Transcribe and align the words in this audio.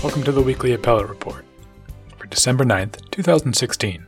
Welcome 0.00 0.22
to 0.22 0.32
the 0.32 0.40
weekly 0.40 0.74
Appellate 0.74 1.08
Report 1.08 1.44
for 2.18 2.28
December 2.28 2.64
9th, 2.64 3.10
2016. 3.10 4.06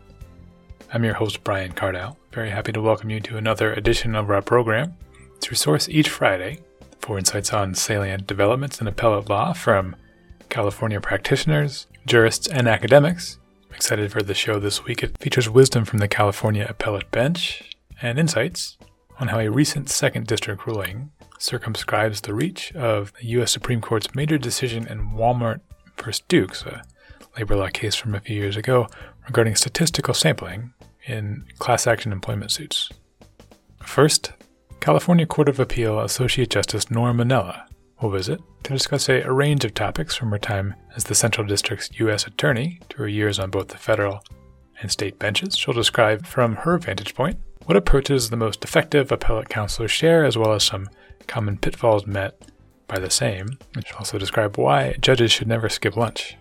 I'm 0.92 1.02
your 1.02 1.14
host, 1.14 1.42
Brian 1.42 1.72
Cardile. 1.72 2.16
Very 2.32 2.50
happy 2.50 2.70
to 2.70 2.80
welcome 2.80 3.10
you 3.10 3.18
to 3.18 3.36
another 3.36 3.72
edition 3.72 4.14
of 4.14 4.30
our 4.30 4.40
program. 4.40 4.94
It's 5.34 5.48
your 5.48 5.56
source 5.56 5.88
each 5.88 6.08
Friday 6.08 6.60
for 7.00 7.18
insights 7.18 7.52
on 7.52 7.74
salient 7.74 8.28
developments 8.28 8.80
in 8.80 8.86
appellate 8.86 9.28
law 9.28 9.52
from 9.52 9.96
California 10.48 11.00
practitioners, 11.00 11.88
jurists, 12.06 12.46
and 12.46 12.68
academics. 12.68 13.40
I'm 13.68 13.74
excited 13.74 14.12
for 14.12 14.22
the 14.22 14.32
show 14.32 14.60
this 14.60 14.84
week. 14.84 15.02
It 15.02 15.18
features 15.18 15.50
wisdom 15.50 15.84
from 15.84 15.98
the 15.98 16.08
California 16.08 16.66
Appellate 16.68 17.10
Bench 17.10 17.68
and 18.00 18.16
insights 18.16 18.78
on 19.18 19.28
how 19.28 19.40
a 19.40 19.50
recent 19.50 19.90
second 19.90 20.28
district 20.28 20.68
ruling 20.68 21.10
circumscribes 21.40 22.20
the 22.20 22.32
reach 22.32 22.72
of 22.74 23.12
the 23.14 23.26
U.S. 23.28 23.50
Supreme 23.50 23.80
Court's 23.80 24.14
major 24.14 24.38
decision 24.38 24.86
in 24.86 25.10
Walmart 25.10 25.60
v. 26.02 26.12
Dukes, 26.28 26.62
a 26.62 26.82
labor 27.36 27.56
law 27.56 27.68
case 27.68 27.94
from 27.94 28.14
a 28.14 28.20
few 28.20 28.36
years 28.36 28.56
ago 28.56 28.86
regarding 29.26 29.54
statistical 29.54 30.14
sampling 30.14 30.72
in 31.06 31.44
class 31.58 31.86
action 31.86 32.12
employment 32.12 32.50
suits. 32.50 32.90
First, 33.82 34.32
California 34.80 35.26
Court 35.26 35.48
of 35.48 35.60
Appeal 35.60 36.00
Associate 36.00 36.48
Justice 36.48 36.90
Nora 36.90 37.14
Manella 37.14 37.66
will 38.00 38.10
visit 38.10 38.40
to 38.62 38.72
discuss 38.72 39.08
a, 39.08 39.20
a, 39.22 39.32
range 39.32 39.64
of 39.64 39.74
topics 39.74 40.14
from 40.14 40.30
her 40.30 40.38
time 40.38 40.74
as 40.96 41.04
the 41.04 41.14
Central 41.14 41.46
District's 41.46 41.90
U.S. 42.00 42.26
Attorney 42.26 42.80
to 42.88 42.98
her 42.98 43.08
years 43.08 43.38
on 43.38 43.50
both 43.50 43.68
the 43.68 43.76
federal 43.76 44.24
and 44.80 44.90
state 44.90 45.18
benches. 45.18 45.56
She'll 45.56 45.74
describe 45.74 46.26
from 46.26 46.56
her 46.56 46.78
vantage 46.78 47.14
point 47.14 47.38
what 47.66 47.76
approaches 47.76 48.30
the 48.30 48.36
most 48.36 48.64
effective 48.64 49.12
appellate 49.12 49.50
counselors 49.50 49.90
share, 49.90 50.24
as 50.24 50.38
well 50.38 50.52
as 50.52 50.64
some 50.64 50.88
common 51.26 51.58
pitfalls 51.58 52.06
met 52.06 52.40
by 52.90 52.98
the 52.98 53.10
same. 53.10 53.58
which 53.74 53.92
also 53.94 54.18
describe 54.18 54.58
why 54.58 54.96
judges 55.00 55.30
should 55.30 55.48
never 55.48 55.68
skip 55.68 55.96
lunch. 55.96 56.36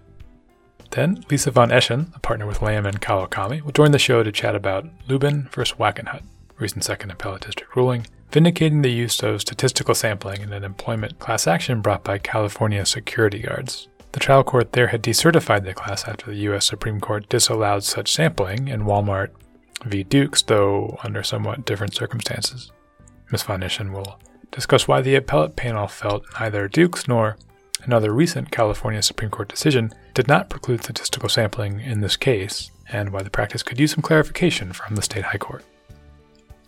Then, 0.92 1.23
Lisa 1.30 1.52
von 1.52 1.69
Eschen, 1.69 2.16
a 2.16 2.19
partner 2.19 2.47
with 2.47 2.64
Lamb 2.64 2.88
and 2.88 3.00
Kawakami, 3.00 3.61
will 3.61 3.72
join 3.72 3.92
the 3.92 4.00
show 4.00 4.23
to 4.23 4.31
chat 4.31 4.55
about 4.55 4.88
Lubin 5.08 5.47
versus 5.52 5.77
Wackenhut, 5.77 6.23
recent 6.58 6.83
second 6.83 7.11
appellate 7.11 7.45
district 7.45 7.75
ruling, 7.75 8.08
vindicating 8.31 8.81
the 8.81 8.92
use 8.92 9.22
of 9.22 9.42
statistical 9.42 9.94
sampling 9.94 10.42
in 10.42 10.52
an 10.52 10.64
employment 10.64 11.20
class 11.20 11.45
action 11.45 11.81
brought 11.81 12.03
by 12.03 12.17
California 12.17 12.83
security 12.86 13.39
guards. 13.39 13.88
The 14.14 14.20
trial 14.20 14.44
court 14.44 14.72
there 14.72 14.88
had 14.88 15.03
decertified 15.03 15.66
the 15.66 15.75
class 15.75 16.08
after 16.08 16.31
the 16.31 16.38
U.S. 16.50 16.66
Supreme 16.66 17.00
Court 17.00 17.30
disallowed 17.30 17.83
such 17.83 18.11
sampling 18.11 18.67
in 18.67 18.86
Walmart 18.86 19.30
v. 19.86 20.03
Dukes, 20.03 20.42
though 20.42 20.97
under 21.03 21.22
somewhat 21.22 21.66
different 21.66 21.94
circumstances. 21.94 22.72
Ms. 23.31 23.44
von 23.44 23.61
Eschen 23.61 23.94
will 23.94 24.20
discuss 24.52 24.88
why 24.88 25.02
the 25.02 25.16
appellate 25.16 25.55
panel 25.55 25.88
felt 25.88 26.25
neither 26.39 26.67
Dukes 26.67 27.08
nor 27.08 27.38
another 27.83 28.14
recent 28.14 28.52
California 28.52 29.02
Supreme 29.02 29.31
Court 29.31 29.47
decision 29.47 29.92
did 30.14 30.28
not 30.28 30.50
preclude 30.50 30.83
statistical 30.83 31.30
sampling 31.30 31.80
in 31.80 32.02
this 32.02 32.17
case, 32.17 32.72
and 32.92 33.11
why 33.11 33.22
the 33.22 33.30
practice 33.30 33.64
could 33.64 33.80
use 33.80 33.92
some 33.94 34.02
clarification 34.02 34.73
from 34.73 34.95
the 34.95 35.02
state 35.02 35.25
high 35.25 35.38
court. 35.38 35.64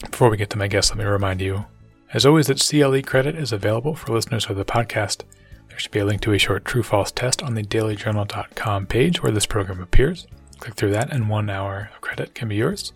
Before 0.09 0.29
we 0.29 0.37
get 0.37 0.49
to 0.51 0.57
my 0.57 0.67
guest, 0.67 0.91
let 0.91 0.97
me 0.97 1.05
remind 1.05 1.41
you, 1.41 1.65
as 2.13 2.25
always, 2.25 2.47
that 2.47 2.59
CLE 2.59 3.01
credit 3.03 3.35
is 3.35 3.51
available 3.51 3.95
for 3.95 4.13
listeners 4.13 4.47
of 4.47 4.55
the 4.55 4.65
podcast. 4.65 5.23
There 5.69 5.79
should 5.79 5.91
be 5.91 5.99
a 5.99 6.05
link 6.05 6.21
to 6.21 6.33
a 6.33 6.39
short 6.39 6.65
true 6.65 6.83
false 6.83 7.11
test 7.11 7.41
on 7.41 7.55
the 7.55 7.63
dailyjournal.com 7.63 8.87
page 8.87 9.23
where 9.23 9.31
this 9.31 9.45
program 9.45 9.81
appears. 9.81 10.27
Click 10.59 10.75
through 10.75 10.91
that, 10.91 11.11
and 11.11 11.29
one 11.29 11.49
hour 11.49 11.89
of 11.93 12.01
credit 12.01 12.35
can 12.35 12.49
be 12.49 12.55
yours. 12.55 12.93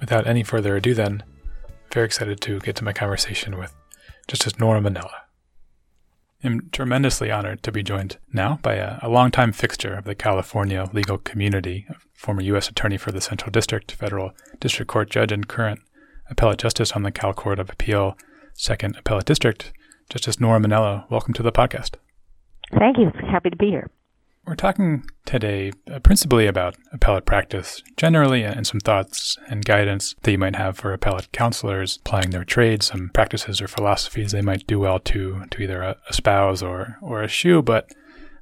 Without 0.00 0.26
any 0.26 0.42
further 0.42 0.76
ado, 0.76 0.94
then, 0.94 1.24
very 1.92 2.06
excited 2.06 2.40
to 2.42 2.60
get 2.60 2.76
to 2.76 2.84
my 2.84 2.92
conversation 2.92 3.58
with 3.58 3.74
Justice 4.26 4.58
Nora 4.58 4.80
Manella. 4.80 5.22
I'm 6.44 6.68
tremendously 6.70 7.30
honored 7.30 7.62
to 7.64 7.72
be 7.72 7.82
joined 7.82 8.18
now 8.32 8.60
by 8.62 8.74
a, 8.74 8.98
a 9.02 9.08
longtime 9.08 9.52
fixture 9.52 9.94
of 9.94 10.04
the 10.04 10.14
California 10.14 10.88
legal 10.92 11.18
community, 11.18 11.86
a 11.90 11.94
former 12.14 12.42
U.S. 12.42 12.68
Attorney 12.68 12.96
for 12.96 13.10
the 13.10 13.20
Central 13.20 13.50
District, 13.50 13.90
federal 13.90 14.32
district 14.60 14.90
court 14.90 15.10
judge, 15.10 15.32
and 15.32 15.48
current 15.48 15.80
appellate 16.30 16.58
justice 16.58 16.92
on 16.92 17.02
the 17.02 17.10
Cal 17.10 17.32
Court 17.32 17.58
of 17.58 17.70
Appeal, 17.70 18.16
Second 18.54 18.96
Appellate 18.96 19.24
District, 19.24 19.72
Justice 20.10 20.38
Nora 20.38 20.60
Manella. 20.60 21.06
Welcome 21.10 21.34
to 21.34 21.42
the 21.42 21.52
podcast. 21.52 21.96
Thank 22.78 22.98
you. 22.98 23.10
Happy 23.30 23.50
to 23.50 23.56
be 23.56 23.70
here. 23.70 23.90
We're 24.48 24.54
talking 24.54 25.04
today 25.26 25.72
uh, 25.92 25.98
principally 25.98 26.46
about 26.46 26.74
appellate 26.90 27.26
practice 27.26 27.82
generally 27.98 28.44
and 28.44 28.66
some 28.66 28.80
thoughts 28.80 29.36
and 29.46 29.62
guidance 29.62 30.14
that 30.22 30.32
you 30.32 30.38
might 30.38 30.56
have 30.56 30.78
for 30.78 30.94
appellate 30.94 31.30
counselors 31.32 31.98
applying 31.98 32.30
their 32.30 32.44
trade, 32.44 32.82
some 32.82 33.10
practices 33.10 33.60
or 33.60 33.68
philosophies 33.68 34.32
they 34.32 34.40
might 34.40 34.66
do 34.66 34.78
well 34.78 35.00
to, 35.00 35.44
to 35.50 35.62
either 35.62 35.84
uh, 35.84 35.94
espouse 36.08 36.62
or, 36.62 36.96
or 37.02 37.22
eschew. 37.22 37.60
But 37.60 37.92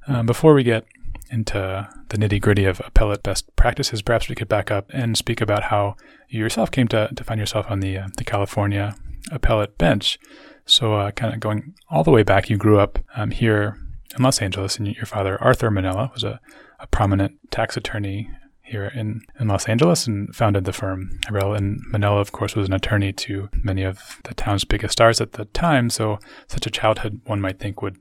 um, 0.07 0.25
before 0.25 0.53
we 0.53 0.63
get 0.63 0.85
into 1.29 1.89
the 2.07 2.17
nitty 2.17 2.39
gritty 2.39 2.63
of 2.63 2.79
appellate 2.85 3.21
best 3.21 3.53
practices, 3.57 4.01
perhaps 4.01 4.29
we 4.29 4.35
could 4.35 4.47
back 4.47 4.71
up 4.71 4.89
and 4.93 5.17
speak 5.17 5.41
about 5.41 5.63
how 5.63 5.97
you 6.29 6.39
yourself 6.39 6.71
came 6.71 6.87
to, 6.87 7.09
to 7.13 7.23
find 7.25 7.37
yourself 7.37 7.69
on 7.69 7.81
the, 7.81 7.97
uh, 7.97 8.07
the 8.15 8.23
California 8.23 8.95
appellate 9.29 9.77
bench. 9.77 10.17
So, 10.65 10.93
uh, 10.93 11.11
kind 11.11 11.33
of 11.33 11.41
going 11.41 11.75
all 11.89 12.05
the 12.05 12.11
way 12.11 12.23
back, 12.23 12.49
you 12.49 12.55
grew 12.55 12.79
up 12.79 12.97
um, 13.17 13.31
here 13.31 13.77
in 14.17 14.23
Los 14.23 14.41
Angeles, 14.41 14.77
and 14.77 14.87
your 14.87 15.05
father, 15.05 15.41
Arthur 15.41 15.71
Manella, 15.71 16.11
was 16.13 16.23
a, 16.23 16.39
a 16.79 16.87
prominent 16.87 17.39
tax 17.51 17.77
attorney 17.77 18.29
here 18.61 18.91
in, 18.93 19.21
in 19.39 19.47
Los 19.47 19.67
Angeles 19.67 20.07
and 20.07 20.35
founded 20.35 20.65
the 20.65 20.73
firm. 20.73 21.19
And 21.29 21.81
Manella, 21.87 22.19
of 22.19 22.31
course, 22.31 22.55
was 22.55 22.67
an 22.67 22.73
attorney 22.73 23.13
to 23.13 23.49
many 23.63 23.83
of 23.83 24.19
the 24.25 24.33
town's 24.33 24.65
biggest 24.65 24.93
stars 24.93 25.21
at 25.21 25.33
the 25.33 25.45
time. 25.45 25.89
So, 25.89 26.19
such 26.47 26.67
a 26.67 26.71
childhood, 26.71 27.21
one 27.25 27.41
might 27.41 27.59
think, 27.59 27.81
would 27.81 27.97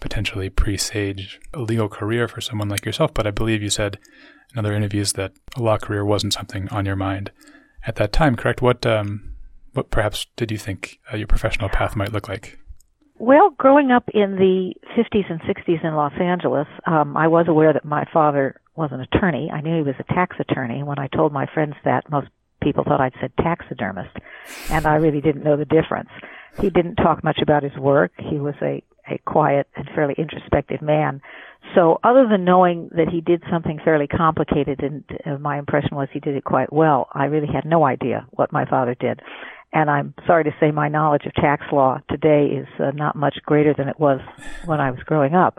potentially 0.00 0.48
presage 0.48 1.40
a 1.52 1.60
legal 1.60 1.88
career 1.88 2.28
for 2.28 2.40
someone 2.40 2.68
like 2.68 2.84
yourself. 2.84 3.12
But 3.12 3.26
I 3.26 3.30
believe 3.30 3.62
you 3.62 3.70
said 3.70 3.98
in 4.52 4.58
other 4.58 4.72
interviews 4.72 5.12
that 5.14 5.32
a 5.56 5.62
law 5.62 5.78
career 5.78 6.04
wasn't 6.04 6.32
something 6.32 6.68
on 6.70 6.86
your 6.86 6.96
mind 6.96 7.30
at 7.86 7.96
that 7.96 8.12
time, 8.12 8.36
correct? 8.36 8.62
What, 8.62 8.86
um, 8.86 9.34
what 9.72 9.90
perhaps 9.90 10.26
did 10.36 10.50
you 10.50 10.58
think 10.58 10.98
uh, 11.12 11.16
your 11.16 11.26
professional 11.26 11.68
path 11.68 11.94
might 11.94 12.12
look 12.12 12.28
like? 12.28 12.58
Well, 13.18 13.50
growing 13.56 13.90
up 13.90 14.04
in 14.12 14.36
the 14.36 14.74
50s 14.96 15.30
and 15.30 15.40
60s 15.40 15.82
in 15.82 15.94
Los 15.94 16.12
Angeles, 16.20 16.66
um, 16.86 17.16
I 17.16 17.28
was 17.28 17.46
aware 17.48 17.72
that 17.72 17.84
my 17.84 18.04
father 18.12 18.60
was 18.76 18.90
an 18.92 19.00
attorney. 19.00 19.50
I 19.50 19.62
knew 19.62 19.76
he 19.76 19.82
was 19.82 19.94
a 19.98 20.14
tax 20.14 20.36
attorney. 20.38 20.82
When 20.82 20.98
I 20.98 21.08
told 21.08 21.32
my 21.32 21.46
friends 21.52 21.74
that, 21.84 22.10
most 22.10 22.28
people 22.62 22.84
thought 22.84 23.00
I'd 23.00 23.14
said 23.20 23.32
taxidermist, 23.38 24.14
and 24.70 24.86
I 24.86 24.96
really 24.96 25.22
didn't 25.22 25.44
know 25.44 25.56
the 25.56 25.64
difference. 25.64 26.10
He 26.60 26.68
didn't 26.68 26.96
talk 26.96 27.24
much 27.24 27.38
about 27.40 27.62
his 27.62 27.76
work. 27.78 28.12
He 28.18 28.38
was 28.38 28.54
a, 28.60 28.82
a 29.10 29.18
quiet 29.24 29.66
and 29.76 29.88
fairly 29.94 30.14
introspective 30.18 30.82
man. 30.82 31.22
So, 31.74 31.98
other 32.04 32.28
than 32.30 32.44
knowing 32.44 32.90
that 32.96 33.08
he 33.08 33.22
did 33.22 33.42
something 33.50 33.80
fairly 33.82 34.06
complicated, 34.06 34.80
and 34.82 35.04
uh, 35.24 35.38
my 35.38 35.58
impression 35.58 35.96
was 35.96 36.08
he 36.12 36.20
did 36.20 36.36
it 36.36 36.44
quite 36.44 36.72
well, 36.72 37.08
I 37.12 37.24
really 37.24 37.48
had 37.52 37.64
no 37.64 37.84
idea 37.84 38.26
what 38.32 38.52
my 38.52 38.66
father 38.66 38.94
did 38.94 39.20
and 39.72 39.90
I'm 39.90 40.14
sorry 40.26 40.44
to 40.44 40.54
say 40.60 40.70
my 40.70 40.88
knowledge 40.88 41.26
of 41.26 41.34
tax 41.34 41.64
law 41.72 41.98
today 42.10 42.46
is 42.46 42.68
uh, 42.80 42.92
not 42.94 43.16
much 43.16 43.36
greater 43.44 43.74
than 43.76 43.88
it 43.88 43.98
was 43.98 44.20
when 44.64 44.80
I 44.80 44.90
was 44.90 45.00
growing 45.00 45.34
up. 45.34 45.58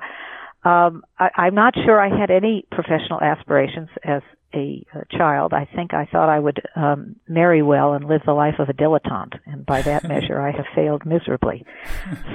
Um, 0.63 1.03
I, 1.19 1.29
I'm 1.37 1.55
not 1.55 1.75
sure 1.75 1.99
I 1.99 2.09
had 2.09 2.31
any 2.31 2.65
professional 2.71 3.21
aspirations 3.21 3.89
as 4.03 4.21
a, 4.53 4.85
a 4.93 5.17
child. 5.17 5.53
I 5.53 5.65
think 5.75 5.93
I 5.93 6.05
thought 6.11 6.29
I 6.29 6.39
would 6.39 6.61
um, 6.75 7.15
marry 7.27 7.61
well 7.61 7.93
and 7.93 8.05
live 8.05 8.21
the 8.25 8.33
life 8.33 8.55
of 8.59 8.69
a 8.69 8.73
dilettante, 8.73 9.39
and 9.45 9.65
by 9.65 9.81
that 9.83 10.03
measure, 10.07 10.39
I 10.39 10.51
have 10.51 10.65
failed 10.75 11.05
miserably. 11.05 11.65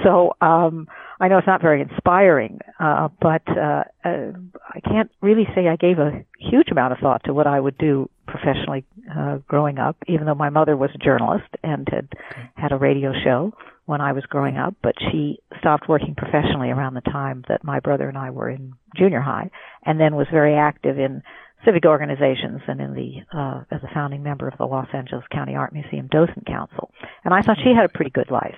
So 0.02 0.34
um, 0.40 0.88
I 1.20 1.28
know 1.28 1.38
it's 1.38 1.46
not 1.46 1.62
very 1.62 1.80
inspiring, 1.80 2.60
uh, 2.80 3.08
but 3.20 3.42
uh, 3.48 3.84
uh, 4.04 4.32
I 4.74 4.80
can't 4.84 5.10
really 5.20 5.46
say 5.54 5.68
I 5.68 5.76
gave 5.76 5.98
a 5.98 6.24
huge 6.38 6.68
amount 6.70 6.92
of 6.92 6.98
thought 6.98 7.22
to 7.24 7.34
what 7.34 7.46
I 7.46 7.60
would 7.60 7.78
do 7.78 8.08
professionally 8.26 8.84
uh, 9.14 9.38
growing 9.48 9.78
up, 9.78 9.96
even 10.06 10.26
though 10.26 10.34
my 10.34 10.50
mother 10.50 10.76
was 10.76 10.90
a 10.94 10.98
journalist 10.98 11.48
and 11.62 11.86
had 11.90 12.08
had 12.54 12.72
a 12.72 12.76
radio 12.76 13.12
show 13.24 13.52
when 13.84 14.00
I 14.00 14.12
was 14.12 14.24
growing 14.26 14.56
up, 14.56 14.74
but 14.82 14.94
she 15.10 15.40
stopped 15.58 15.88
working 15.88 16.14
professionally 16.14 16.70
around 16.70 16.94
the 16.94 17.00
time 17.00 17.44
that 17.48 17.64
my 17.64 17.80
brother 17.80 18.08
and 18.08 18.16
I 18.16 18.30
were 18.30 18.48
in 18.48 18.74
junior 18.96 19.20
high, 19.20 19.50
and 19.84 19.98
then 19.98 20.14
was 20.14 20.28
very 20.32 20.54
active 20.54 20.98
in 20.98 21.22
civic 21.64 21.84
organizations 21.84 22.60
and 22.66 22.80
in 22.80 22.94
the 22.94 23.22
uh, 23.36 23.62
as 23.70 23.82
a 23.82 23.94
founding 23.94 24.22
member 24.22 24.48
of 24.48 24.56
the 24.58 24.64
Los 24.64 24.88
Angeles 24.92 25.24
County 25.30 25.54
Art 25.54 25.72
Museum 25.72 26.08
Docent 26.10 26.46
Council. 26.46 26.90
And 27.24 27.32
I 27.32 27.42
thought 27.42 27.58
she 27.62 27.72
had 27.74 27.84
a 27.84 27.88
pretty 27.88 28.10
good 28.10 28.30
life. 28.30 28.56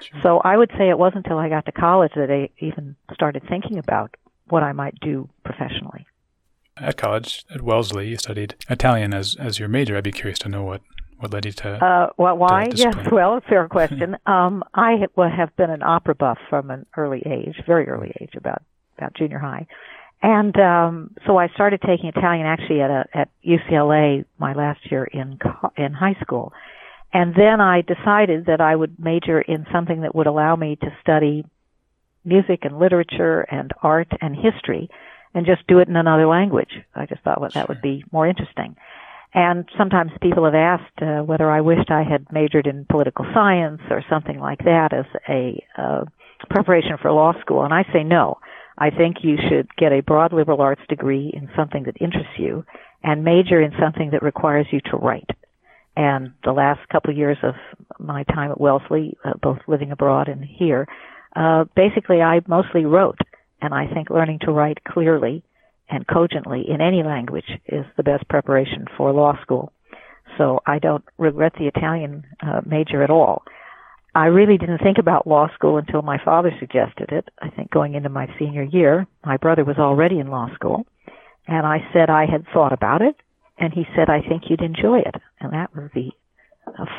Sure. 0.00 0.20
So 0.22 0.38
I 0.38 0.56
would 0.56 0.70
say 0.78 0.88
it 0.88 0.98
wasn't 0.98 1.26
until 1.26 1.38
I 1.38 1.48
got 1.48 1.66
to 1.66 1.72
college 1.72 2.12
that 2.16 2.30
I 2.30 2.50
even 2.64 2.96
started 3.12 3.42
thinking 3.48 3.78
about 3.78 4.14
what 4.48 4.62
I 4.62 4.72
might 4.72 4.98
do 5.00 5.28
professionally. 5.44 6.06
At 6.76 6.96
college 6.96 7.44
at 7.54 7.62
Wellesley, 7.62 8.08
you 8.08 8.16
studied 8.16 8.56
Italian 8.68 9.14
as 9.14 9.36
as 9.38 9.58
your 9.58 9.68
major. 9.68 9.96
I'd 9.96 10.04
be 10.04 10.12
curious 10.12 10.38
to 10.40 10.48
know 10.48 10.64
what 10.64 10.82
what 11.18 11.32
led 11.32 11.46
you 11.46 11.52
to? 11.52 11.84
Uh, 11.84 12.10
well, 12.16 12.36
why? 12.36 12.68
Yes, 12.74 12.94
well, 13.10 13.40
fair 13.48 13.68
question. 13.68 14.16
um, 14.26 14.64
I 14.74 14.96
have 15.16 15.56
been 15.56 15.70
an 15.70 15.82
opera 15.82 16.14
buff 16.14 16.38
from 16.50 16.70
an 16.70 16.86
early 16.96 17.22
age, 17.24 17.62
very 17.66 17.88
early 17.88 18.12
age, 18.20 18.34
about 18.36 18.62
about 18.98 19.14
junior 19.14 19.38
high, 19.38 19.66
and 20.24 20.56
um, 20.58 21.10
so 21.26 21.36
I 21.36 21.48
started 21.48 21.82
taking 21.82 22.06
Italian 22.06 22.46
actually 22.46 22.80
at 22.80 22.90
a, 22.90 23.04
at 23.12 23.28
UCLA 23.46 24.24
my 24.38 24.54
last 24.54 24.80
year 24.90 25.04
in 25.04 25.38
in 25.76 25.92
high 25.92 26.16
school, 26.22 26.54
and 27.12 27.34
then 27.34 27.60
I 27.60 27.82
decided 27.82 28.46
that 28.46 28.62
I 28.62 28.74
would 28.74 28.98
major 28.98 29.38
in 29.38 29.66
something 29.70 30.00
that 30.00 30.14
would 30.14 30.26
allow 30.26 30.56
me 30.56 30.76
to 30.76 30.96
study 31.02 31.44
music 32.24 32.60
and 32.62 32.78
literature 32.78 33.42
and 33.42 33.70
art 33.82 34.08
and 34.22 34.34
history 34.34 34.88
and 35.34 35.44
just 35.44 35.66
do 35.66 35.78
it 35.80 35.88
in 35.88 35.96
another 35.96 36.26
language. 36.26 36.72
I 36.94 37.04
just 37.04 37.20
thought 37.20 37.38
well, 37.38 37.50
that 37.52 37.68
would 37.68 37.82
be 37.82 38.02
more 38.10 38.26
interesting. 38.26 38.76
And 39.34 39.68
sometimes 39.76 40.10
people 40.22 40.46
have 40.46 40.54
asked 40.54 41.02
uh, 41.02 41.20
whether 41.20 41.50
I 41.50 41.60
wished 41.60 41.90
I 41.90 42.02
had 42.02 42.32
majored 42.32 42.66
in 42.66 42.86
political 42.88 43.26
science 43.34 43.82
or 43.90 44.02
something 44.08 44.38
like 44.38 44.60
that 44.60 44.94
as 44.94 45.04
a 45.28 45.62
uh, 45.76 46.04
preparation 46.48 46.96
for 47.02 47.12
law 47.12 47.34
school. 47.42 47.62
And 47.62 47.74
I 47.74 47.82
say 47.92 48.04
no. 48.04 48.38
I 48.76 48.90
think 48.90 49.18
you 49.22 49.36
should 49.48 49.74
get 49.76 49.92
a 49.92 50.00
broad 50.02 50.32
liberal 50.32 50.60
arts 50.60 50.82
degree 50.88 51.30
in 51.32 51.48
something 51.56 51.84
that 51.84 52.00
interests 52.00 52.38
you 52.38 52.64
and 53.02 53.22
major 53.22 53.60
in 53.60 53.72
something 53.80 54.10
that 54.10 54.22
requires 54.22 54.66
you 54.70 54.80
to 54.90 54.96
write. 54.96 55.30
And 55.96 56.32
the 56.42 56.52
last 56.52 56.80
couple 56.88 57.10
of 57.10 57.16
years 57.16 57.38
of 57.42 57.54
my 57.98 58.24
time 58.24 58.50
at 58.50 58.60
Wellesley, 58.60 59.16
uh, 59.24 59.34
both 59.40 59.58
living 59.68 59.92
abroad 59.92 60.28
and 60.28 60.44
here, 60.44 60.88
uh, 61.36 61.64
basically 61.76 62.20
I 62.20 62.40
mostly 62.48 62.84
wrote. 62.84 63.18
And 63.62 63.72
I 63.72 63.86
think 63.86 64.10
learning 64.10 64.40
to 64.42 64.52
write 64.52 64.82
clearly 64.84 65.44
and 65.88 66.06
cogently 66.06 66.64
in 66.68 66.80
any 66.80 67.02
language 67.02 67.48
is 67.66 67.84
the 67.96 68.02
best 68.02 68.28
preparation 68.28 68.86
for 68.96 69.12
law 69.12 69.40
school. 69.42 69.72
So 70.36 70.60
I 70.66 70.78
don't 70.78 71.04
regret 71.18 71.52
the 71.58 71.68
Italian 71.68 72.24
uh, 72.42 72.62
major 72.66 73.02
at 73.02 73.10
all. 73.10 73.44
I 74.14 74.26
really 74.26 74.58
didn't 74.58 74.78
think 74.78 74.98
about 74.98 75.26
law 75.26 75.48
school 75.54 75.76
until 75.76 76.02
my 76.02 76.18
father 76.24 76.52
suggested 76.60 77.10
it. 77.10 77.28
I 77.40 77.50
think 77.50 77.70
going 77.70 77.94
into 77.94 78.08
my 78.08 78.28
senior 78.38 78.62
year, 78.62 79.06
my 79.24 79.36
brother 79.36 79.64
was 79.64 79.78
already 79.78 80.20
in 80.20 80.28
law 80.28 80.48
school, 80.54 80.86
and 81.48 81.66
I 81.66 81.78
said 81.92 82.10
I 82.10 82.26
had 82.26 82.46
thought 82.52 82.72
about 82.72 83.02
it, 83.02 83.16
and 83.58 83.72
he 83.72 83.84
said 83.96 84.08
I 84.08 84.20
think 84.20 84.44
you'd 84.48 84.62
enjoy 84.62 85.00
it, 85.00 85.16
and 85.40 85.52
that 85.52 85.74
was 85.74 85.90
the 85.94 86.10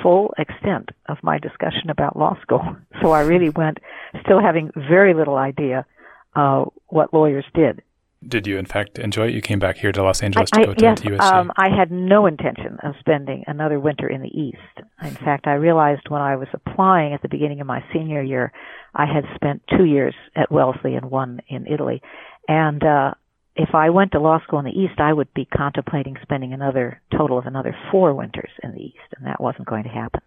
full 0.04 0.34
extent 0.38 0.90
of 1.08 1.18
my 1.24 1.40
discussion 1.40 1.90
about 1.90 2.18
law 2.18 2.38
school. 2.42 2.76
So 3.02 3.12
I 3.12 3.22
really 3.22 3.50
went 3.50 3.80
still 4.24 4.40
having 4.40 4.72
very 4.76 5.14
little 5.14 5.36
idea 5.36 5.86
uh, 6.34 6.64
what 6.88 7.14
lawyers 7.14 7.46
did 7.54 7.84
did 8.28 8.48
you 8.48 8.58
in 8.58 8.66
fact 8.66 9.00
enjoy 9.00 9.28
it? 9.28 9.34
You 9.34 9.42
came 9.42 9.60
back 9.60 9.78
here 9.78 9.92
to 9.92 10.04
Los 10.04 10.22
Angeles 10.22 10.50
I, 10.54 10.60
to 10.60 10.66
go 10.68 10.72
I, 10.72 10.76
yes, 10.80 11.02
to 11.02 11.10
USC. 11.10 11.22
Um, 11.22 11.52
I 11.58 11.70
had 11.70 11.92
no 11.92 12.26
intention 12.26 12.78
of 12.84 12.96
spending 13.00 13.44
another 13.48 13.80
winter 13.80 14.08
in 14.08 14.22
the 14.22 14.30
East. 14.30 14.58
In 15.04 15.16
fact, 15.16 15.48
I 15.48 15.54
realized 15.54 16.10
when 16.10 16.22
I 16.22 16.36
was 16.36 16.48
applying 16.54 17.14
at 17.14 17.22
the 17.22 17.30
beginning 17.30 17.62
of 17.62 17.68
my 17.68 17.84
senior 17.94 18.22
year, 18.22 18.52
I 18.94 19.06
had 19.06 19.26
spent 19.36 19.62
two 19.78 19.86
years 19.86 20.16
at 20.36 20.52
Wellesley 20.52 20.96
and 20.96 21.12
one 21.12 21.42
in 21.48 21.68
Italy, 21.68 22.02
and 22.48 22.84
uh, 22.84 23.14
if 23.56 23.74
I 23.74 23.90
went 23.90 24.12
to 24.12 24.20
law 24.20 24.40
school 24.44 24.60
in 24.60 24.66
the 24.66 24.72
East, 24.72 25.00
I 25.00 25.14
would 25.14 25.34
be 25.34 25.46
contemplating 25.46 26.18
spending 26.22 26.54
another 26.54 27.02
total 27.16 27.38
of 27.38 27.46
another 27.46 27.76
four 27.92 28.14
winters 28.14 28.52
in 28.62 28.72
the 28.72 28.82
East, 28.82 29.14
and 29.18 29.26
that 29.26 29.42
wasn't 29.42 29.68
going 29.68 29.84
to 29.84 29.90
happen. 29.90 30.22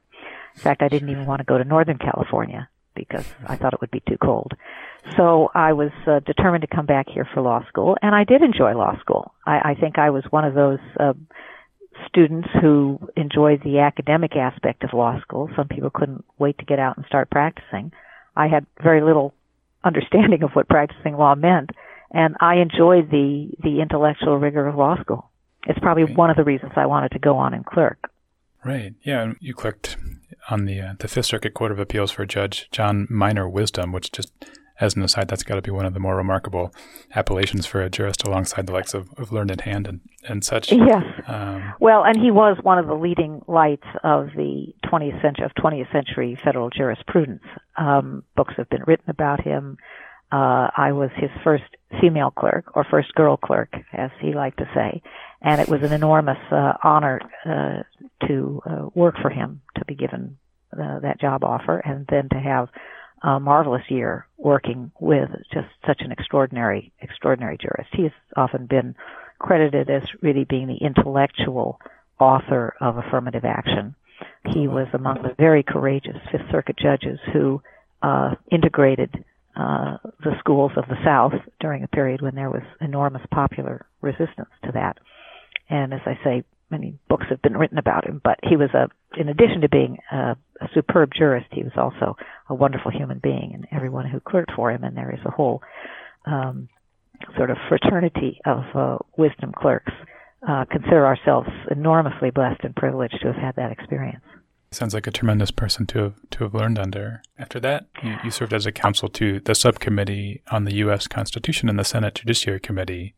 In 0.55 0.61
fact, 0.61 0.83
I 0.83 0.89
didn't 0.89 1.11
even 1.11 1.27
want 1.27 1.41
to 1.41 1.45
go 1.45 1.59
to 1.59 1.65
Northern 1.65 1.99
California 1.99 2.69
because 2.95 3.27
I 3.47 3.57
thought 3.57 3.75
it 3.75 3.81
would 3.81 3.91
be 3.91 4.03
too 4.09 4.19
cold. 4.19 4.55
So 5.17 5.51
I 5.55 5.73
was 5.73 5.91
uh, 6.07 6.21
determined 6.21 6.63
to 6.63 6.75
come 6.75 6.87
back 6.87 7.07
here 7.09 7.27
for 7.33 7.41
law 7.41 7.65
school, 7.69 7.97
and 8.03 8.15
I 8.15 8.25
did 8.25 8.43
enjoy 8.43 8.75
law 8.75 8.99
school. 9.01 9.33
I, 9.47 9.71
I 9.71 9.75
think 9.75 9.99
I 9.99 10.11
was 10.11 10.25
one 10.31 10.45
of 10.45 10.55
those 10.55 10.81
uh, 10.99 11.15
students 12.07 12.49
who 12.61 12.99
enjoyed 13.17 13.63
the 13.63 13.81
academic 13.81 14.37
aspect 14.37 14.85
of 14.85 14.91
law 14.93 15.21
school. 15.21 15.51
Some 15.57 15.69
people 15.69 15.91
couldn't 15.91 16.25
wait 16.39 16.59
to 16.59 16.65
get 16.65 16.79
out 16.79 16.97
and 16.97 17.07
start 17.07 17.31
practicing. 17.31 17.93
I 18.37 18.49
had 18.49 18.67
very 18.83 19.03
little 19.03 19.35
understanding 19.85 20.43
of 20.43 20.51
what 20.53 20.69
practicing 20.69 21.17
law 21.17 21.35
meant, 21.35 21.71
and 22.13 22.37
I 22.41 22.57
enjoyed 22.57 23.11
the 23.11 23.51
the 23.63 23.81
intellectual 23.81 24.39
rigor 24.39 24.67
of 24.67 24.77
law 24.77 25.01
school. 25.01 25.31
It's 25.67 25.79
probably 25.79 26.05
right. 26.05 26.17
one 26.17 26.31
of 26.31 26.37
the 26.37 26.45
reasons 26.45 26.73
I 26.77 26.87
wanted 26.87 27.13
to 27.13 27.19
go 27.19 27.37
on 27.37 27.55
and 27.55 27.65
clerk. 27.65 28.11
Right. 28.65 28.95
Yeah. 29.03 29.33
You 29.41 29.55
clerked 29.55 29.97
on 30.51 30.65
the 30.65 30.81
uh, 30.81 30.95
the 30.99 31.09
Fifth 31.09 31.27
Circuit 31.27 31.55
Court 31.55 31.73
of 31.73 31.79
Appeals 31.79 32.11
for 32.11 32.25
Judge 32.25 32.69
John 32.71 33.07
Minor 33.11 33.49
Wisdom, 33.49 33.93
which 33.93 34.13
just 34.13 34.33
as 34.81 34.95
an 34.95 35.03
aside, 35.03 35.29
that's 35.29 35.43
got 35.43 35.57
to 35.57 35.63
be 35.63 35.71
one 35.71 35.87
of 35.87 35.95
the 35.95 36.01
more 36.01 36.17
remarkable 36.17 36.73
appellations 37.15 37.67
for 37.67 37.83
a 37.83 37.91
jurist 37.91 38.27
alongside 38.27 38.67
the 38.67 38.73
likes 38.73 38.95
of, 38.95 39.11
of 39.17 39.33
Learned 39.33 39.61
Hand 39.63 39.87
and, 39.87 40.01
and 40.29 40.45
such. 40.45 40.71
Yes. 40.73 41.05
Um, 41.27 41.75
well, 41.81 42.05
and 42.05 42.21
he 42.21 42.31
was 42.31 42.57
one 42.63 42.79
of 42.79 42.87
the 42.87 42.95
leading 42.95 43.43
lights 43.47 43.87
of 44.05 44.29
the 44.37 44.73
20th 44.85 45.21
century, 45.21 45.45
of 45.45 45.53
20th 45.55 45.93
century 45.93 46.39
federal 46.43 46.71
jurisprudence. 46.71 47.43
Um, 47.77 48.23
books 48.37 48.55
have 48.57 48.69
been 48.69 48.85
written 48.87 49.11
about 49.11 49.43
him. 49.43 49.79
Uh, 50.31 50.69
I 50.77 50.93
was 50.93 51.11
his 51.17 51.31
first 51.43 51.65
female 52.01 52.31
clerk, 52.31 52.77
or 52.77 52.85
first 52.85 53.15
girl 53.15 53.37
clerk, 53.37 53.73
as 53.93 54.11
he 54.21 54.33
liked 54.33 54.59
to 54.59 54.69
say, 54.75 55.03
and 55.41 55.61
it 55.61 55.69
was 55.69 55.83
an 55.83 55.93
enormous 55.93 56.39
uh, 56.51 56.75
honor 56.85 57.21
uh, 57.47 57.83
to 58.27 58.61
uh, 58.67 58.89
work 58.95 59.15
for 59.23 59.31
him, 59.31 59.63
to 59.77 59.85
be 59.87 59.95
given 59.95 60.37
uh, 60.73 61.01
that 61.01 61.19
job 61.19 61.45
offer, 61.45 61.79
and 61.79 62.07
then 62.11 62.29
to 62.29 62.39
have 62.39 62.69
a 63.23 63.41
marvelous 63.41 63.83
year 63.89 64.27
working 64.37 64.91
with 65.01 65.29
just 65.53 65.69
such 65.87 66.01
an 66.01 66.13
extraordinary, 66.13 66.93
extraordinary 67.01 67.59
jurist. 67.61 67.91
He 67.93 68.05
has 68.05 68.13
often 68.37 68.67
been 68.67 68.95
credited 69.39 69.91
as 69.91 70.03
really 70.23 70.45
being 70.45 70.69
the 70.69 70.85
intellectual 70.85 71.81
author 72.19 72.75
of 72.81 72.97
affirmative 72.97 73.45
action. 73.45 73.95
He 74.53 74.67
was 74.67 74.89
among 74.93 75.23
the 75.23 75.35
very 75.39 75.63
courageous 75.63 76.17
Fifth 76.31 76.51
Circuit 76.51 76.77
judges 76.77 77.19
who 77.33 77.63
uh, 78.03 78.35
integrated 78.51 79.25
uh, 79.57 79.99
the 80.23 80.37
schools 80.39 80.73
of 80.77 80.85
the 80.89 80.97
South 81.05 81.33
during 81.61 81.83
a 81.83 81.89
period 81.89 82.23
when 82.23 82.35
there 82.35 82.51
was 82.51 82.63
enormous 82.81 83.23
popular 83.33 83.87
resistance 84.01 84.51
to 84.65 84.73
that. 84.73 84.99
And 85.69 85.93
as 85.93 86.01
I 86.07 86.19
say, 86.25 86.45
many 86.71 86.99
books 87.09 87.27
have 87.31 87.43
been 87.43 87.57
written 87.57 87.79
about 87.79 88.07
him, 88.07 88.21
but 88.23 88.39
he 88.43 88.57
was 88.57 88.71
a, 88.75 88.89
in 89.19 89.29
addition 89.29 89.63
to 89.63 89.69
being 89.69 89.99
a, 90.13 90.37
a 90.61 90.69
superb 90.75 91.11
jurist, 91.17 91.47
he 91.51 91.63
was 91.63 91.73
also 91.77 92.17
a 92.49 92.55
wonderful 92.55 92.91
human 92.91 93.19
being, 93.23 93.53
and 93.55 93.67
everyone 93.73 94.07
who 94.07 94.21
clerked 94.21 94.53
for 94.57 94.71
him, 94.71 94.85
and 94.85 94.97
there 94.97 95.13
is 95.13 95.21
a 95.25 95.31
whole 95.31 95.63
um, 96.27 96.69
sort 97.37 97.51
of 97.51 97.57
fraternity 97.69 98.41
of 98.47 98.65
uh, 98.75 98.99
wisdom 99.17 99.53
clerks, 99.57 99.93
uh, 100.49 100.65
consider 100.71 101.05
ourselves 101.07 101.49
enormously 101.71 102.31
blessed 102.31 102.61
and 102.63 102.75
privileged 102.77 103.19
to 103.21 103.29
have 103.33 103.37
had 103.37 103.57
that 103.57 103.73
experience. 103.73 104.25
Sounds 104.71 104.93
like 104.93 105.07
a 105.07 105.11
tremendous 105.11 105.51
person 105.51 105.87
to 105.87 105.99
have 105.99 106.15
to 106.31 106.45
have 106.45 106.55
learned 106.55 106.79
under. 106.79 107.23
After 107.39 107.59
that, 107.61 107.87
you, 108.03 108.17
you 108.25 108.31
served 108.31 108.53
as 108.53 108.67
a 108.67 108.73
counsel 108.73 109.09
to 109.09 109.41
the 109.41 109.55
subcommittee 109.55 110.43
on 110.51 110.65
the 110.65 110.75
U.S. 110.77 111.07
Constitution 111.07 111.71
and 111.71 111.79
the 111.79 111.85
Senate 111.85 112.17
Judiciary 112.17 112.61
Committee, 112.61 113.15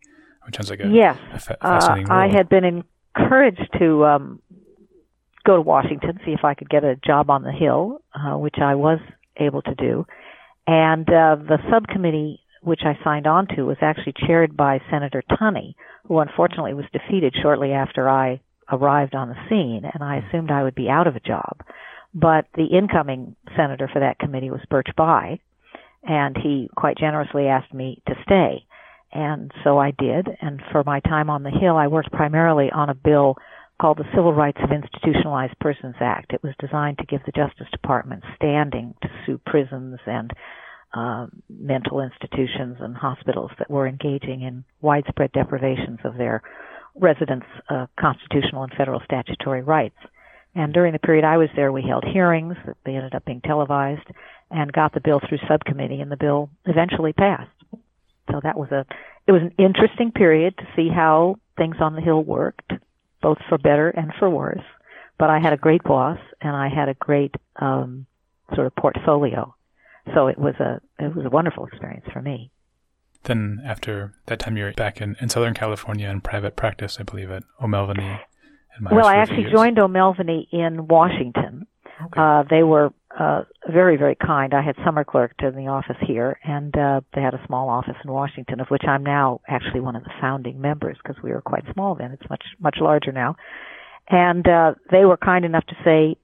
which 0.47 0.57
sounds 0.57 0.71
like 0.71 0.79
a, 0.81 0.89
yes. 0.89 1.19
a 1.35 1.41
fa- 1.41 1.57
fascinating 1.61 2.09
uh, 2.09 2.15
I 2.15 2.29
had 2.29 2.49
been 2.49 2.85
encouraged 3.17 3.69
to 3.81 4.05
um, 4.05 4.41
go 5.45 5.57
to 5.57 5.61
Washington, 5.61 6.21
see 6.25 6.31
if 6.31 6.45
I 6.45 6.55
could 6.55 6.71
get 6.71 6.85
a 6.85 6.95
job 6.95 7.31
on 7.31 7.43
the 7.43 7.53
Hill, 7.53 8.01
uh, 8.15 8.39
which 8.39 8.57
I 8.63 8.77
was 8.77 9.01
able 9.41 9.63
to 9.63 9.75
do. 9.75 10.07
And 10.67 11.09
uh, 11.09 11.37
the 11.37 11.59
subcommittee 11.71 12.41
which 12.63 12.81
I 12.85 12.99
signed 13.03 13.27
on 13.27 13.47
to 13.57 13.63
was 13.63 13.79
actually 13.81 14.15
chaired 14.27 14.57
by 14.57 14.81
Senator 14.91 15.23
Tunney, 15.31 15.75
who 16.07 16.19
unfortunately 16.19 16.75
was 16.75 16.85
defeated 16.93 17.35
shortly 17.41 17.73
after 17.73 18.09
I 18.09 18.41
arrived 18.71 19.15
on 19.15 19.29
the 19.29 19.49
scene, 19.49 19.83
and 19.93 20.03
I 20.03 20.17
assumed 20.19 20.51
I 20.51 20.63
would 20.63 20.75
be 20.75 20.89
out 20.89 21.07
of 21.07 21.17
a 21.17 21.21
job. 21.21 21.61
But 22.15 22.47
the 22.55 22.67
incoming 22.67 23.37
senator 23.57 23.89
for 23.93 24.01
that 24.01 24.19
committee 24.19 24.51
was 24.51 24.61
Birch 24.69 24.89
Bayh, 24.97 25.41
and 26.03 26.37
he 26.37 26.69
quite 26.77 26.99
generously 26.99 27.47
asked 27.47 27.73
me 27.73 28.03
to 28.07 28.15
stay. 28.25 28.65
And 29.13 29.51
so 29.65 29.79
I 29.79 29.93
did. 29.93 30.29
And 30.41 30.63
for 30.71 30.85
my 30.85 31.01
time 31.01 31.31
on 31.31 31.43
the 31.43 31.51
Hill, 31.51 31.77
I 31.77 31.89
worked 31.89 32.13
primarily 32.13 32.71
on 32.71 32.91
a 32.91 32.95
bill 32.95 33.37
called 33.81 33.99
the 33.99 34.11
Civil 34.15 34.35
Rights 34.35 34.59
of 34.63 34.71
Institutionalized 34.71 35.59
Persons 35.59 35.95
Act. 36.01 36.33
It 36.33 36.43
was 36.43 36.55
designed 36.61 36.99
to 36.99 37.07
give 37.07 37.21
the 37.25 37.33
Justice 37.33 37.69
Department 37.73 38.23
standing 38.37 38.95
to 39.03 39.09
sue 39.25 39.41
prisons 39.47 39.99
and 40.07 40.31
uh, 40.93 41.27
mental 41.49 42.01
institutions 42.01 42.77
and 42.81 42.97
hospitals 42.97 43.51
that 43.59 43.71
were 43.71 43.87
engaging 43.87 44.43
in 44.43 44.65
widespread 44.83 45.33
deprivations 45.33 45.99
of 46.05 46.17
their 46.19 46.43
residents' 46.95 47.47
uh, 47.71 47.87
constitutional 47.99 48.65
and 48.65 48.73
federal 48.77 49.01
statutory 49.05 49.63
rights. 49.63 49.97
And 50.55 50.75
during 50.75 50.93
the 50.93 50.99
period 50.99 51.25
I 51.25 51.39
was 51.39 51.49
there, 51.55 51.73
we 51.73 51.83
held 51.83 52.05
hearings 52.05 52.57
that 52.67 52.77
they 52.85 52.97
ended 52.97 53.15
up 53.15 53.25
being 53.25 53.41
televised 53.41 54.07
and 54.51 54.73
got 54.73 54.93
the 54.93 55.01
bill 55.01 55.21
through 55.27 55.39
subcommittee, 55.49 56.01
and 56.01 56.11
the 56.11 56.17
bill 56.17 56.51
eventually 56.67 57.13
passed. 57.13 57.51
So 58.31 58.41
that 58.43 58.59
was 58.59 58.71
a 58.73 58.85
it 59.27 59.33
was 59.33 59.43
an 59.43 59.55
interesting 59.59 60.11
period 60.11 60.57
to 60.59 60.65
see 60.75 60.89
how 60.93 61.37
things 61.57 61.77
on 61.81 61.95
the 61.95 62.01
hill 62.01 62.23
worked, 62.23 62.73
both 63.23 63.39
for 63.49 63.59
better 63.59 63.89
and 63.89 64.13
for 64.19 64.29
worse. 64.31 64.65
But 65.19 65.31
I 65.31 65.39
had 65.39 65.53
a 65.53 65.57
great 65.57 65.83
boss 65.83 66.19
and 66.41 66.57
I 66.57 66.69
had 66.69 66.89
a 66.89 66.95
great 66.95 67.35
um, 67.57 68.07
sort 68.55 68.67
of 68.67 68.75
portfolio. 68.77 69.55
So 70.15 70.29
it 70.29 70.39
was 70.39 70.55
a 70.61 70.81
it 70.99 71.15
was 71.15 71.27
a 71.27 71.31
wonderful 71.31 71.67
experience 71.67 72.07
for 72.13 72.23
me. 72.23 72.51
Then 73.25 73.61
after 73.65 74.15
that 74.27 74.39
time, 74.39 74.57
you're 74.57 74.73
back 74.73 75.01
in, 75.01 75.15
in 75.21 75.29
Southern 75.29 75.53
California 75.53 76.09
in 76.09 76.23
private 76.23 76.57
practice, 76.57 76.97
I 76.99 77.03
believe, 77.03 77.31
at 77.31 77.43
O'Melveny. 77.63 78.21
well, 78.91 79.07
I 79.07 79.17
actually 79.17 79.51
joined 79.53 79.79
O'Melveny 79.79 80.47
in 80.51 80.89
Washington. 80.89 81.67
Okay. 82.07 82.21
Uh, 82.21 82.45
they 82.49 82.63
were 82.63 82.93
uh, 83.19 83.43
very, 83.69 83.97
very 83.97 84.15
kind. 84.15 84.55
I 84.55 84.63
had 84.63 84.77
summer 84.85 85.05
clerked 85.05 85.43
in 85.43 85.57
the 85.57 85.67
office 85.67 85.97
here, 86.07 86.39
and 86.45 86.77
uh, 86.77 87.01
they 87.15 87.21
had 87.21 87.35
a 87.35 87.45
small 87.47 87.69
office 87.69 87.97
in 88.05 88.13
Washington, 88.13 88.61
of 88.61 88.69
which 88.69 88.85
I'm 88.87 89.03
now 89.03 89.41
actually 89.49 89.81
one 89.81 89.97
of 89.97 90.05
the 90.05 90.13
founding 90.21 90.61
members 90.61 90.97
because 91.03 91.21
we 91.23 91.33
were 91.33 91.41
quite 91.41 91.65
small 91.73 91.95
then. 91.95 92.13
It's 92.13 92.31
much, 92.31 92.45
much 92.61 92.77
larger 92.81 93.11
now. 93.13 93.37
And 94.09 94.47
uh, 94.47 94.75
they 94.91 95.05
were 95.05 95.17
kind 95.17 95.45
enough 95.45 95.67
to 95.67 95.77
say, 95.85 96.17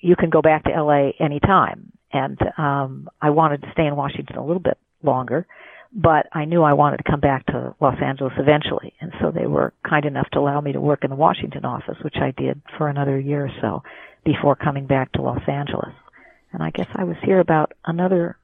you 0.00 0.16
can 0.16 0.30
go 0.30 0.40
back 0.40 0.64
to 0.64 0.70
LA 0.70 1.10
anytime. 1.20 1.92
and 2.12 2.38
um, 2.56 3.08
I 3.20 3.30
wanted 3.30 3.62
to 3.62 3.68
stay 3.72 3.86
in 3.86 3.96
Washington 3.96 4.36
a 4.36 4.44
little 4.44 4.62
bit 4.62 4.78
longer, 5.02 5.46
but 5.92 6.26
I 6.32 6.44
knew 6.44 6.62
I 6.62 6.72
wanted 6.74 6.98
to 6.98 7.10
come 7.10 7.20
back 7.20 7.46
to 7.46 7.74
Los 7.80 7.96
Angeles 8.02 8.32
eventually, 8.38 8.94
and 9.00 9.12
so 9.20 9.30
they 9.30 9.46
were 9.46 9.72
kind 9.88 10.04
enough 10.04 10.28
to 10.32 10.38
allow 10.38 10.60
me 10.60 10.72
to 10.72 10.80
work 10.80 11.04
in 11.04 11.10
the 11.10 11.16
Washington 11.16 11.64
office, 11.64 11.96
which 12.02 12.16
I 12.16 12.32
did 12.36 12.60
for 12.76 12.88
another 12.88 13.18
year 13.18 13.46
or 13.46 13.50
so 13.60 13.82
before 14.28 14.54
coming 14.54 14.86
back 14.86 15.10
to 15.12 15.22
Los 15.22 15.40
Angeles. 15.48 15.94
And 16.52 16.62
I 16.62 16.70
guess 16.70 16.88
I 16.94 17.04
was 17.04 17.16
here 17.24 17.40
about 17.40 17.72
another 17.86 18.36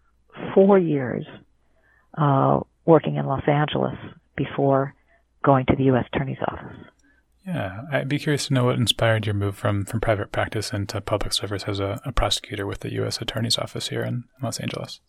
four 0.55 0.79
years 0.79 1.27
uh, 2.17 2.61
working 2.87 3.17
in 3.17 3.27
Los 3.27 3.47
Angeles 3.47 3.95
before 4.35 4.95
going 5.45 5.67
to 5.67 5.77
the 5.77 5.85
U.S. 5.85 6.07
Attorney's 6.13 6.39
Office. 6.49 6.77
Yeah, 7.47 7.83
I'd 7.93 8.09
be 8.09 8.19
curious 8.19 8.47
to 8.47 8.55
know 8.55 8.65
what 8.65 8.77
inspired 8.77 9.27
your 9.27 9.35
move 9.35 9.57
from, 9.57 9.85
from 9.85 10.01
private 10.01 10.33
practice 10.33 10.73
into 10.73 11.03
public 11.03 11.35
service 11.35 11.65
as 11.65 11.81
a, 11.81 12.01
a 12.07 12.13
prosecutor 12.13 12.67
with 12.67 12.81
the 12.81 12.93
U.S. 12.95 13.21
Attorney's 13.21 13.59
Office 13.59 13.89
here 13.89 14.03
in 14.03 14.25
Los 14.43 14.59
Angeles. 14.61 15.01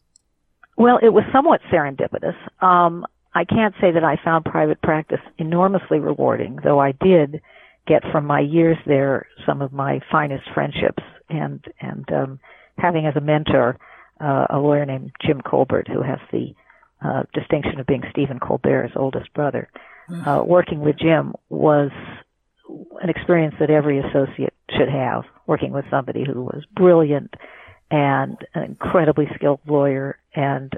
Well, 0.76 1.00
it 1.02 1.14
was 1.14 1.24
somewhat 1.32 1.62
serendipitous. 1.72 2.36
Um, 2.62 3.06
I 3.34 3.46
can't 3.46 3.74
say 3.80 3.92
that 3.92 4.04
I 4.04 4.18
found 4.26 4.44
private 4.44 4.82
practice 4.82 5.22
enormously 5.38 6.00
rewarding, 6.00 6.60
though 6.66 6.80
I 6.80 6.92
did 6.92 7.42
get 7.88 8.04
from 8.12 8.26
my 8.26 8.40
years 8.40 8.78
there 8.86 9.28
some 9.46 9.62
of 9.62 9.72
my 9.72 10.00
finest 10.12 10.44
friendships 10.54 11.04
and 11.30 11.64
and 11.80 12.12
um, 12.12 12.40
having 12.78 13.06
as 13.06 13.16
a 13.16 13.22
mentor 13.22 13.78
uh, 14.20 14.46
a 14.50 14.58
lawyer 14.58 14.86
named 14.86 15.12
Jim 15.26 15.42
Colbert, 15.42 15.88
who 15.88 16.02
has 16.02 16.20
the 16.32 16.54
uh, 17.04 17.24
distinction 17.34 17.80
of 17.80 17.86
being 17.86 18.04
Stephen 18.12 18.40
Colbert's 18.40 18.94
oldest 18.96 19.34
brother. 19.34 19.70
Uh, 20.26 20.44
working 20.46 20.82
with 20.82 20.98
Jim 21.00 21.34
was 21.50 21.90
an 23.02 23.10
experience 23.10 23.56
that 23.60 23.72
every 23.72 24.00
associate 24.00 24.54
should 24.70 24.90
have. 24.90 25.24
Working 25.48 25.72
with 25.72 25.86
somebody 25.90 26.24
who 26.26 26.44
was 26.44 26.64
brilliant 26.76 27.34
and 27.92 28.38
an 28.54 28.64
incredibly 28.64 29.28
skilled 29.36 29.60
lawyer 29.68 30.18
and 30.34 30.74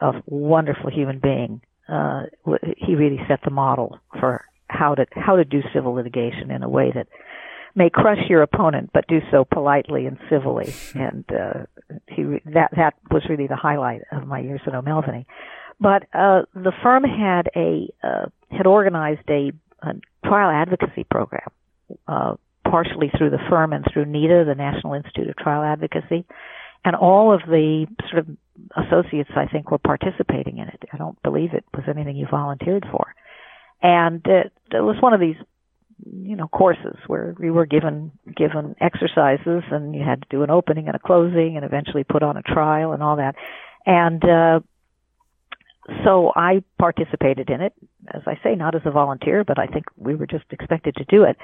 a 0.00 0.12
wonderful 0.26 0.90
human 0.90 1.18
being. 1.18 1.60
Uh, 1.88 2.22
he 2.76 2.94
really 2.94 3.20
set 3.28 3.40
the 3.44 3.50
model 3.50 3.98
for 4.18 4.44
how 4.72 4.94
to 4.94 5.06
how 5.14 5.36
to 5.36 5.44
do 5.44 5.62
civil 5.74 5.92
litigation 5.92 6.50
in 6.50 6.62
a 6.62 6.68
way 6.68 6.90
that 6.94 7.06
may 7.74 7.90
crush 7.90 8.18
your 8.28 8.42
opponent, 8.42 8.90
but 8.92 9.06
do 9.06 9.20
so 9.30 9.44
politely 9.44 10.06
and 10.06 10.18
civilly. 10.30 10.72
And 10.94 11.24
uh, 11.30 11.66
he 12.08 12.22
that 12.52 12.70
that 12.76 12.94
was 13.10 13.22
really 13.28 13.46
the 13.46 13.56
highlight 13.56 14.02
of 14.12 14.26
my 14.26 14.40
years 14.40 14.60
at 14.66 14.74
O'Melveny. 14.74 15.26
But 15.80 16.04
uh, 16.14 16.42
the 16.54 16.72
firm 16.82 17.04
had 17.04 17.48
a 17.56 17.88
uh, 18.02 18.26
had 18.50 18.66
organized 18.66 19.28
a, 19.28 19.52
a 19.82 19.94
trial 20.24 20.50
advocacy 20.50 21.04
program, 21.10 21.48
uh, 22.06 22.34
partially 22.64 23.10
through 23.16 23.30
the 23.30 23.42
firm 23.50 23.72
and 23.72 23.84
through 23.92 24.04
NITA, 24.04 24.44
the 24.46 24.54
National 24.54 24.94
Institute 24.94 25.28
of 25.28 25.36
Trial 25.36 25.62
Advocacy, 25.62 26.24
and 26.84 26.94
all 26.94 27.34
of 27.34 27.40
the 27.46 27.86
sort 28.10 28.20
of 28.20 28.36
associates 28.76 29.30
I 29.34 29.46
think 29.46 29.70
were 29.70 29.78
participating 29.78 30.58
in 30.58 30.68
it. 30.68 30.82
I 30.92 30.98
don't 30.98 31.20
believe 31.22 31.54
it 31.54 31.64
was 31.74 31.84
anything 31.88 32.16
you 32.16 32.26
volunteered 32.30 32.86
for, 32.90 33.14
and 33.82 34.24
it, 34.26 34.52
it 34.70 34.80
was 34.80 34.96
one 35.00 35.12
of 35.12 35.20
these 35.20 35.36
you 36.10 36.36
know 36.36 36.48
courses 36.48 36.96
where 37.06 37.34
we 37.38 37.50
were 37.50 37.66
given 37.66 38.10
given 38.36 38.74
exercises 38.80 39.62
and 39.70 39.94
you 39.94 40.02
had 40.02 40.22
to 40.22 40.28
do 40.30 40.42
an 40.42 40.50
opening 40.50 40.86
and 40.86 40.96
a 40.96 40.98
closing 40.98 41.56
and 41.56 41.64
eventually 41.64 42.04
put 42.04 42.22
on 42.22 42.36
a 42.36 42.42
trial 42.42 42.92
and 42.92 43.02
all 43.02 43.16
that. 43.16 43.34
And 43.86 44.24
uh 44.24 44.60
so 46.04 46.32
I 46.34 46.62
participated 46.78 47.50
in 47.50 47.60
it. 47.60 47.72
As 48.12 48.22
I 48.26 48.38
say 48.42 48.54
not 48.54 48.74
as 48.74 48.82
a 48.84 48.90
volunteer 48.90 49.44
but 49.44 49.58
I 49.58 49.66
think 49.66 49.86
we 49.96 50.14
were 50.14 50.26
just 50.26 50.44
expected 50.50 50.96
to 50.96 51.04
do 51.04 51.24
it. 51.24 51.36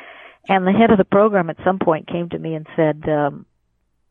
And 0.48 0.66
the 0.66 0.72
head 0.72 0.90
of 0.90 0.98
the 0.98 1.04
program 1.04 1.50
at 1.50 1.56
some 1.64 1.78
point 1.78 2.08
came 2.08 2.28
to 2.30 2.38
me 2.38 2.54
and 2.54 2.66
said 2.74 3.08
um 3.08 3.46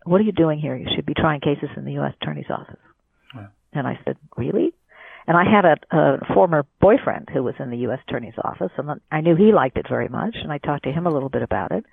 what 0.05 0.21
are 0.21 0.25
you 0.25 0.31
doing 0.31 0.59
here? 0.59 0.77
You 0.77 0.87
should 0.95 1.05
be 1.05 1.13
trying 1.13 1.41
cases 1.41 1.69
in 1.75 1.83
the 1.83 1.99
US 1.99 2.13
attorney's 2.21 2.49
office. 2.49 2.79
Yeah. 3.35 3.47
and 3.73 3.85
I 3.85 3.99
said 4.05 4.17
really 4.37 4.73
and 5.27 5.35
I 5.35 5.43
had 5.43 5.65
a, 5.65 5.95
a 5.95 6.33
former 6.33 6.65
boyfriend 6.79 7.29
who 7.31 7.43
was 7.43 7.55
in 7.59 7.69
the 7.69 7.77
U.S. 7.79 7.99
Attorney's 8.07 8.33
Office, 8.43 8.71
and 8.77 9.01
I 9.11 9.21
knew 9.21 9.35
he 9.35 9.51
liked 9.51 9.77
it 9.77 9.87
very 9.89 10.07
much, 10.07 10.35
and 10.41 10.51
I 10.51 10.57
talked 10.57 10.85
to 10.85 10.91
him 10.91 11.05
a 11.05 11.11
little 11.11 11.29
bit 11.29 11.41
about 11.41 11.71
it. 11.71 11.85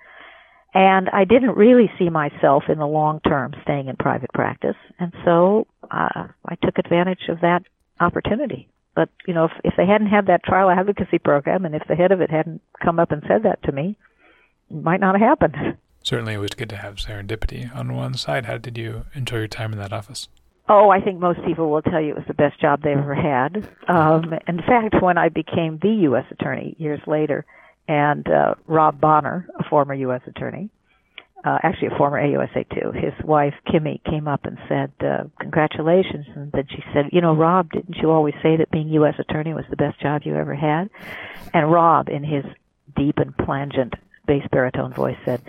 And 0.73 1.09
I 1.09 1.25
didn't 1.25 1.55
really 1.55 1.89
see 1.99 2.09
myself 2.09 2.63
in 2.69 2.79
the 2.79 2.87
long 2.87 3.19
term 3.21 3.53
staying 3.63 3.87
in 3.87 3.95
private 3.97 4.31
practice, 4.33 4.75
and 4.99 5.13
so 5.23 5.67
uh, 5.83 6.27
I 6.45 6.55
took 6.63 6.77
advantage 6.77 7.29
of 7.29 7.41
that 7.41 7.63
opportunity. 7.99 8.69
But 8.95 9.09
you 9.27 9.33
know, 9.33 9.45
if, 9.45 9.51
if 9.63 9.73
they 9.77 9.85
hadn't 9.85 10.07
had 10.07 10.27
that 10.27 10.43
trial 10.43 10.69
advocacy 10.69 11.19
program, 11.19 11.65
and 11.65 11.75
if 11.75 11.83
the 11.87 11.95
head 11.95 12.11
of 12.11 12.21
it 12.21 12.29
hadn't 12.29 12.61
come 12.83 12.99
up 12.99 13.11
and 13.11 13.21
said 13.27 13.43
that 13.43 13.63
to 13.63 13.71
me, 13.71 13.97
it 14.69 14.83
might 14.83 15.01
not 15.01 15.19
have 15.19 15.27
happened. 15.27 15.77
Certainly, 16.03 16.35
it 16.35 16.39
was 16.39 16.51
good 16.51 16.69
to 16.69 16.77
have 16.77 16.95
serendipity 16.95 17.73
on 17.75 17.95
one 17.95 18.13
side. 18.13 18.45
How 18.45 18.57
did 18.57 18.77
you 18.77 19.05
enjoy 19.13 19.37
your 19.39 19.47
time 19.47 19.73
in 19.73 19.79
that 19.79 19.93
office? 19.93 20.29
Oh, 20.67 20.89
I 20.89 20.99
think 20.99 21.19
most 21.19 21.39
people 21.45 21.69
will 21.69 21.83
tell 21.83 22.01
you 22.01 22.09
it 22.09 22.15
was 22.15 22.25
the 22.27 22.33
best 22.33 22.59
job 22.59 22.81
they've 22.81 22.97
ever 22.97 23.13
had. 23.13 23.69
Um, 23.87 24.33
in 24.47 24.57
fact, 24.57 25.01
when 25.01 25.17
I 25.17 25.29
became 25.29 25.77
the 25.79 25.93
U.S. 26.09 26.25
attorney 26.31 26.75
years 26.79 26.99
later, 27.05 27.45
and 27.87 28.27
uh, 28.27 28.55
Rob 28.65 28.99
Bonner, 28.99 29.47
a 29.59 29.63
former 29.69 29.93
U.S. 29.93 30.21
attorney, 30.25 30.69
uh, 31.43 31.59
actually 31.61 31.89
a 31.89 31.97
former 31.97 32.19
AUSA 32.19 32.67
too, 32.69 32.91
his 32.91 33.13
wife 33.23 33.53
Kimmy 33.67 34.03
came 34.03 34.27
up 34.27 34.45
and 34.45 34.57
said, 34.67 34.91
uh, 35.01 35.25
"Congratulations!" 35.39 36.25
And 36.35 36.51
then 36.51 36.65
she 36.67 36.83
said, 36.91 37.09
"You 37.11 37.21
know, 37.21 37.35
Rob, 37.35 37.71
didn't 37.71 37.97
you 37.97 38.09
always 38.09 38.33
say 38.41 38.57
that 38.57 38.71
being 38.71 38.87
U.S. 38.89 39.13
attorney 39.19 39.53
was 39.53 39.65
the 39.69 39.75
best 39.75 40.01
job 40.01 40.23
you 40.25 40.35
ever 40.35 40.55
had?" 40.55 40.89
And 41.53 41.71
Rob, 41.71 42.09
in 42.09 42.23
his 42.23 42.43
deep 42.95 43.19
and 43.19 43.37
plangent 43.37 43.93
bass 44.25 44.43
baritone 44.51 44.93
voice, 44.93 45.17
said 45.23 45.41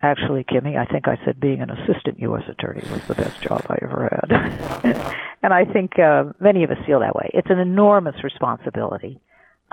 Actually, 0.00 0.44
Kimmy, 0.44 0.76
I 0.76 0.84
think 0.84 1.08
I 1.08 1.18
said 1.24 1.40
being 1.40 1.60
an 1.60 1.70
assistant 1.70 2.20
U.S. 2.20 2.44
attorney 2.48 2.82
was 2.90 3.02
the 3.08 3.16
best 3.16 3.40
job 3.42 3.64
I 3.68 3.78
ever 3.82 4.08
had. 4.08 5.16
and 5.42 5.52
I 5.52 5.64
think 5.64 5.98
uh, 5.98 6.24
many 6.38 6.62
of 6.62 6.70
us 6.70 6.78
feel 6.86 7.00
that 7.00 7.16
way. 7.16 7.30
It's 7.34 7.50
an 7.50 7.58
enormous 7.58 8.22
responsibility, 8.22 9.20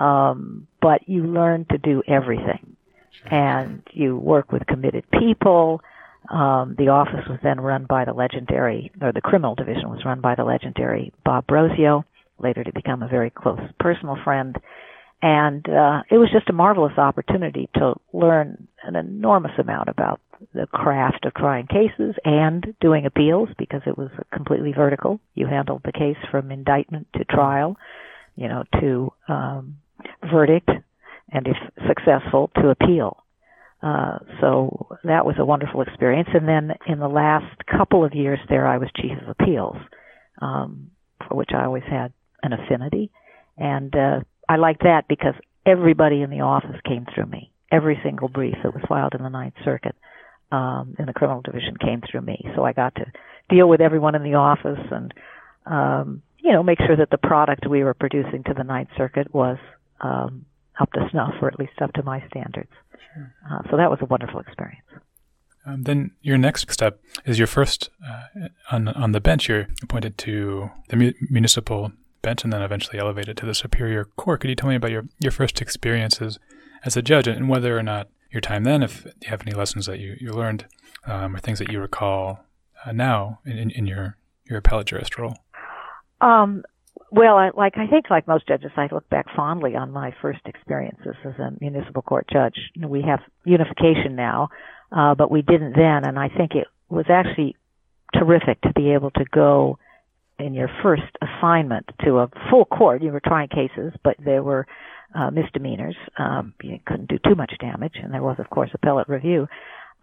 um, 0.00 0.66
but 0.82 1.08
you 1.08 1.24
learn 1.24 1.64
to 1.70 1.78
do 1.78 2.02
everything. 2.08 2.76
And 3.30 3.82
you 3.92 4.16
work 4.16 4.52
with 4.52 4.66
committed 4.66 5.04
people. 5.12 5.80
Um, 6.28 6.74
the 6.76 6.88
office 6.88 7.26
was 7.28 7.38
then 7.42 7.60
run 7.60 7.86
by 7.86 8.04
the 8.04 8.12
legendary, 8.12 8.90
or 9.00 9.12
the 9.12 9.20
criminal 9.20 9.54
division 9.54 9.88
was 9.88 10.04
run 10.04 10.20
by 10.20 10.34
the 10.34 10.44
legendary 10.44 11.12
Bob 11.24 11.46
Brosio, 11.46 12.04
later 12.38 12.62
to 12.64 12.72
become 12.72 13.02
a 13.02 13.08
very 13.08 13.30
close 13.30 13.60
personal 13.78 14.16
friend. 14.22 14.58
And 15.28 15.68
uh, 15.68 16.02
it 16.08 16.18
was 16.18 16.30
just 16.32 16.48
a 16.50 16.52
marvelous 16.52 16.96
opportunity 16.96 17.68
to 17.74 17.94
learn 18.12 18.68
an 18.84 18.94
enormous 18.94 19.50
amount 19.58 19.88
about 19.88 20.20
the 20.54 20.68
craft 20.68 21.24
of 21.26 21.34
trying 21.34 21.66
cases 21.66 22.14
and 22.24 22.64
doing 22.80 23.06
appeals 23.06 23.48
because 23.58 23.80
it 23.88 23.98
was 23.98 24.08
completely 24.32 24.72
vertical. 24.72 25.18
You 25.34 25.48
handled 25.48 25.82
the 25.84 25.90
case 25.90 26.16
from 26.30 26.52
indictment 26.52 27.08
to 27.16 27.24
trial, 27.24 27.76
you 28.36 28.46
know, 28.46 28.62
to 28.80 29.12
um, 29.26 29.78
verdict, 30.30 30.70
and 31.32 31.48
if 31.48 31.56
successful, 31.88 32.52
to 32.62 32.68
appeal. 32.68 33.24
Uh, 33.82 34.18
so 34.40 34.86
that 35.02 35.26
was 35.26 35.34
a 35.40 35.44
wonderful 35.44 35.82
experience. 35.82 36.28
And 36.34 36.46
then 36.46 36.70
in 36.86 37.00
the 37.00 37.08
last 37.08 37.66
couple 37.66 38.04
of 38.04 38.14
years 38.14 38.38
there, 38.48 38.64
I 38.64 38.78
was 38.78 38.90
chief 38.94 39.18
of 39.20 39.28
appeals, 39.28 39.76
um, 40.40 40.92
for 41.26 41.34
which 41.34 41.50
I 41.52 41.64
always 41.64 41.82
had 41.90 42.12
an 42.44 42.52
affinity. 42.52 43.10
And 43.58 43.92
uh, 43.96 44.20
I 44.48 44.56
like 44.56 44.80
that 44.80 45.08
because 45.08 45.34
everybody 45.64 46.22
in 46.22 46.30
the 46.30 46.40
office 46.40 46.80
came 46.84 47.06
through 47.14 47.26
me. 47.26 47.50
Every 47.70 47.98
single 48.02 48.28
brief 48.28 48.54
that 48.62 48.72
was 48.72 48.84
filed 48.88 49.14
in 49.14 49.22
the 49.22 49.28
Ninth 49.28 49.54
Circuit 49.64 49.96
um, 50.52 50.94
in 50.98 51.06
the 51.06 51.12
criminal 51.12 51.42
division 51.42 51.76
came 51.76 52.02
through 52.08 52.22
me. 52.22 52.44
So 52.54 52.64
I 52.64 52.72
got 52.72 52.94
to 52.96 53.06
deal 53.50 53.68
with 53.68 53.80
everyone 53.80 54.14
in 54.14 54.22
the 54.22 54.34
office 54.34 54.78
and, 54.90 55.12
um, 55.66 56.22
you 56.38 56.52
know, 56.52 56.62
make 56.62 56.78
sure 56.78 56.96
that 56.96 57.10
the 57.10 57.18
product 57.18 57.66
we 57.68 57.82
were 57.82 57.94
producing 57.94 58.44
to 58.44 58.54
the 58.54 58.62
Ninth 58.62 58.90
Circuit 58.96 59.34
was 59.34 59.58
um, 60.00 60.46
up 60.78 60.92
to 60.92 61.08
snuff, 61.10 61.34
or 61.42 61.48
at 61.48 61.58
least 61.58 61.72
up 61.80 61.92
to 61.94 62.02
my 62.02 62.24
standards. 62.28 62.70
Sure. 63.14 63.34
Uh, 63.50 63.62
so 63.70 63.76
that 63.76 63.90
was 63.90 63.98
a 64.00 64.04
wonderful 64.04 64.38
experience. 64.40 64.86
Um, 65.64 65.82
then 65.82 66.12
your 66.22 66.38
next 66.38 66.70
step 66.70 67.00
is 67.24 67.38
your 67.38 67.48
first 67.48 67.90
uh, 68.06 68.48
on 68.70 68.86
on 68.88 69.10
the 69.10 69.20
bench. 69.20 69.48
You're 69.48 69.66
appointed 69.82 70.16
to 70.18 70.70
the 70.88 70.96
mu- 70.96 71.12
municipal 71.28 71.90
bench 72.26 72.42
and 72.44 72.52
then 72.52 72.62
eventually 72.62 72.98
elevated 72.98 73.36
to 73.36 73.46
the 73.46 73.54
superior 73.54 74.04
court. 74.16 74.40
Could 74.40 74.50
you 74.50 74.56
tell 74.56 74.68
me 74.68 74.74
about 74.74 74.90
your, 74.90 75.04
your 75.20 75.30
first 75.30 75.62
experiences 75.62 76.38
as 76.84 76.96
a 76.96 77.02
judge 77.02 77.28
and 77.28 77.48
whether 77.48 77.78
or 77.78 77.82
not 77.82 78.08
your 78.32 78.40
time 78.40 78.64
then, 78.64 78.82
if 78.82 79.04
you 79.04 79.28
have 79.28 79.42
any 79.46 79.52
lessons 79.52 79.86
that 79.86 80.00
you, 80.00 80.16
you 80.20 80.32
learned 80.32 80.66
um, 81.06 81.36
or 81.36 81.38
things 81.38 81.58
that 81.60 81.70
you 81.70 81.80
recall 81.80 82.40
uh, 82.84 82.90
now 82.90 83.38
in, 83.46 83.70
in 83.70 83.86
your, 83.86 84.16
your 84.48 84.58
appellate 84.58 84.88
jurist 84.88 85.16
role? 85.16 85.36
Um, 86.20 86.64
well, 87.12 87.36
I, 87.36 87.50
like 87.54 87.74
I 87.78 87.86
think, 87.86 88.10
like 88.10 88.26
most 88.26 88.48
judges, 88.48 88.72
I 88.76 88.88
look 88.90 89.08
back 89.08 89.26
fondly 89.36 89.76
on 89.76 89.92
my 89.92 90.12
first 90.20 90.40
experiences 90.46 91.14
as 91.24 91.34
a 91.38 91.52
municipal 91.60 92.02
court 92.02 92.26
judge. 92.32 92.58
We 92.76 93.02
have 93.02 93.20
unification 93.44 94.16
now, 94.16 94.48
uh, 94.90 95.14
but 95.14 95.30
we 95.30 95.42
didn't 95.42 95.74
then, 95.76 96.04
and 96.08 96.18
I 96.18 96.28
think 96.28 96.56
it 96.56 96.66
was 96.88 97.06
actually 97.08 97.54
terrific 98.14 98.60
to 98.62 98.72
be 98.72 98.92
able 98.92 99.12
to 99.12 99.24
go 99.32 99.78
in 100.38 100.54
your 100.54 100.70
first 100.82 101.02
assignment 101.22 101.86
to 102.04 102.18
a 102.18 102.30
full 102.50 102.64
court, 102.64 103.02
you 103.02 103.12
were 103.12 103.20
trying 103.20 103.48
cases, 103.48 103.92
but 104.04 104.16
there 104.18 104.42
were 104.42 104.66
uh, 105.14 105.30
misdemeanors. 105.30 105.96
Um, 106.18 106.54
you 106.62 106.78
couldn't 106.86 107.08
do 107.08 107.18
too 107.26 107.34
much 107.34 107.52
damage, 107.60 107.94
and 108.02 108.12
there 108.12 108.22
was, 108.22 108.36
of 108.38 108.50
course, 108.50 108.70
appellate 108.74 109.08
review. 109.08 109.48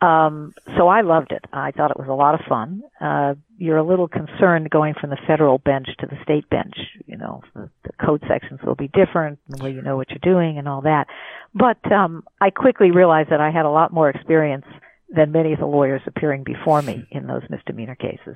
Um, 0.01 0.53
so 0.75 0.89
I 0.89 1.01
loved 1.01 1.31
it. 1.31 1.45
I 1.53 1.71
thought 1.71 1.91
it 1.91 1.99
was 1.99 2.09
a 2.09 2.13
lot 2.13 2.33
of 2.33 2.41
fun. 2.49 2.81
Uh, 2.99 3.35
you're 3.57 3.77
a 3.77 3.87
little 3.87 4.09
concerned 4.09 4.69
going 4.69 4.95
from 4.99 5.11
the 5.11 5.17
federal 5.25 5.59
bench 5.59 5.87
to 5.99 6.07
the 6.07 6.17
state 6.23 6.49
bench. 6.49 6.75
You 7.05 7.17
know, 7.17 7.41
the, 7.53 7.69
the 7.83 7.91
code 8.05 8.21
sections 8.27 8.59
will 8.65 8.75
be 8.75 8.89
different, 8.89 9.39
where 9.59 9.71
you 9.71 9.81
know 9.81 9.95
what 9.95 10.09
you're 10.09 10.19
doing 10.21 10.57
and 10.57 10.67
all 10.67 10.81
that. 10.81 11.07
But 11.53 11.89
um, 11.89 12.23
I 12.41 12.49
quickly 12.49 12.91
realized 12.91 13.29
that 13.29 13.39
I 13.39 13.51
had 13.51 13.65
a 13.65 13.69
lot 13.69 13.93
more 13.93 14.09
experience 14.09 14.65
than 15.07 15.31
many 15.31 15.53
of 15.53 15.59
the 15.59 15.67
lawyers 15.67 16.01
appearing 16.05 16.43
before 16.43 16.81
me 16.81 17.07
in 17.11 17.27
those 17.27 17.43
misdemeanor 17.49 17.95
cases. 17.95 18.35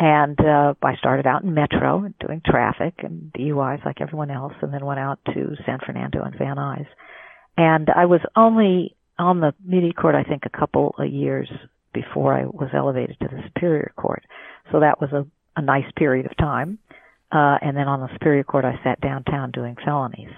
And 0.00 0.40
uh, 0.40 0.72
I 0.82 0.96
started 0.96 1.26
out 1.26 1.44
in 1.44 1.52
Metro 1.52 2.10
doing 2.20 2.40
traffic 2.44 2.94
and 3.02 3.30
DUIs 3.34 3.84
like 3.84 4.00
everyone 4.00 4.30
else, 4.30 4.54
and 4.62 4.72
then 4.72 4.86
went 4.86 4.98
out 4.98 5.18
to 5.26 5.54
San 5.66 5.78
Fernando 5.84 6.22
and 6.22 6.34
Van 6.38 6.56
Nuys. 6.56 6.86
And 7.58 7.90
I 7.94 8.06
was 8.06 8.22
only 8.34 8.96
on 9.18 9.40
the 9.40 9.52
media 9.62 9.92
court, 9.92 10.14
I 10.14 10.24
think, 10.24 10.44
a 10.46 10.58
couple 10.58 10.94
of 10.98 11.12
years 11.12 11.50
before 11.92 12.32
I 12.32 12.46
was 12.46 12.70
elevated 12.74 13.18
to 13.20 13.28
the 13.28 13.42
Superior 13.48 13.92
Court. 13.94 14.24
So 14.72 14.80
that 14.80 15.02
was 15.02 15.10
a, 15.12 15.26
a 15.56 15.60
nice 15.60 15.90
period 15.96 16.24
of 16.24 16.36
time. 16.38 16.78
Uh, 17.30 17.58
and 17.60 17.76
then 17.76 17.86
on 17.86 18.00
the 18.00 18.08
Superior 18.14 18.44
Court, 18.44 18.64
I 18.64 18.80
sat 18.82 19.02
downtown 19.02 19.50
doing 19.50 19.76
felonies. 19.84 20.32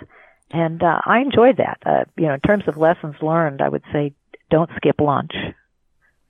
And 0.50 0.82
uh, 0.82 1.02
I 1.06 1.20
enjoyed 1.20 1.58
that. 1.58 1.78
Uh, 1.86 2.04
you 2.16 2.26
know, 2.26 2.34
in 2.34 2.40
terms 2.40 2.64
of 2.66 2.76
lessons 2.76 3.14
learned, 3.22 3.62
I 3.62 3.68
would 3.68 3.84
say 3.92 4.12
don't 4.50 4.70
skip 4.76 5.00
lunch 5.00 5.32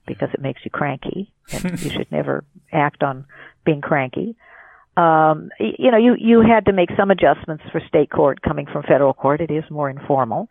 because 0.05 0.29
it 0.33 0.41
makes 0.41 0.61
you 0.63 0.71
cranky, 0.71 1.31
and 1.51 1.79
you 1.81 1.89
should 1.91 2.11
never 2.11 2.43
act 2.71 3.03
on 3.03 3.25
being 3.65 3.81
cranky. 3.81 4.35
Um, 4.95 5.49
you 5.59 5.89
know, 5.91 5.97
you 5.97 6.15
you 6.19 6.41
had 6.41 6.65
to 6.65 6.73
make 6.73 6.89
some 6.97 7.09
adjustments 7.09 7.63
for 7.71 7.81
state 7.87 8.11
court 8.11 8.41
coming 8.41 8.67
from 8.71 8.83
federal 8.83 9.13
court. 9.13 9.41
It 9.41 9.49
is 9.51 9.63
more 9.69 9.89
informal. 9.89 10.49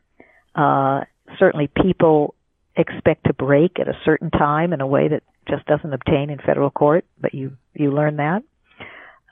Uh, 0.54 1.02
certainly 1.38 1.68
people 1.68 2.35
expect 2.76 3.25
to 3.26 3.32
break 3.32 3.78
at 3.78 3.88
a 3.88 3.97
certain 4.04 4.30
time 4.30 4.73
in 4.73 4.80
a 4.80 4.87
way 4.87 5.09
that 5.09 5.23
just 5.49 5.66
doesn't 5.66 5.92
obtain 5.92 6.30
in 6.30 6.38
federal 6.38 6.71
court, 6.71 7.04
but 7.21 7.35
you 7.35 7.56
you 7.75 7.92
learn 7.92 8.16
that. 8.16 8.42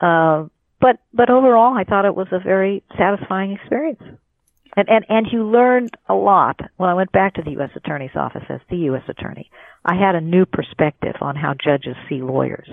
Uh, 0.00 0.48
but 0.80 0.98
but 1.12 1.30
overall, 1.30 1.74
I 1.76 1.84
thought 1.84 2.04
it 2.04 2.14
was 2.14 2.28
a 2.32 2.38
very 2.38 2.82
satisfying 2.96 3.52
experience, 3.52 4.02
and 4.76 4.88
and 4.88 5.04
and 5.08 5.26
you 5.32 5.44
learned 5.44 5.96
a 6.08 6.14
lot. 6.14 6.60
When 6.76 6.90
I 6.90 6.94
went 6.94 7.12
back 7.12 7.34
to 7.34 7.42
the 7.42 7.52
U.S. 7.52 7.70
Attorney's 7.74 8.14
office 8.14 8.44
as 8.48 8.60
the 8.68 8.76
U.S. 8.76 9.02
Attorney, 9.08 9.50
I 9.84 9.94
had 9.94 10.14
a 10.14 10.20
new 10.20 10.46
perspective 10.46 11.16
on 11.20 11.36
how 11.36 11.54
judges 11.54 11.96
see 12.08 12.22
lawyers, 12.22 12.68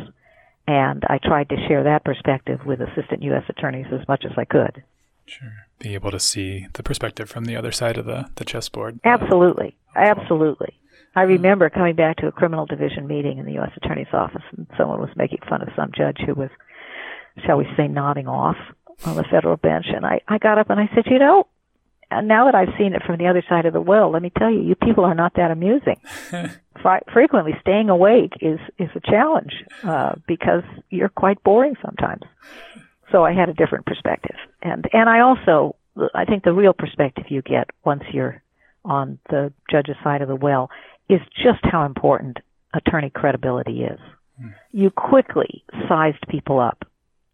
and 0.67 1.03
I 1.07 1.19
tried 1.23 1.49
to 1.49 1.67
share 1.67 1.83
that 1.83 2.03
perspective 2.03 2.59
with 2.65 2.81
assistant 2.81 3.23
U.S. 3.23 3.43
attorneys 3.49 3.87
as 3.91 4.07
much 4.07 4.25
as 4.25 4.31
I 4.37 4.45
could. 4.45 4.83
Sure. 5.25 5.51
Be 5.79 5.93
able 5.93 6.11
to 6.11 6.19
see 6.19 6.67
the 6.73 6.83
perspective 6.83 7.29
from 7.29 7.45
the 7.45 7.55
other 7.55 7.71
side 7.71 7.97
of 7.97 8.05
the, 8.05 8.29
the 8.35 8.45
chessboard. 8.45 8.99
Absolutely. 9.03 9.75
Uh, 9.95 9.99
Absolutely. 9.99 10.73
I 11.15 11.23
remember 11.23 11.69
coming 11.69 11.95
back 11.95 12.17
to 12.17 12.27
a 12.27 12.31
criminal 12.31 12.65
division 12.65 13.07
meeting 13.07 13.39
in 13.39 13.45
the 13.45 13.53
U.S. 13.53 13.71
Attorney's 13.75 14.13
Office, 14.13 14.43
and 14.55 14.67
someone 14.77 14.99
was 14.99 15.09
making 15.15 15.39
fun 15.49 15.63
of 15.63 15.69
some 15.75 15.91
judge 15.97 16.17
who 16.25 16.35
was, 16.35 16.49
shall 17.45 17.57
we 17.57 17.65
say, 17.75 17.87
nodding 17.87 18.27
off 18.27 18.55
on 19.03 19.15
the 19.15 19.23
federal 19.23 19.57
bench. 19.57 19.87
And 19.93 20.05
I, 20.05 20.21
I 20.27 20.37
got 20.37 20.59
up 20.59 20.69
and 20.69 20.79
I 20.79 20.89
said, 20.93 21.05
you 21.07 21.17
know, 21.17 21.47
now 22.11 22.45
that 22.45 22.55
I've 22.55 22.73
seen 22.77 22.93
it 22.93 23.03
from 23.05 23.17
the 23.17 23.27
other 23.27 23.43
side 23.47 23.65
of 23.65 23.73
the 23.73 23.81
well, 23.81 24.11
let 24.11 24.21
me 24.21 24.31
tell 24.37 24.49
you, 24.49 24.61
you 24.61 24.75
people 24.75 25.03
are 25.03 25.15
not 25.15 25.33
that 25.35 25.51
amusing. 25.51 25.99
frequently, 27.11 27.53
staying 27.61 27.89
awake 27.89 28.33
is 28.41 28.59
is 28.77 28.89
a 28.95 28.99
challenge 28.99 29.53
uh, 29.83 30.15
because 30.27 30.63
you're 30.89 31.09
quite 31.09 31.43
boring 31.43 31.75
sometimes. 31.83 32.23
So 33.11 33.23
I 33.23 33.33
had 33.33 33.49
a 33.49 33.53
different 33.53 33.85
perspective, 33.85 34.35
and 34.61 34.85
and 34.93 35.09
I 35.09 35.19
also 35.19 35.75
I 36.13 36.25
think 36.25 36.43
the 36.43 36.53
real 36.53 36.73
perspective 36.73 37.25
you 37.29 37.41
get 37.41 37.69
once 37.83 38.03
you're 38.11 38.41
on 38.85 39.19
the 39.29 39.51
judge's 39.69 39.95
side 40.03 40.21
of 40.21 40.27
the 40.27 40.35
well 40.35 40.69
is 41.09 41.19
just 41.35 41.59
how 41.63 41.85
important 41.85 42.37
attorney 42.73 43.09
credibility 43.09 43.83
is. 43.83 43.99
Mm. 44.41 44.53
You 44.71 44.91
quickly 44.91 45.63
sized 45.87 46.25
people 46.29 46.59
up. 46.59 46.85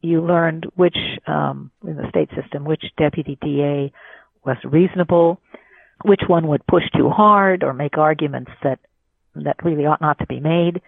You 0.01 0.21
learned 0.21 0.65
which 0.75 0.97
um, 1.27 1.71
in 1.85 1.95
the 1.95 2.09
state 2.09 2.29
system 2.39 2.65
which 2.65 2.83
deputy 2.97 3.37
DA 3.41 3.91
was 4.45 4.57
reasonable, 4.63 5.39
which 6.03 6.21
one 6.27 6.47
would 6.47 6.65
push 6.67 6.83
too 6.95 7.09
hard 7.09 7.63
or 7.63 7.73
make 7.73 7.97
arguments 7.97 8.51
that 8.63 8.79
that 9.35 9.63
really 9.63 9.85
ought 9.85 10.01
not 10.01 10.19
to 10.19 10.27
be 10.27 10.39
made, 10.39 10.81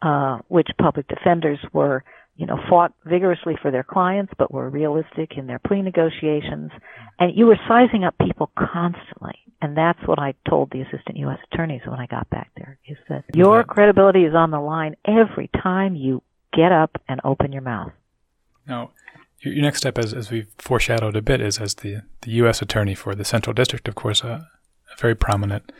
uh, 0.00 0.38
which 0.48 0.68
public 0.78 1.06
defenders 1.08 1.58
were 1.72 2.04
you 2.36 2.46
know, 2.46 2.58
fought 2.68 2.92
vigorously 3.04 3.54
for 3.60 3.70
their 3.70 3.82
clients, 3.82 4.32
but 4.38 4.52
were 4.52 4.68
realistic 4.68 5.36
in 5.36 5.46
their 5.46 5.58
plea 5.58 5.82
negotiations. 5.82 6.70
And 7.18 7.36
you 7.36 7.46
were 7.46 7.58
sizing 7.68 8.04
up 8.04 8.14
people 8.18 8.50
constantly. 8.58 9.34
And 9.60 9.76
that's 9.76 10.00
what 10.06 10.18
I 10.18 10.34
told 10.48 10.70
the 10.70 10.80
assistant 10.80 11.18
U.S. 11.18 11.38
attorneys 11.52 11.82
when 11.86 12.00
I 12.00 12.06
got 12.06 12.28
back 12.30 12.50
there, 12.56 12.78
is 12.88 12.96
that 13.08 13.24
your 13.32 13.62
credibility 13.62 14.24
is 14.24 14.34
on 14.34 14.50
the 14.50 14.58
line 14.58 14.96
every 15.06 15.48
time 15.62 15.94
you 15.94 16.22
get 16.52 16.72
up 16.72 17.00
and 17.08 17.20
open 17.22 17.52
your 17.52 17.62
mouth. 17.62 17.92
Now, 18.66 18.90
your 19.42 19.62
next 19.62 19.78
step, 19.78 19.98
as, 19.98 20.14
as 20.14 20.30
we've 20.30 20.48
foreshadowed 20.58 21.16
a 21.16 21.22
bit, 21.22 21.40
is 21.40 21.58
as 21.58 21.74
the, 21.76 22.02
the 22.22 22.30
U.S. 22.32 22.62
attorney 22.62 22.94
for 22.94 23.14
the 23.14 23.24
Central 23.24 23.52
District, 23.54 23.88
of 23.88 23.94
course, 23.94 24.22
a 24.22 24.48
very 24.98 25.14
prominent 25.14 25.72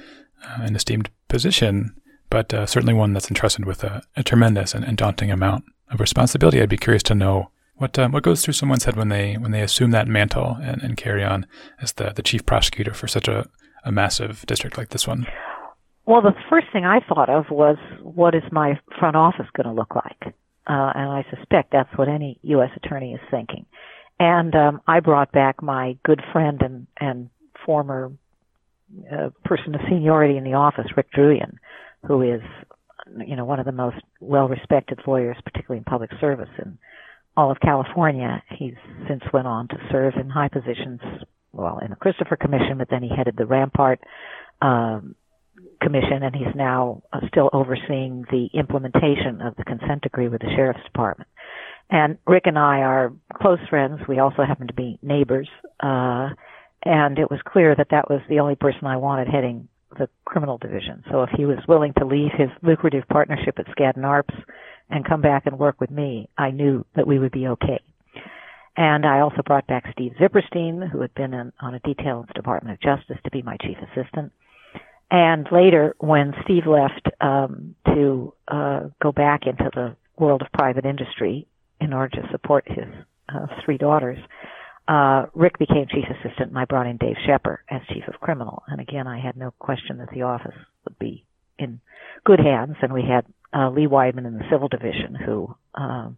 uh, 0.44 0.62
and 0.62 0.74
esteemed 0.74 1.10
position, 1.28 1.94
but 2.30 2.52
uh, 2.52 2.66
certainly 2.66 2.94
one 2.94 3.12
that's 3.12 3.28
entrusted 3.28 3.64
with 3.64 3.84
a, 3.84 4.02
a 4.16 4.22
tremendous 4.22 4.74
and, 4.74 4.84
and 4.84 4.96
daunting 4.96 5.30
amount 5.30 5.64
of 5.90 6.00
responsibility. 6.00 6.60
I'd 6.60 6.68
be 6.68 6.76
curious 6.76 7.02
to 7.04 7.14
know 7.14 7.50
what 7.76 7.98
um, 7.98 8.12
what 8.12 8.22
goes 8.22 8.42
through 8.42 8.54
someone's 8.54 8.84
head 8.84 8.96
when 8.96 9.08
they 9.08 9.34
when 9.34 9.50
they 9.50 9.62
assume 9.62 9.90
that 9.92 10.06
mantle 10.08 10.56
and, 10.62 10.82
and 10.82 10.96
carry 10.96 11.24
on 11.24 11.46
as 11.80 11.92
the, 11.94 12.12
the 12.14 12.22
chief 12.22 12.44
prosecutor 12.46 12.94
for 12.94 13.08
such 13.08 13.28
a, 13.28 13.48
a 13.84 13.92
massive 13.92 14.44
district 14.46 14.78
like 14.78 14.90
this 14.90 15.06
one. 15.06 15.26
Well, 16.04 16.20
the 16.20 16.34
first 16.50 16.66
thing 16.72 16.84
I 16.84 17.00
thought 17.08 17.28
of 17.28 17.50
was 17.50 17.76
what 18.02 18.34
is 18.34 18.42
my 18.50 18.78
front 18.98 19.16
office 19.16 19.46
going 19.54 19.68
to 19.68 19.72
look 19.72 19.94
like, 19.94 20.34
uh, 20.66 20.92
and 20.94 21.10
I 21.10 21.24
suspect 21.34 21.72
that's 21.72 21.90
what 21.96 22.08
any 22.08 22.38
U.S. 22.42 22.70
attorney 22.76 23.14
is 23.14 23.20
thinking. 23.30 23.66
And 24.18 24.54
um, 24.54 24.80
I 24.86 25.00
brought 25.00 25.32
back 25.32 25.62
my 25.62 25.96
good 26.04 26.20
friend 26.32 26.60
and 26.62 26.86
and 26.98 27.30
former 27.66 28.12
uh, 29.10 29.30
person 29.44 29.74
of 29.74 29.80
seniority 29.88 30.36
in 30.36 30.44
the 30.44 30.54
office, 30.54 30.86
Rick 30.96 31.12
Drooyan, 31.12 31.54
who 32.06 32.22
is 32.22 32.42
you 33.26 33.36
know, 33.36 33.44
one 33.44 33.58
of 33.58 33.66
the 33.66 33.72
most 33.72 33.96
well-respected 34.20 35.00
lawyers, 35.06 35.36
particularly 35.44 35.78
in 35.78 35.84
public 35.84 36.10
service 36.20 36.48
in 36.58 36.78
all 37.36 37.50
of 37.50 37.58
California. 37.60 38.42
He's 38.58 38.74
since 39.08 39.22
went 39.32 39.46
on 39.46 39.68
to 39.68 39.76
serve 39.90 40.14
in 40.20 40.30
high 40.30 40.48
positions, 40.48 41.00
well, 41.52 41.78
in 41.82 41.90
the 41.90 41.96
Christopher 41.96 42.36
Commission, 42.36 42.78
but 42.78 42.88
then 42.90 43.02
he 43.02 43.10
headed 43.14 43.36
the 43.36 43.46
Rampart 43.46 44.00
um, 44.60 45.14
Commission, 45.82 46.22
and 46.22 46.34
he's 46.34 46.54
now 46.54 47.02
uh, 47.12 47.20
still 47.28 47.50
overseeing 47.52 48.24
the 48.30 48.48
implementation 48.54 49.42
of 49.42 49.56
the 49.56 49.64
consent 49.64 50.02
decree 50.02 50.28
with 50.28 50.40
the 50.40 50.50
Sheriff's 50.56 50.84
Department. 50.84 51.28
And 51.90 52.16
Rick 52.26 52.44
and 52.46 52.58
I 52.58 52.78
are 52.78 53.12
close 53.34 53.58
friends. 53.68 54.00
We 54.08 54.18
also 54.18 54.44
happen 54.44 54.68
to 54.68 54.74
be 54.74 54.98
neighbors. 55.02 55.48
Uh, 55.78 56.30
and 56.84 57.18
it 57.18 57.30
was 57.30 57.40
clear 57.46 57.74
that 57.76 57.88
that 57.90 58.08
was 58.08 58.20
the 58.28 58.40
only 58.40 58.54
person 58.54 58.86
I 58.86 58.96
wanted 58.96 59.28
heading 59.28 59.68
the 59.98 60.08
criminal 60.24 60.58
division. 60.58 61.04
So 61.10 61.22
if 61.22 61.30
he 61.36 61.44
was 61.44 61.58
willing 61.68 61.92
to 61.98 62.06
leave 62.06 62.30
his 62.36 62.48
lucrative 62.62 63.04
partnership 63.08 63.58
at 63.58 63.66
Skadden 63.66 64.04
Arps 64.04 64.34
and 64.88 65.04
come 65.04 65.20
back 65.20 65.46
and 65.46 65.58
work 65.58 65.80
with 65.80 65.90
me, 65.90 66.28
I 66.38 66.50
knew 66.50 66.84
that 66.96 67.06
we 67.06 67.18
would 67.18 67.32
be 67.32 67.48
okay. 67.48 67.80
And 68.76 69.04
I 69.04 69.20
also 69.20 69.42
brought 69.44 69.66
back 69.66 69.84
Steve 69.92 70.12
Zipperstein, 70.18 70.88
who 70.90 71.02
had 71.02 71.14
been 71.14 71.34
in, 71.34 71.52
on 71.60 71.74
a 71.74 71.80
detail 71.80 72.20
in 72.20 72.26
the 72.26 72.34
Department 72.34 72.72
of 72.74 72.80
Justice, 72.80 73.18
to 73.22 73.30
be 73.30 73.42
my 73.42 73.58
chief 73.58 73.76
assistant. 73.78 74.32
And 75.12 75.46
later, 75.52 75.94
when 75.98 76.32
Steve 76.42 76.66
left 76.66 77.06
um, 77.20 77.74
to 77.84 78.32
uh, 78.48 78.80
go 79.02 79.12
back 79.12 79.42
into 79.46 79.68
the 79.74 79.94
world 80.16 80.40
of 80.40 80.48
private 80.52 80.86
industry 80.86 81.46
in 81.82 81.92
order 81.92 82.22
to 82.22 82.28
support 82.30 82.64
his 82.66 82.86
uh, 83.28 83.46
three 83.62 83.76
daughters, 83.76 84.16
uh, 84.88 85.26
Rick 85.34 85.58
became 85.58 85.84
chief 85.86 86.06
assistant, 86.08 86.48
and 86.48 86.58
I 86.58 86.64
brought 86.64 86.86
in 86.86 86.96
Dave 86.96 87.16
Scheper 87.28 87.58
as 87.68 87.82
chief 87.92 88.04
of 88.08 88.20
criminal. 88.20 88.62
And 88.68 88.80
again, 88.80 89.06
I 89.06 89.20
had 89.20 89.36
no 89.36 89.52
question 89.58 89.98
that 89.98 90.08
the 90.14 90.22
office 90.22 90.56
would 90.84 90.98
be 90.98 91.26
in 91.58 91.80
good 92.24 92.40
hands. 92.40 92.76
And 92.80 92.94
we 92.94 93.02
had 93.02 93.26
uh, 93.52 93.68
Lee 93.68 93.86
Weidman 93.86 94.26
in 94.26 94.38
the 94.38 94.48
civil 94.50 94.68
division, 94.68 95.14
who 95.14 95.54
um, 95.74 96.16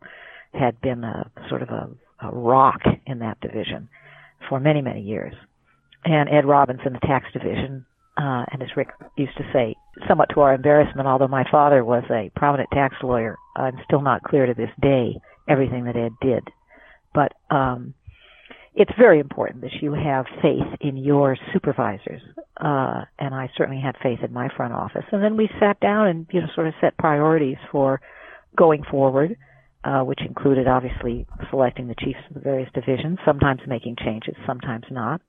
had 0.52 0.80
been 0.80 1.02
a 1.02 1.28
sort 1.48 1.62
of 1.62 1.70
a, 1.70 1.90
a 2.22 2.30
rock 2.30 2.82
in 3.06 3.18
that 3.18 3.40
division 3.40 3.88
for 4.48 4.60
many, 4.60 4.82
many 4.82 5.00
years, 5.00 5.34
and 6.04 6.28
Ed 6.28 6.46
Robbins 6.46 6.80
in 6.86 6.92
the 6.92 7.00
tax 7.00 7.26
division. 7.32 7.86
Uh, 8.16 8.44
and 8.52 8.62
as 8.62 8.68
Rick 8.76 8.90
used 9.16 9.36
to 9.36 9.44
say, 9.52 9.74
somewhat 10.08 10.28
to 10.34 10.40
our 10.40 10.54
embarrassment, 10.54 11.08
although 11.08 11.28
my 11.28 11.44
father 11.50 11.84
was 11.84 12.04
a 12.10 12.30
prominent 12.36 12.70
tax 12.72 12.94
lawyer, 13.02 13.36
I'm 13.56 13.78
still 13.84 14.02
not 14.02 14.22
clear 14.22 14.46
to 14.46 14.54
this 14.54 14.70
day 14.80 15.16
everything 15.48 15.84
that 15.84 15.96
Ed 15.96 16.12
did. 16.20 16.48
But 17.12 17.32
um, 17.50 17.94
it's 18.74 18.90
very 18.98 19.20
important 19.20 19.62
that 19.62 19.72
you 19.80 19.92
have 19.92 20.26
faith 20.42 20.78
in 20.80 20.96
your 20.96 21.36
supervisors. 21.52 22.22
Uh, 22.56 23.04
and 23.18 23.34
I 23.34 23.50
certainly 23.56 23.80
had 23.80 23.96
faith 24.02 24.20
in 24.24 24.32
my 24.32 24.48
front 24.56 24.72
office. 24.72 25.04
And 25.10 25.22
then 25.22 25.36
we 25.36 25.48
sat 25.60 25.78
down 25.80 26.08
and, 26.08 26.26
you 26.30 26.40
know, 26.40 26.46
sort 26.54 26.68
of 26.68 26.74
set 26.80 26.96
priorities 26.96 27.56
for 27.70 28.00
going 28.56 28.82
forward, 28.90 29.36
uh, 29.84 30.02
which 30.02 30.20
included 30.26 30.66
obviously 30.68 31.26
selecting 31.50 31.88
the 31.88 31.94
chiefs 31.98 32.20
of 32.28 32.34
the 32.34 32.40
various 32.40 32.70
divisions, 32.74 33.18
sometimes 33.24 33.60
making 33.66 33.96
changes, 34.04 34.34
sometimes 34.46 34.84
not. 34.90 35.20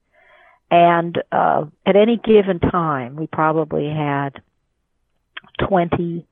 And, 0.75 1.23
uh, 1.31 1.65
at 1.85 1.95
any 1.95 2.17
given 2.17 2.59
time, 2.59 3.15
we 3.15 3.27
probably 3.27 3.87
had 3.87 4.41
20 5.69 6.27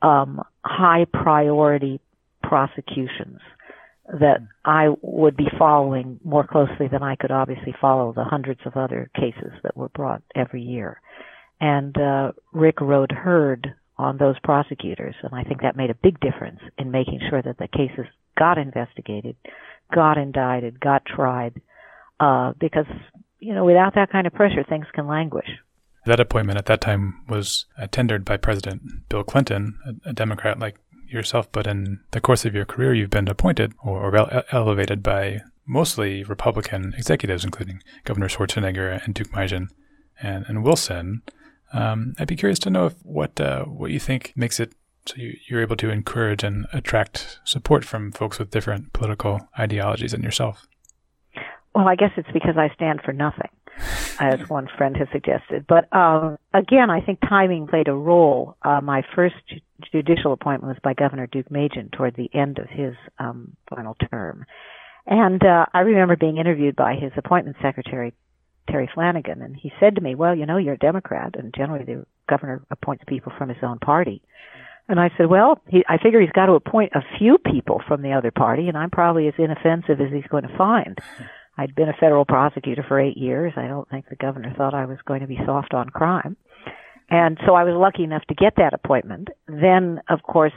um, 0.00 0.40
high 0.64 1.06
priority 1.12 2.00
prosecutions 2.40 3.40
that 4.20 4.46
I 4.64 4.90
would 5.02 5.36
be 5.36 5.48
following 5.58 6.20
more 6.22 6.46
closely 6.46 6.86
than 6.86 7.02
I 7.02 7.16
could 7.16 7.32
obviously 7.32 7.74
follow 7.80 8.12
the 8.12 8.22
hundreds 8.22 8.60
of 8.64 8.76
other 8.76 9.10
cases 9.16 9.50
that 9.64 9.76
were 9.76 9.88
brought 9.88 10.22
every 10.36 10.62
year. 10.62 11.00
And 11.60 11.96
uh, 11.98 12.30
Rick 12.52 12.80
rode 12.80 13.10
herd 13.10 13.74
on 13.98 14.18
those 14.18 14.36
prosecutors, 14.44 15.16
and 15.24 15.34
I 15.34 15.42
think 15.42 15.62
that 15.62 15.76
made 15.76 15.90
a 15.90 15.94
big 15.94 16.20
difference 16.20 16.60
in 16.78 16.92
making 16.92 17.22
sure 17.28 17.42
that 17.42 17.58
the 17.58 17.66
cases 17.66 18.06
got 18.38 18.56
investigated, 18.56 19.34
got 19.92 20.16
indicted, 20.16 20.78
got 20.78 21.04
tried, 21.04 21.60
uh, 22.20 22.52
because 22.60 22.86
you 23.40 23.54
know 23.54 23.64
without 23.64 23.94
that 23.94 24.10
kind 24.10 24.26
of 24.26 24.32
pressure, 24.32 24.64
things 24.64 24.86
can 24.94 25.06
languish. 25.06 25.48
That 26.06 26.20
appointment 26.20 26.58
at 26.58 26.66
that 26.66 26.80
time 26.80 27.22
was 27.28 27.66
tendered 27.90 28.24
by 28.24 28.36
President 28.36 29.08
Bill 29.08 29.22
Clinton, 29.22 29.78
a, 29.86 30.10
a 30.10 30.12
Democrat 30.12 30.58
like 30.58 30.76
yourself, 31.06 31.50
but 31.52 31.66
in 31.66 32.00
the 32.12 32.20
course 32.20 32.44
of 32.44 32.54
your 32.54 32.64
career, 32.64 32.94
you've 32.94 33.10
been 33.10 33.28
appointed 33.28 33.72
or, 33.82 34.00
or 34.00 34.16
ele- 34.16 34.42
elevated 34.52 35.02
by 35.02 35.40
mostly 35.66 36.24
Republican 36.24 36.94
executives, 36.96 37.44
including 37.44 37.82
Governor 38.04 38.28
Schwarzenegger 38.28 39.04
and 39.04 39.14
Deukmejian 39.14 39.68
and, 40.22 40.44
and 40.48 40.64
Wilson. 40.64 41.22
Um, 41.72 42.14
I'd 42.18 42.28
be 42.28 42.36
curious 42.36 42.58
to 42.60 42.70
know 42.70 42.86
if, 42.86 42.94
what 43.02 43.40
uh, 43.40 43.64
what 43.64 43.90
you 43.90 44.00
think 44.00 44.32
makes 44.34 44.58
it 44.58 44.72
so 45.06 45.14
you, 45.16 45.36
you're 45.48 45.62
able 45.62 45.76
to 45.76 45.90
encourage 45.90 46.44
and 46.44 46.66
attract 46.72 47.38
support 47.44 47.84
from 47.84 48.12
folks 48.12 48.38
with 48.38 48.50
different 48.50 48.92
political 48.92 49.48
ideologies 49.58 50.12
than 50.12 50.22
yourself. 50.22 50.66
Well, 51.74 51.86
I 51.86 51.94
guess 51.94 52.10
it's 52.16 52.30
because 52.32 52.56
I 52.56 52.74
stand 52.74 53.00
for 53.04 53.12
nothing, 53.12 53.50
as 54.18 54.48
one 54.48 54.68
friend 54.76 54.96
has 54.96 55.08
suggested. 55.12 55.66
But 55.68 55.92
um, 55.96 56.36
again, 56.52 56.90
I 56.90 57.00
think 57.00 57.20
timing 57.20 57.68
played 57.68 57.88
a 57.88 57.94
role. 57.94 58.56
Uh, 58.62 58.80
my 58.80 59.02
first 59.14 59.36
judicial 59.92 60.32
appointment 60.32 60.74
was 60.74 60.80
by 60.82 60.94
Governor 60.94 61.28
Deukmejian 61.28 61.92
toward 61.92 62.16
the 62.16 62.30
end 62.34 62.58
of 62.58 62.68
his 62.68 62.94
um, 63.18 63.56
final 63.68 63.96
term. 64.10 64.46
And 65.06 65.42
uh, 65.44 65.66
I 65.72 65.80
remember 65.80 66.16
being 66.16 66.38
interviewed 66.38 66.76
by 66.76 66.94
his 66.94 67.12
appointment 67.16 67.56
secretary, 67.62 68.14
Terry 68.68 68.90
Flanagan, 68.92 69.40
and 69.42 69.56
he 69.56 69.72
said 69.80 69.94
to 69.94 70.00
me, 70.00 70.14
"Well, 70.14 70.34
you 70.34 70.46
know, 70.46 70.56
you're 70.56 70.74
a 70.74 70.78
Democrat, 70.78 71.34
and 71.36 71.54
generally 71.54 71.84
the 71.84 72.04
governor 72.28 72.62
appoints 72.70 73.04
people 73.06 73.32
from 73.38 73.48
his 73.48 73.58
own 73.62 73.78
party." 73.78 74.22
And 74.88 75.00
I 75.00 75.10
said, 75.16 75.26
"Well, 75.28 75.60
he, 75.68 75.84
I 75.88 75.98
figure 75.98 76.20
he's 76.20 76.30
got 76.30 76.46
to 76.46 76.52
appoint 76.52 76.92
a 76.94 77.02
few 77.18 77.38
people 77.38 77.80
from 77.86 78.02
the 78.02 78.12
other 78.12 78.30
party, 78.30 78.68
and 78.68 78.76
I'm 78.76 78.90
probably 78.90 79.28
as 79.28 79.34
inoffensive 79.38 80.00
as 80.00 80.12
he's 80.12 80.26
going 80.28 80.46
to 80.46 80.56
find." 80.56 80.98
I'd 81.60 81.74
been 81.74 81.90
a 81.90 82.00
federal 82.00 82.24
prosecutor 82.24 82.82
for 82.88 82.98
eight 82.98 83.18
years. 83.18 83.52
I 83.54 83.68
don't 83.68 83.86
think 83.90 84.08
the 84.08 84.16
governor 84.16 84.54
thought 84.56 84.72
I 84.72 84.86
was 84.86 84.96
going 85.04 85.20
to 85.20 85.26
be 85.26 85.38
soft 85.44 85.74
on 85.74 85.90
crime. 85.90 86.38
And 87.10 87.36
so 87.46 87.54
I 87.54 87.64
was 87.64 87.74
lucky 87.76 88.02
enough 88.02 88.22
to 88.28 88.34
get 88.34 88.54
that 88.56 88.72
appointment. 88.72 89.28
Then, 89.46 90.00
of 90.08 90.22
course, 90.22 90.54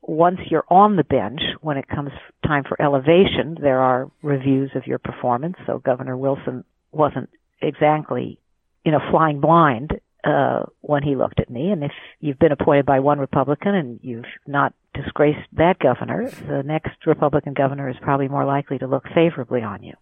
once 0.00 0.38
you're 0.50 0.64
on 0.70 0.96
the 0.96 1.04
bench, 1.04 1.42
when 1.60 1.76
it 1.76 1.86
comes 1.88 2.10
time 2.46 2.64
for 2.66 2.80
elevation, 2.80 3.58
there 3.60 3.80
are 3.80 4.10
reviews 4.22 4.70
of 4.74 4.86
your 4.86 4.98
performance. 4.98 5.56
So 5.66 5.78
Governor 5.78 6.16
Wilson 6.16 6.64
wasn't 6.90 7.28
exactly, 7.60 8.40
you 8.82 8.92
know, 8.92 9.00
flying 9.10 9.40
blind 9.42 10.00
uh, 10.24 10.62
when 10.80 11.02
he 11.02 11.16
looked 11.16 11.38
at 11.38 11.50
me. 11.50 11.70
And 11.70 11.84
if 11.84 11.92
you've 12.20 12.38
been 12.38 12.52
appointed 12.52 12.86
by 12.86 13.00
one 13.00 13.18
Republican 13.18 13.74
and 13.74 14.00
you've 14.02 14.24
not 14.46 14.72
disgraced 14.94 15.46
that 15.52 15.78
governor, 15.80 16.30
the 16.48 16.62
next 16.64 17.04
Republican 17.04 17.52
governor 17.52 17.90
is 17.90 17.96
probably 18.00 18.28
more 18.28 18.46
likely 18.46 18.78
to 18.78 18.86
look 18.86 19.04
favorably 19.14 19.60
on 19.60 19.82
you. 19.82 19.92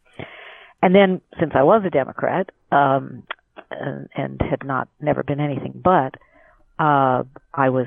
And 0.84 0.94
then, 0.94 1.22
since 1.40 1.52
I 1.54 1.62
was 1.62 1.82
a 1.86 1.88
Democrat 1.88 2.50
um, 2.70 3.22
and, 3.70 4.06
and 4.14 4.38
had 4.42 4.66
not 4.66 4.86
never 5.00 5.22
been 5.22 5.40
anything 5.40 5.80
but, 5.82 6.14
uh, 6.78 7.22
I 7.54 7.70
was 7.70 7.86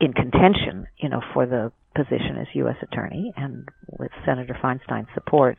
in 0.00 0.14
contention, 0.14 0.86
you 0.96 1.10
know, 1.10 1.20
for 1.34 1.44
the 1.44 1.72
position 1.94 2.38
as 2.40 2.46
U.S. 2.54 2.76
Attorney, 2.80 3.34
and 3.36 3.68
with 3.98 4.10
Senator 4.24 4.56
Feinstein's 4.62 5.08
support, 5.12 5.58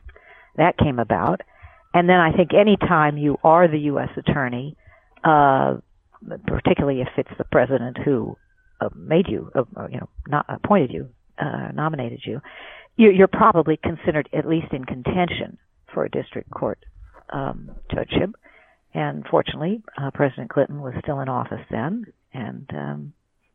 that 0.56 0.76
came 0.76 0.98
about. 0.98 1.42
And 1.94 2.08
then 2.08 2.18
I 2.18 2.32
think 2.36 2.50
any 2.52 2.76
time 2.76 3.18
you 3.18 3.36
are 3.44 3.68
the 3.68 3.78
U.S. 3.94 4.10
Attorney, 4.16 4.76
uh, 5.22 5.76
particularly 6.44 7.02
if 7.02 7.08
it's 7.16 7.38
the 7.38 7.44
president 7.52 7.98
who 8.04 8.36
uh, 8.80 8.88
made 8.96 9.28
you, 9.28 9.48
uh, 9.54 9.86
you 9.92 10.00
know, 10.00 10.08
not 10.26 10.44
appointed 10.48 10.90
you, 10.90 11.10
uh, 11.38 11.70
nominated 11.72 12.22
you, 12.26 12.40
you, 12.96 13.12
you're 13.12 13.28
probably 13.28 13.78
considered 13.80 14.28
at 14.32 14.44
least 14.44 14.72
in 14.72 14.84
contention 14.84 15.56
for 15.94 16.04
a 16.04 16.10
district 16.10 16.50
court 16.50 16.84
um, 17.30 17.70
judgeship. 17.90 18.34
And 18.92 19.24
fortunately, 19.28 19.82
uh, 19.96 20.10
President 20.12 20.50
Clinton 20.50 20.80
was 20.80 20.94
still 21.02 21.20
in 21.20 21.28
office 21.28 21.64
then, 21.70 22.06
and 22.32 22.66
um, 22.72 23.12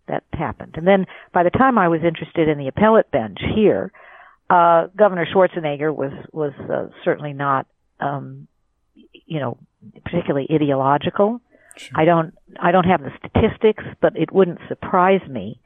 that 0.08 0.24
happened. 0.34 0.74
And 0.76 0.86
then 0.86 1.06
by 1.34 1.44
the 1.44 1.50
time 1.50 1.78
I 1.78 1.88
was 1.88 2.02
interested 2.04 2.50
in 2.50 2.58
the 2.58 2.68
appellate 2.68 3.10
bench 3.12 3.38
here, 3.56 3.92
uh, 4.50 4.88
Governor 4.98 5.26
Schwarzenegger 5.26 5.96
was 5.96 6.12
was 6.34 6.54
uh, 6.70 6.88
certainly 7.06 7.34
not, 7.34 7.68
um, 8.00 8.48
you 8.96 9.40
know, 9.40 9.58
particularly 10.04 10.48
ideological. 10.52 11.40
Sure. 11.78 11.92
I 11.96 12.06
don't 12.06 12.34
I 12.60 12.72
don't 12.72 12.86
have 12.86 13.02
the 13.02 13.12
statistics, 13.20 13.84
but 14.02 14.18
it 14.18 14.32
wouldn't 14.34 14.60
surprise 14.68 15.22
me 15.30 15.62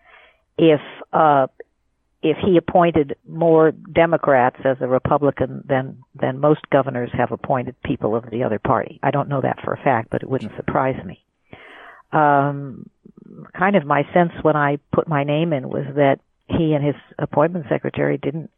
if 0.58 0.82
uh, 1.12 1.48
if 2.24 2.38
he 2.38 2.56
appointed 2.56 3.18
more 3.28 3.72
Democrats 3.72 4.56
as 4.64 4.78
a 4.80 4.88
Republican 4.88 5.64
than 5.68 5.98
than 6.20 6.40
most 6.40 6.62
governors 6.72 7.10
have 7.14 7.32
appointed 7.32 7.76
people 7.84 8.16
of 8.16 8.24
the 8.32 8.44
other 8.44 8.60
party. 8.60 9.00
I 9.04 9.12
don't 9.12 9.28
know 9.28 9.42
that 9.42 9.60
for 9.64 9.74
a 9.74 9.84
fact, 9.84 10.10
but 10.10 10.24
it 10.24 10.30
wouldn't 10.30 10.56
surprise 10.56 11.04
me. 11.06 11.24
Um, 12.14 12.90
kind 13.58 13.76
of 13.76 13.86
my 13.86 14.04
sense 14.14 14.32
when 14.42 14.56
I 14.56 14.78
put 14.94 15.08
my 15.08 15.26
name 15.26 15.52
in 15.52 15.68
was 15.68 15.86
that 15.96 16.20
he 16.48 16.74
and 16.74 16.86
his 16.86 16.96
appointment 17.20 17.66
secretary 17.68 18.18
didn't 18.18 18.50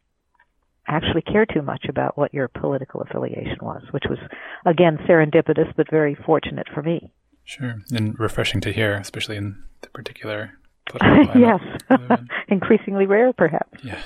actually 0.86 1.22
care 1.22 1.46
too 1.46 1.62
much 1.62 1.86
about 1.88 2.16
what 2.16 2.32
your 2.32 2.46
political 2.46 3.02
affiliation 3.02 3.58
was, 3.60 3.82
which 3.90 4.04
was 4.08 4.18
again 4.64 4.98
serendipitous 5.08 5.74
but 5.76 5.90
very 5.90 6.14
fortunate 6.14 6.68
for 6.72 6.82
me. 6.82 7.12
Sure, 7.44 7.82
and 7.90 8.18
refreshing 8.18 8.60
to 8.60 8.72
hear, 8.72 8.94
especially 8.94 9.36
in 9.36 9.64
the 9.80 9.88
particular 9.88 10.52
yes, 11.36 11.60
increasingly 12.48 13.06
rare, 13.06 13.32
perhaps. 13.32 13.82
Yeah. 13.82 14.00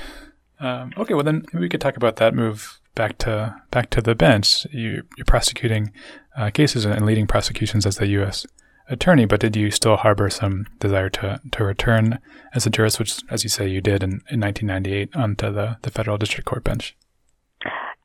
Um, 0.58 0.92
okay, 0.96 1.14
well 1.14 1.24
then 1.24 1.44
we 1.54 1.68
could 1.68 1.80
talk 1.80 1.96
about 1.96 2.16
that 2.16 2.34
move 2.34 2.80
back 2.94 3.18
to 3.18 3.54
back 3.70 3.90
to 3.90 4.02
the 4.02 4.14
bench. 4.14 4.66
You, 4.72 5.04
are 5.18 5.24
prosecuting 5.24 5.92
uh, 6.36 6.50
cases 6.50 6.84
and 6.84 7.06
leading 7.06 7.26
prosecutions 7.26 7.86
as 7.86 7.96
the 7.96 8.06
U.S. 8.08 8.46
attorney, 8.88 9.24
but 9.24 9.40
did 9.40 9.56
you 9.56 9.70
still 9.70 9.96
harbor 9.96 10.28
some 10.28 10.66
desire 10.78 11.08
to 11.10 11.40
to 11.52 11.64
return 11.64 12.18
as 12.54 12.66
a 12.66 12.70
jurist, 12.70 12.98
which, 12.98 13.20
as 13.30 13.42
you 13.42 13.48
say, 13.48 13.68
you 13.68 13.80
did 13.80 14.02
in, 14.02 14.20
in 14.30 14.40
1998 14.40 15.16
onto 15.16 15.52
the 15.52 15.78
the 15.82 15.90
federal 15.90 16.18
district 16.18 16.46
court 16.46 16.64
bench? 16.64 16.96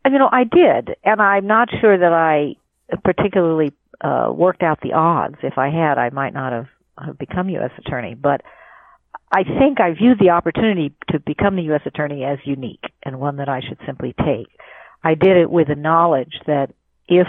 You 0.05 0.19
know, 0.19 0.29
I 0.31 0.43
did, 0.43 0.95
and 1.03 1.21
I'm 1.21 1.47
not 1.47 1.69
sure 1.81 1.97
that 1.97 2.13
I 2.13 2.55
particularly 3.03 3.73
uh, 4.01 4.31
worked 4.31 4.61
out 4.61 4.79
the 4.81 4.93
odds. 4.93 5.37
If 5.41 5.57
I 5.57 5.69
had, 5.69 5.97
I 5.97 6.09
might 6.11 6.33
not 6.33 6.53
have, 6.53 6.67
have 7.03 7.17
become 7.17 7.49
U.S. 7.49 7.71
attorney, 7.79 8.13
but 8.13 8.41
I 9.31 9.43
think 9.43 9.79
I 9.79 9.93
view 9.93 10.15
the 10.19 10.29
opportunity 10.29 10.93
to 11.09 11.19
become 11.19 11.55
the 11.55 11.63
U.S. 11.63 11.81
Attorney 11.85 12.23
as 12.23 12.37
unique 12.45 12.83
and 13.03 13.19
one 13.19 13.37
that 13.37 13.49
I 13.49 13.61
should 13.61 13.79
simply 13.85 14.13
take. 14.25 14.47
I 15.03 15.15
did 15.15 15.37
it 15.37 15.49
with 15.49 15.67
the 15.67 15.75
knowledge 15.75 16.33
that 16.47 16.71
if 17.07 17.27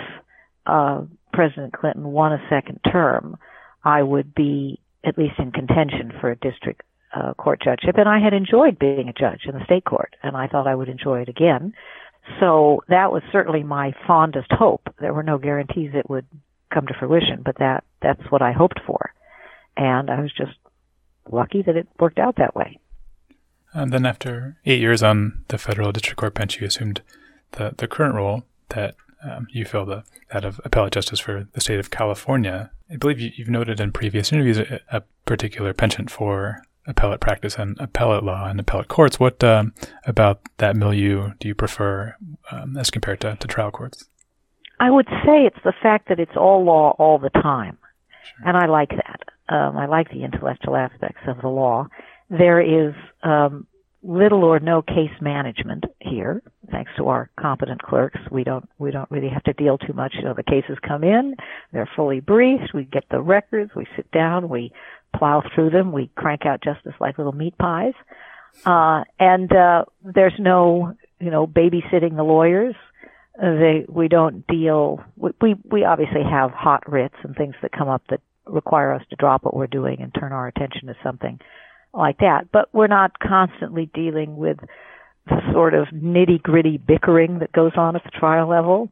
uh, 0.66 1.02
President 1.32 1.72
Clinton 1.72 2.04
won 2.04 2.32
a 2.32 2.46
second 2.48 2.80
term, 2.90 3.36
I 3.84 4.02
would 4.02 4.34
be 4.34 4.80
at 5.04 5.18
least 5.18 5.38
in 5.38 5.52
contention 5.52 6.12
for 6.20 6.30
a 6.30 6.36
district 6.36 6.82
uh, 7.14 7.34
court 7.34 7.62
judgeship, 7.62 7.96
and 7.96 8.08
I 8.08 8.18
had 8.18 8.34
enjoyed 8.34 8.78
being 8.78 9.08
a 9.08 9.12
judge 9.12 9.42
in 9.46 9.54
the 9.54 9.64
state 9.64 9.84
court, 9.84 10.16
and 10.22 10.36
I 10.36 10.48
thought 10.48 10.66
I 10.66 10.74
would 10.74 10.88
enjoy 10.88 11.20
it 11.22 11.28
again. 11.28 11.72
So 12.40 12.82
that 12.88 13.12
was 13.12 13.22
certainly 13.30 13.62
my 13.62 13.94
fondest 14.06 14.50
hope. 14.50 14.88
There 15.00 15.14
were 15.14 15.22
no 15.22 15.38
guarantees 15.38 15.92
it 15.94 16.10
would 16.10 16.26
come 16.72 16.86
to 16.88 16.94
fruition, 16.98 17.42
but 17.44 17.58
that 17.58 17.84
that's 18.02 18.22
what 18.30 18.42
I 18.42 18.52
hoped 18.52 18.80
for, 18.86 19.12
and 19.76 20.10
I 20.10 20.20
was 20.20 20.32
just 20.32 20.56
lucky 21.32 21.62
that 21.62 21.76
it 21.76 21.88
worked 21.98 22.18
out 22.18 22.36
that 22.36 22.54
way. 22.54 22.78
And 23.72 23.92
then, 23.92 24.06
after 24.06 24.56
eight 24.64 24.80
years 24.80 25.02
on 25.02 25.44
the 25.48 25.58
federal 25.58 25.92
district 25.92 26.18
court 26.18 26.34
bench, 26.34 26.60
you 26.60 26.66
assumed 26.66 27.02
the 27.52 27.74
the 27.76 27.86
current 27.86 28.14
role 28.14 28.44
that 28.70 28.94
um, 29.22 29.46
you 29.50 29.64
fill 29.64 29.84
the 29.84 30.04
that 30.32 30.44
of 30.44 30.60
appellate 30.64 30.92
justice 30.92 31.20
for 31.20 31.46
the 31.52 31.60
state 31.60 31.78
of 31.78 31.90
California. 31.90 32.70
I 32.90 32.96
believe 32.96 33.20
you, 33.20 33.30
have 33.38 33.48
noted 33.48 33.80
in 33.80 33.92
previous 33.92 34.32
interviews 34.32 34.58
a, 34.58 34.80
a, 34.90 35.02
particular 35.24 35.72
penchant 35.72 36.10
for 36.10 36.62
appellate 36.86 37.20
practice 37.20 37.56
and 37.56 37.76
appellate 37.80 38.22
law 38.22 38.46
and 38.46 38.60
appellate 38.60 38.88
courts. 38.88 39.18
What 39.18 39.42
um, 39.42 39.74
about 40.06 40.40
that 40.58 40.76
milieu 40.76 41.32
do 41.40 41.48
you 41.48 41.54
prefer 41.54 42.14
um, 42.52 42.76
as 42.76 42.90
compared 42.90 43.20
to, 43.22 43.34
to 43.36 43.48
trial 43.48 43.72
courts? 43.72 44.08
I 44.78 44.90
would 44.90 45.08
say 45.24 45.44
it's 45.46 45.62
the 45.64 45.72
fact 45.82 46.08
that 46.08 46.20
it's 46.20 46.36
all 46.36 46.64
law 46.64 46.94
all 46.98 47.18
the 47.18 47.30
time, 47.30 47.78
sure. 48.24 48.48
and 48.48 48.56
I 48.56 48.66
like 48.66 48.90
that. 48.90 49.20
Um, 49.48 49.76
I 49.76 49.86
like 49.86 50.10
the 50.10 50.24
intellectual 50.24 50.76
aspects 50.76 51.22
of 51.26 51.40
the 51.40 51.48
law. 51.48 51.88
There 52.30 52.60
is 52.60 52.94
um, 53.22 53.66
little 54.06 54.44
or 54.44 54.60
no 54.60 54.82
case 54.82 55.10
management 55.20 55.84
here. 56.00 56.42
thanks 56.70 56.90
to 56.96 57.08
our 57.08 57.30
competent 57.38 57.82
clerks, 57.82 58.20
we 58.30 58.44
don't 58.44 58.68
we 58.78 58.90
don't 58.90 59.10
really 59.10 59.28
have 59.28 59.42
to 59.44 59.52
deal 59.52 59.78
too 59.78 59.92
much. 59.92 60.14
You 60.14 60.22
know, 60.22 60.34
the 60.34 60.42
cases 60.42 60.78
come 60.86 61.02
in, 61.02 61.34
they're 61.72 61.88
fully 61.96 62.20
briefed. 62.20 62.72
We 62.72 62.84
get 62.84 63.04
the 63.10 63.20
records, 63.20 63.72
we 63.74 63.86
sit 63.96 64.10
down, 64.12 64.48
we 64.48 64.72
plow 65.16 65.42
through 65.54 65.70
them, 65.70 65.92
we 65.92 66.10
crank 66.16 66.46
out 66.46 66.62
justice 66.62 66.94
like 67.00 67.18
little 67.18 67.32
meat 67.32 67.56
pies, 67.58 67.94
uh, 68.64 69.04
and 69.18 69.52
uh, 69.52 69.84
there's 70.04 70.38
no 70.38 70.94
you 71.18 71.30
know 71.30 71.46
babysitting 71.46 72.16
the 72.16 72.24
lawyers. 72.24 72.74
They 73.38 73.84
we 73.88 74.08
don't 74.08 74.46
deal. 74.46 75.02
We 75.16 75.56
we 75.70 75.84
obviously 75.84 76.22
have 76.22 76.52
hot 76.52 76.90
writs 76.90 77.16
and 77.22 77.34
things 77.34 77.54
that 77.62 77.72
come 77.72 77.88
up 77.88 78.02
that 78.08 78.20
require 78.46 78.92
us 78.92 79.02
to 79.10 79.16
drop 79.16 79.44
what 79.44 79.56
we're 79.56 79.66
doing 79.66 80.00
and 80.00 80.14
turn 80.14 80.32
our 80.32 80.46
attention 80.46 80.88
to 80.88 80.94
something 81.02 81.38
like 81.92 82.18
that. 82.18 82.50
But 82.52 82.68
we're 82.72 82.86
not 82.86 83.18
constantly 83.18 83.90
dealing 83.94 84.36
with 84.36 84.58
the 85.26 85.40
sort 85.52 85.74
of 85.74 85.88
nitty 85.88 86.42
gritty 86.42 86.78
bickering 86.78 87.40
that 87.40 87.52
goes 87.52 87.72
on 87.76 87.96
at 87.96 88.04
the 88.04 88.10
trial 88.10 88.48
level 88.48 88.90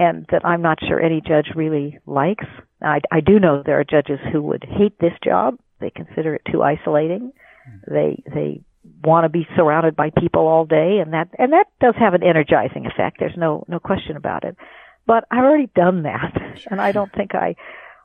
and 0.00 0.26
that 0.30 0.44
I'm 0.44 0.62
not 0.62 0.78
sure 0.86 1.00
any 1.00 1.20
judge 1.20 1.48
really 1.54 1.98
likes. 2.06 2.46
I, 2.82 3.00
I 3.12 3.20
do 3.20 3.38
know 3.38 3.62
there 3.64 3.78
are 3.78 3.84
judges 3.84 4.18
who 4.32 4.40
would 4.42 4.64
hate 4.66 4.98
this 4.98 5.12
job. 5.22 5.58
They 5.78 5.90
consider 5.90 6.34
it 6.34 6.42
too 6.50 6.62
isolating. 6.62 7.32
Hmm. 7.68 7.94
They 7.94 8.22
they 8.26 8.60
want 9.04 9.24
to 9.24 9.28
be 9.28 9.46
surrounded 9.56 9.94
by 9.96 10.10
people 10.10 10.46
all 10.46 10.64
day, 10.64 11.00
and 11.04 11.12
that 11.12 11.28
and 11.38 11.52
that 11.52 11.66
does 11.80 11.94
have 11.98 12.14
an 12.14 12.22
energizing 12.22 12.86
effect. 12.86 13.18
There's 13.20 13.36
no 13.36 13.64
no 13.68 13.78
question 13.78 14.16
about 14.16 14.44
it. 14.44 14.56
But 15.06 15.24
I've 15.30 15.44
already 15.44 15.70
done 15.74 16.04
that, 16.04 16.34
and 16.70 16.80
I 16.80 16.92
don't 16.92 17.12
think 17.12 17.34
I 17.34 17.56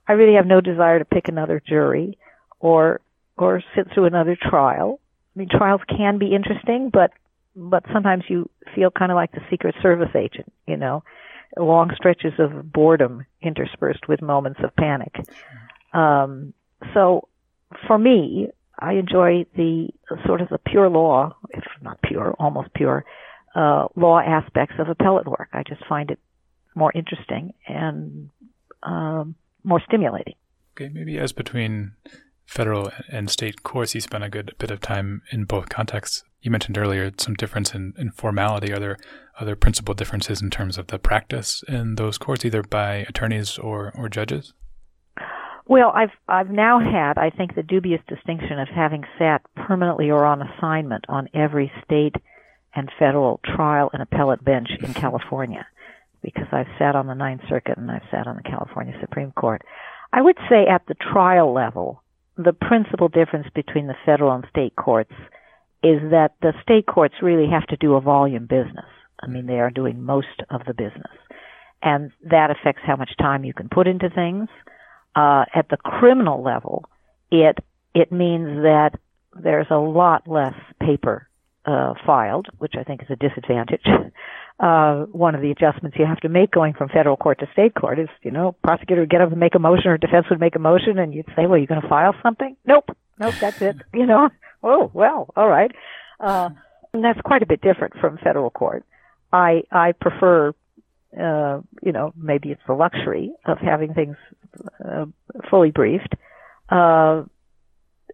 I 0.07 0.13
really 0.13 0.35
have 0.35 0.45
no 0.45 0.61
desire 0.61 0.99
to 0.99 1.05
pick 1.05 1.27
another 1.27 1.61
jury 1.65 2.17
or 2.59 3.01
or 3.37 3.61
sit 3.75 3.87
through 3.93 4.05
another 4.05 4.37
trial. 4.41 4.99
I 5.35 5.39
mean, 5.39 5.49
trials 5.49 5.81
can 5.89 6.17
be 6.17 6.33
interesting, 6.33 6.89
but 6.91 7.11
but 7.55 7.83
sometimes 7.93 8.23
you 8.27 8.49
feel 8.73 8.91
kind 8.91 9.11
of 9.11 9.15
like 9.15 9.31
the 9.31 9.41
Secret 9.49 9.75
Service 9.81 10.13
agent, 10.15 10.51
you 10.67 10.77
know, 10.77 11.03
long 11.57 11.91
stretches 11.95 12.33
of 12.37 12.71
boredom 12.71 13.25
interspersed 13.41 14.07
with 14.07 14.21
moments 14.21 14.59
of 14.63 14.75
panic. 14.75 15.15
Um, 15.93 16.53
so 16.93 17.27
for 17.87 17.97
me, 17.97 18.49
I 18.77 18.93
enjoy 18.93 19.45
the 19.55 19.89
sort 20.25 20.41
of 20.41 20.49
the 20.49 20.57
pure 20.57 20.89
law, 20.89 21.35
if 21.49 21.63
not 21.81 22.01
pure, 22.01 22.35
almost 22.37 22.73
pure, 22.73 23.05
uh, 23.55 23.87
law 23.95 24.19
aspects 24.19 24.75
of 24.79 24.89
appellate 24.89 25.27
work. 25.27 25.47
I 25.53 25.63
just 25.63 25.85
find 25.87 26.11
it 26.11 26.19
more 26.75 26.91
interesting 26.93 27.53
and 27.67 28.29
um, 28.83 29.35
more 29.65 29.81
stimulating. 29.85 30.35
Okay, 30.75 30.89
maybe 30.93 31.17
as 31.17 31.31
between 31.31 31.93
federal 32.45 32.91
and 33.11 33.29
state 33.29 33.63
courts, 33.63 33.95
you 33.95 34.01
spent 34.01 34.23
a 34.23 34.29
good 34.29 34.53
bit 34.57 34.71
of 34.71 34.79
time 34.79 35.21
in 35.31 35.45
both 35.45 35.69
contexts. 35.69 36.23
You 36.41 36.51
mentioned 36.51 36.77
earlier 36.77 37.11
some 37.17 37.33
difference 37.33 37.73
in, 37.73 37.93
in 37.97 38.11
formality. 38.11 38.71
Are 38.71 38.79
there 38.79 38.97
other 39.39 39.55
principal 39.55 39.95
differences 39.95 40.41
in 40.41 40.49
terms 40.49 40.77
of 40.77 40.87
the 40.87 40.99
practice 40.99 41.63
in 41.67 41.95
those 41.95 42.17
courts, 42.17 42.45
either 42.45 42.61
by 42.61 43.05
attorneys 43.09 43.57
or, 43.57 43.91
or 43.95 44.09
judges? 44.09 44.53
Well, 45.67 45.91
I've 45.95 46.11
I've 46.27 46.51
now 46.51 46.79
had 46.79 47.17
I 47.17 47.31
think 47.31 47.55
the 47.55 47.63
dubious 47.63 48.01
distinction 48.07 48.59
of 48.59 48.67
having 48.67 49.03
sat 49.17 49.41
permanently 49.55 50.11
or 50.11 50.23
on 50.23 50.43
assignment 50.43 51.05
on 51.09 51.27
every 51.33 51.71
state 51.83 52.15
and 52.75 52.91
federal 52.99 53.39
trial 53.43 53.89
and 53.91 54.03
appellate 54.03 54.43
bench 54.43 54.69
in 54.81 54.93
California 54.93 55.65
because 56.25 56.47
I've 56.51 56.73
sat 56.79 56.95
on 56.95 57.05
the 57.05 57.13
Ninth 57.13 57.41
Circuit 57.47 57.77
and 57.77 57.89
I've 57.89 58.09
sat 58.09 58.25
on 58.25 58.35
the 58.35 58.49
California 58.49 58.97
Supreme 58.99 59.31
Court. 59.31 59.61
I 60.11 60.21
would 60.21 60.37
say 60.49 60.65
at 60.67 60.81
the 60.87 60.95
trial 60.95 61.53
level, 61.53 62.01
the 62.35 62.53
principal 62.53 63.07
difference 63.07 63.47
between 63.53 63.87
the 63.87 63.95
federal 64.05 64.33
and 64.33 64.43
state 64.49 64.75
courts 64.75 65.13
is 65.83 66.01
that 66.09 66.31
the 66.41 66.53
state 66.63 66.87
courts 66.87 67.15
really 67.21 67.47
have 67.49 67.67
to 67.67 67.77
do 67.77 67.93
a 67.93 68.01
volume 68.01 68.47
business. 68.47 68.89
I 69.21 69.27
mean, 69.27 69.45
they 69.45 69.59
are 69.59 69.69
doing 69.69 70.03
most 70.03 70.41
of 70.49 70.61
the 70.65 70.73
business. 70.73 71.13
And 71.81 72.11
that 72.29 72.49
affects 72.49 72.81
how 72.83 72.95
much 72.95 73.11
time 73.19 73.43
you 73.43 73.53
can 73.53 73.69
put 73.69 73.87
into 73.87 74.09
things. 74.09 74.49
Uh, 75.15 75.45
at 75.53 75.69
the 75.69 75.77
criminal 75.77 76.43
level, 76.43 76.85
it, 77.31 77.57
it 77.93 78.11
means 78.11 78.63
that 78.63 78.91
there's 79.33 79.67
a 79.69 79.77
lot 79.77 80.27
less 80.27 80.55
paper, 80.81 81.29
uh, 81.65 81.93
filed, 82.05 82.47
which 82.57 82.73
I 82.77 82.83
think 82.83 83.01
is 83.01 83.09
a 83.09 83.15
disadvantage. 83.15 83.85
uh, 84.59 85.05
one 85.11 85.35
of 85.35 85.41
the 85.41 85.51
adjustments 85.51 85.97
you 85.99 86.05
have 86.05 86.19
to 86.21 86.29
make 86.29 86.51
going 86.51 86.73
from 86.73 86.89
federal 86.89 87.17
court 87.17 87.39
to 87.39 87.47
state 87.53 87.73
court 87.75 87.99
is, 87.99 88.09
you 88.21 88.31
know, 88.31 88.55
prosecutor 88.63 89.01
would 89.01 89.09
get 89.09 89.21
up 89.21 89.31
and 89.31 89.39
make 89.39 89.55
a 89.55 89.59
motion 89.59 89.91
or 89.91 89.97
defense 89.97 90.25
would 90.29 90.39
make 90.39 90.55
a 90.55 90.59
motion 90.59 90.99
and 90.99 91.13
you'd 91.13 91.25
say, 91.35 91.45
well, 91.45 91.57
you're 91.57 91.67
going 91.67 91.81
to 91.81 91.87
file 91.87 92.15
something? 92.21 92.55
Nope. 92.65 92.95
Nope, 93.19 93.33
that's 93.39 93.61
it. 93.61 93.77
You 93.93 94.05
know, 94.05 94.29
oh, 94.63 94.91
well, 94.93 95.29
all 95.35 95.47
right. 95.47 95.71
Uh, 96.19 96.49
and 96.93 97.03
that's 97.03 97.19
quite 97.21 97.41
a 97.41 97.45
bit 97.45 97.61
different 97.61 97.93
from 97.99 98.17
federal 98.17 98.49
court. 98.49 98.85
I, 99.31 99.63
I 99.71 99.93
prefer, 99.93 100.53
uh, 101.19 101.61
you 101.81 101.91
know, 101.91 102.13
maybe 102.15 102.51
it's 102.51 102.61
the 102.67 102.73
luxury 102.73 103.33
of 103.45 103.57
having 103.57 103.93
things, 103.93 104.17
uh, 104.83 105.05
fully 105.49 105.71
briefed. 105.71 106.13
Uh, 106.69 107.23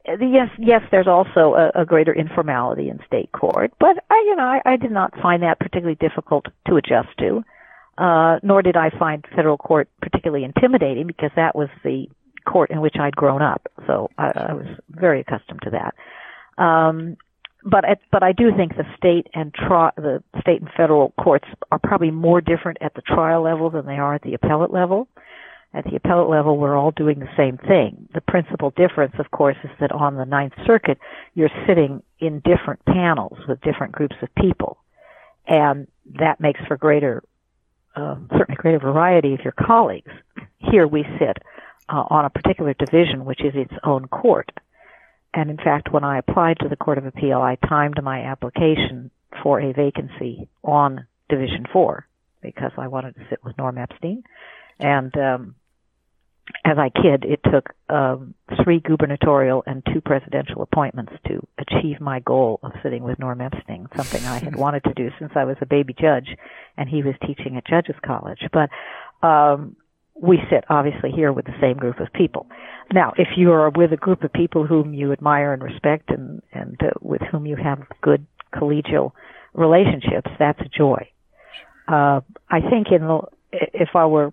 yes, 0.08 0.50
yes, 0.58 0.82
there's 0.92 1.08
also 1.08 1.56
a, 1.56 1.82
a, 1.82 1.86
greater 1.86 2.14
informality 2.14 2.90
in 2.90 3.00
state 3.06 3.32
court, 3.32 3.72
but 3.80 3.98
I, 4.10 4.24
you 4.28 4.36
know, 4.36 4.44
I, 4.44 4.62
I 4.66 4.76
did 4.78 4.92
not 4.92 5.14
find 5.22 5.44
that 5.44 5.60
particularly 5.60 5.98
difficult 6.00 6.46
to 6.68 6.76
adjust 6.76 7.10
to. 7.20 7.44
Uh, 7.98 8.40
nor 8.42 8.62
did 8.62 8.76
I 8.76 8.90
find 8.98 9.24
federal 9.36 9.58
court 9.58 9.90
particularly 10.02 10.44
intimidating 10.44 11.06
because 11.06 11.30
that 11.36 11.56
was 11.56 11.70
the 11.84 12.08
court 12.48 12.72
in 12.72 12.82
which 12.82 12.96
I'd 13.00 13.16
grown 13.16 13.42
up, 13.42 13.68
so 13.86 14.10
I, 14.18 14.32
I 14.36 14.54
was 14.54 14.66
very 14.90 15.22
accustomed 15.22 15.60
to 15.64 15.72
that. 15.72 16.64
Um, 16.64 17.18
but 17.64 17.86
at, 17.86 18.00
but 18.12 18.24
I 18.24 18.32
do 18.32 18.52
think 18.56 18.76
the 18.76 18.86
state 18.98 19.28
and 19.34 19.54
tri- 19.54 19.92
the 19.98 20.24
state 20.40 20.62
and 20.62 20.70
federal 20.76 21.14
courts 21.22 21.48
are 21.72 21.80
probably 21.80 22.12
more 22.12 22.42
different 22.42 22.80
at 22.82 22.94
the 22.96 23.02
trial 23.02 23.44
level 23.44 23.70
than 23.70 23.86
they 23.86 23.98
are 23.98 24.16
at 24.16 24.24
the 24.24 24.34
appellate 24.34 24.72
level. 24.72 25.08
At 25.74 25.86
the 25.86 25.96
appellate 25.96 26.30
level, 26.30 26.58
we're 26.58 26.76
all 26.78 26.92
doing 26.92 27.20
the 27.20 27.30
same 27.38 27.58
thing. 27.58 28.10
The 28.14 28.20
principal 28.22 28.72
difference, 28.72 29.16
of 29.20 29.32
course, 29.32 29.56
is 29.64 29.70
that 29.80 29.94
on 29.94 30.16
the 30.16 30.26
Ninth 30.26 30.54
Circuit, 30.66 30.98
you're 31.34 31.50
sitting 31.66 32.04
in 32.20 32.42
different 32.42 32.84
panels 32.86 33.38
with 33.48 33.62
different 33.62 33.94
groups 33.94 34.16
of 34.22 34.34
people. 34.36 34.78
And 35.48 35.88
that 36.20 36.42
makes 36.42 36.60
for 36.68 36.76
greater, 36.76 37.24
uh, 37.96 38.16
certainly 38.38 38.58
greater 38.58 38.80
variety 38.80 39.34
of 39.34 39.40
your 39.46 39.54
colleagues. 39.54 40.12
Here 40.58 40.86
we 40.86 41.04
sit 41.18 41.38
uh, 41.88 42.04
on 42.10 42.26
a 42.26 42.30
particular 42.30 42.74
division, 42.74 43.24
which 43.24 43.42
is 43.42 43.54
its 43.56 43.74
own 43.84 44.10
court. 44.10 44.52
And 45.34 45.50
in 45.50 45.58
fact, 45.58 45.94
when 45.94 46.04
I 46.04 46.18
applied 46.18 46.60
to 46.60 46.68
the 46.68 46.76
Court 46.76 46.98
of 46.98 47.06
Appeal, 47.06 47.40
I 47.40 47.56
timed 47.56 48.04
my 48.04 48.24
application 48.24 49.10
for 49.42 49.62
a 49.62 49.72
vacancy 49.72 50.50
on 50.64 51.08
Division 51.30 51.66
4 51.72 52.06
because 52.42 52.72
I 52.78 52.88
wanted 52.90 53.16
to 53.16 53.26
sit 53.30 53.42
with 53.42 53.58
Norm 53.58 53.78
Epstein. 53.78 54.24
And 54.80 55.16
um, 55.16 55.56
as 56.66 56.78
I 56.78 56.90
kid, 56.90 57.26
it 57.26 57.40
took 57.52 57.70
um, 57.90 58.34
three 58.64 58.80
gubernatorial 58.80 59.64
and 59.66 59.84
two 59.94 60.02
presidential 60.02 60.62
appointments 60.62 61.14
to 61.28 61.46
achieve 61.58 62.00
my 62.00 62.20
goal 62.20 62.60
of 62.64 62.72
sitting 62.84 63.04
with 63.04 63.20
Norm 63.20 63.42
Epstein, 63.42 63.88
something 63.96 64.24
I 64.26 64.40
had 64.40 64.56
wanted 64.66 64.84
to 64.86 64.94
do 64.94 65.10
since 65.20 65.32
I 65.36 65.46
was 65.46 65.58
a 65.62 65.66
baby 65.66 65.94
judge, 66.00 66.30
and 66.78 66.90
he 66.90 67.04
was 67.04 67.16
teaching 67.26 67.58
at 67.58 67.66
Judges 67.66 67.96
College. 68.06 68.42
But 68.52 68.70
um, 69.28 69.76
we 70.16 70.40
sit 70.50 70.66
obviously 70.70 71.12
here 71.12 71.34
with 71.34 71.46
the 71.46 71.56
same 71.60 71.78
group 71.78 72.00
of 72.00 72.12
people. 72.14 72.48
Now, 72.94 73.14
if 73.18 73.30
you 73.38 73.52
are 73.52 73.70
with 73.70 73.94
a 73.94 73.98
group 73.98 74.24
of 74.24 74.32
people 74.32 74.66
whom 74.68 74.94
you 74.94 75.12
admire 75.12 75.54
and 75.54 75.64
respect, 75.64 76.10
and 76.10 76.42
and 76.54 76.78
uh, 76.82 76.92
with 77.02 77.22
whom 77.32 77.46
you 77.46 77.56
have 77.56 77.80
good 78.02 78.26
collegial 78.54 79.12
relationships, 79.54 80.30
that's 80.38 80.60
a 80.62 80.70
joy. 80.70 81.10
Uh, 81.88 82.22
I 82.50 82.60
think 82.70 82.88
in 82.92 83.02
the, 83.02 83.22
if 83.52 83.90
I 83.96 84.06
were 84.06 84.32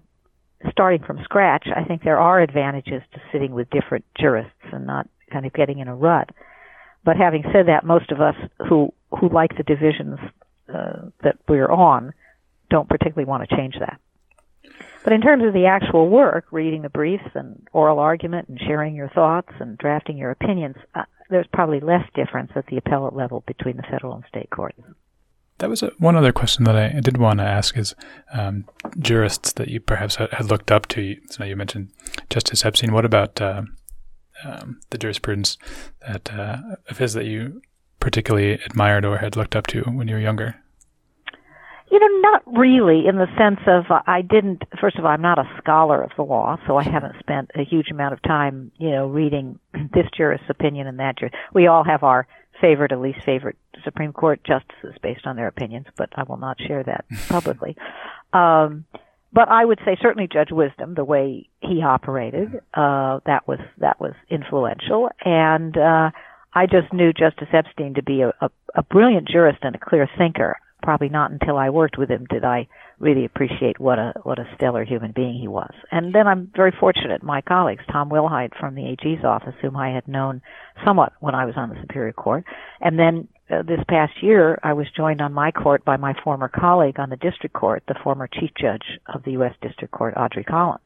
starting 0.71 1.03
from 1.05 1.21
scratch, 1.25 1.67
I 1.75 1.85
think 1.85 2.03
there 2.03 2.19
are 2.19 2.41
advantages 2.41 3.03
to 3.13 3.21
sitting 3.33 3.53
with 3.53 3.71
different 3.71 4.05
jurists 4.19 4.53
and 4.73 4.87
not 4.87 5.09
kind 5.31 5.47
of 5.47 5.53
getting 5.53 5.79
in 5.79 5.89
a 5.89 5.95
rut. 5.95 6.31
But 7.05 7.17
having 7.17 7.45
said 7.53 7.69
that, 7.69 7.85
most 7.85 8.11
of 8.11 8.21
us 8.21 8.35
who 8.69 8.93
who 9.19 9.29
like 9.29 9.57
the 9.57 9.63
divisions 9.63 10.19
uh, 10.73 11.09
that 11.23 11.39
we're 11.49 11.71
on 11.71 12.13
don't 12.71 12.89
particularly 12.89 13.27
want 13.27 13.49
to 13.49 13.57
change 13.57 13.77
that. 13.81 14.01
But 15.05 15.13
in 15.13 15.23
terms 15.23 15.45
of 15.47 15.55
the 15.55 15.67
actual 15.67 16.09
work, 16.11 16.47
reading 16.51 16.83
the 16.83 16.91
briefs 16.91 17.31
and 17.35 17.67
oral 17.73 17.99
argument 17.99 18.49
and 18.49 18.61
sharing 18.61 18.95
your 18.95 19.09
thoughts 19.09 19.53
and 19.61 19.79
drafting 19.79 20.19
your 20.19 20.31
opinions, 20.31 20.77
uh, 20.95 21.05
there's 21.31 21.47
probably 21.53 21.81
less 21.81 22.05
difference 22.15 22.51
at 22.55 22.67
the 22.67 22.77
appellate 22.77 23.15
level 23.15 23.43
between 23.47 23.77
the 23.77 23.85
federal 23.85 24.15
and 24.15 24.25
state 24.29 24.51
courts. 24.51 24.79
That 25.59 25.69
was 25.69 25.83
a, 25.83 25.91
one 25.99 26.17
other 26.17 26.33
question 26.33 26.65
that 26.65 26.77
I, 26.77 27.01
did 27.01 27.17
want 27.17 27.41
to 27.41 27.45
ask 27.45 27.77
is 27.77 27.95
um, 28.33 28.65
jurists 28.99 29.53
that 29.55 29.69
you 29.69 29.81
perhaps 29.81 30.17
had, 30.17 30.33
had, 30.33 30.47
looked 30.47 30.71
up 30.71 30.87
to. 30.89 31.17
So 31.31 31.45
you 31.45 31.57
mentioned 31.57 31.91
Justice 32.31 32.65
Epstein. 32.65 32.93
What 32.93 33.05
about 33.05 33.41
uh, 33.41 33.63
um, 34.45 34.81
the 34.91 34.99
jurisprudence 34.99 35.59
that 36.07 36.33
uh, 36.33 36.59
of 36.89 36.99
his 36.99 37.15
that 37.15 37.27
you 37.27 37.61
particularly 38.01 38.53
admired 38.53 39.05
or 39.05 39.19
had 39.19 39.37
looked 39.37 39.57
up 39.57 39.67
to 39.69 39.83
when 39.83 40.09
you 40.09 40.15
were 40.15 40.21
younger? 40.21 40.55
You 41.91 41.99
know, 41.99 42.31
not 42.31 42.43
really 42.47 43.07
in 43.09 43.17
the 43.17 43.27
sense 43.39 43.61
of 43.67 43.91
uh, 43.91 44.03
I 44.07 44.21
didn't, 44.21 44.63
first 44.79 44.97
of 44.97 45.07
all, 45.07 45.11
I'm 45.11 45.23
not 45.23 45.39
a 45.39 45.51
scholar 45.59 46.03
of 46.03 46.11
the 46.17 46.23
law, 46.23 46.59
so 46.67 46.77
I 46.77 46.83
haven't 46.83 47.15
spent 47.19 47.51
a 47.55 47.65
huge 47.65 47.91
amount 47.91 48.13
of 48.13 48.23
time, 48.23 48.71
you 48.77 48.91
know, 48.91 49.07
reading 49.07 49.59
this 49.95 50.07
jurist's 50.15 50.51
opinion 50.51 50.87
and 50.87 50.99
that 50.99 51.19
jurist. 51.19 51.35
We 51.55 51.67
all 51.67 51.85
have 51.85 52.03
our 52.03 52.27
favorite 52.61 52.93
or 52.93 52.99
least 52.99 53.21
favorite 53.25 53.57
Supreme 53.85 54.13
Court 54.13 54.41
justices 54.45 54.97
based 55.03 55.27
on 55.27 55.37
their 55.37 55.49
opinions, 55.49 55.87
but 55.97 56.11
I 56.17 56.25
will 56.25 56.37
not 56.37 56.61
share 56.61 56.83
that 56.85 57.05
publicly. 57.29 57.77
Um, 58.33 58.85
but 59.33 59.49
I 59.49 59.65
would 59.65 59.79
say 59.85 59.97
certainly 60.01 60.29
Judge 60.31 60.51
Wisdom, 60.51 60.95
the 60.95 61.05
way 61.05 61.49
he 61.61 61.83
operated, 61.83 62.61
uh, 62.73 63.21
that 63.27 63.47
was 63.47 63.59
that 63.79 64.01
was 64.01 64.15
influential, 64.31 65.11
and 65.23 65.77
uh, 65.77 66.11
I 66.55 66.67
just 66.67 66.93
knew 66.93 67.13
Justice 67.13 67.49
Epstein 67.53 67.95
to 67.95 68.03
be 68.03 68.23
a, 68.23 68.33
a, 68.41 68.51
a 68.75 68.83
brilliant 68.83 69.29
jurist 69.29 69.59
and 69.63 69.75
a 69.75 69.79
clear 69.79 70.09
thinker. 70.17 70.59
Probably 70.83 71.09
not 71.09 71.31
until 71.31 71.59
I 71.59 71.71
worked 71.71 71.99
with 71.99 72.09
him 72.09 72.27
did 72.31 72.45
I 72.45 72.69
really 73.01 73.25
appreciate 73.25 73.79
what 73.79 73.99
a 73.99 74.13
what 74.23 74.39
a 74.39 74.49
stellar 74.55 74.85
human 74.85 75.13
being 75.13 75.39
he 75.39 75.49
was. 75.49 75.73
And 75.91 76.15
then 76.15 76.27
I'm 76.27 76.51
very 76.55 76.73
fortunate. 76.79 77.23
My 77.23 77.41
colleagues, 77.41 77.85
Tom 77.91 78.11
Willhite 78.11 78.59
from 78.59 78.75
the 78.75 78.87
AG's 78.87 79.25
office, 79.25 79.55
whom 79.61 79.77
I 79.77 79.91
had 79.91 80.09
known 80.09 80.43
somewhat 80.85 81.13
when 81.21 81.35
I 81.35 81.45
was 81.45 81.55
on 81.57 81.71
the 81.71 81.81
Superior 81.81 82.13
Court, 82.13 82.45
and 82.81 82.99
then 82.99 83.29
uh, 83.51 83.63
this 83.63 83.81
past 83.89 84.13
year 84.23 84.59
I 84.63 84.73
was 84.73 84.87
joined 84.97 85.21
on 85.21 85.33
my 85.33 85.51
court 85.51 85.85
by 85.85 85.97
my 85.97 86.15
former 86.23 86.49
colleague 86.49 86.99
on 86.99 87.11
the 87.11 87.17
District 87.17 87.55
Court, 87.55 87.83
the 87.89 87.95
former 88.03 88.27
Chief 88.27 88.51
Judge 88.61 88.99
of 89.07 89.23
the 89.25 89.33
U.S. 89.33 89.55
District 89.63 89.93
Court, 89.93 90.15
Audrey 90.17 90.45
Collins. 90.45 90.83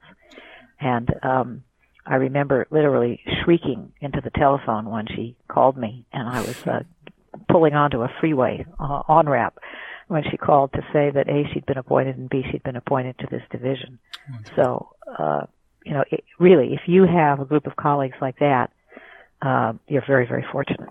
And 0.80 1.12
um, 1.22 1.64
I 2.06 2.16
remember 2.16 2.66
literally 2.70 3.20
shrieking 3.42 3.92
into 4.00 4.20
the 4.20 4.30
telephone 4.30 4.90
when 4.90 5.06
she 5.06 5.36
called 5.48 5.76
me, 5.76 6.04
and 6.12 6.28
I 6.28 6.40
was 6.40 6.66
uh, 6.66 6.82
pulling 7.48 7.74
onto 7.74 8.02
a 8.02 8.10
freeway 8.20 8.64
uh, 8.78 9.02
on 9.08 9.28
ramp 9.28 9.58
when 10.12 10.22
she 10.30 10.36
called 10.36 10.70
to 10.74 10.82
say 10.92 11.10
that 11.10 11.26
A, 11.30 11.44
she'd 11.52 11.64
been 11.64 11.78
appointed, 11.78 12.18
and 12.18 12.28
B, 12.28 12.42
she'd 12.50 12.62
been 12.62 12.76
appointed 12.76 13.18
to 13.20 13.26
this 13.30 13.40
division. 13.50 13.98
So, 14.54 14.90
uh, 15.18 15.46
you 15.86 15.94
know, 15.94 16.04
it, 16.10 16.22
really, 16.38 16.74
if 16.74 16.82
you 16.86 17.06
have 17.06 17.40
a 17.40 17.46
group 17.46 17.66
of 17.66 17.76
colleagues 17.76 18.16
like 18.20 18.38
that, 18.38 18.70
uh, 19.40 19.72
you're 19.88 20.04
very, 20.06 20.26
very 20.26 20.44
fortunate. 20.52 20.90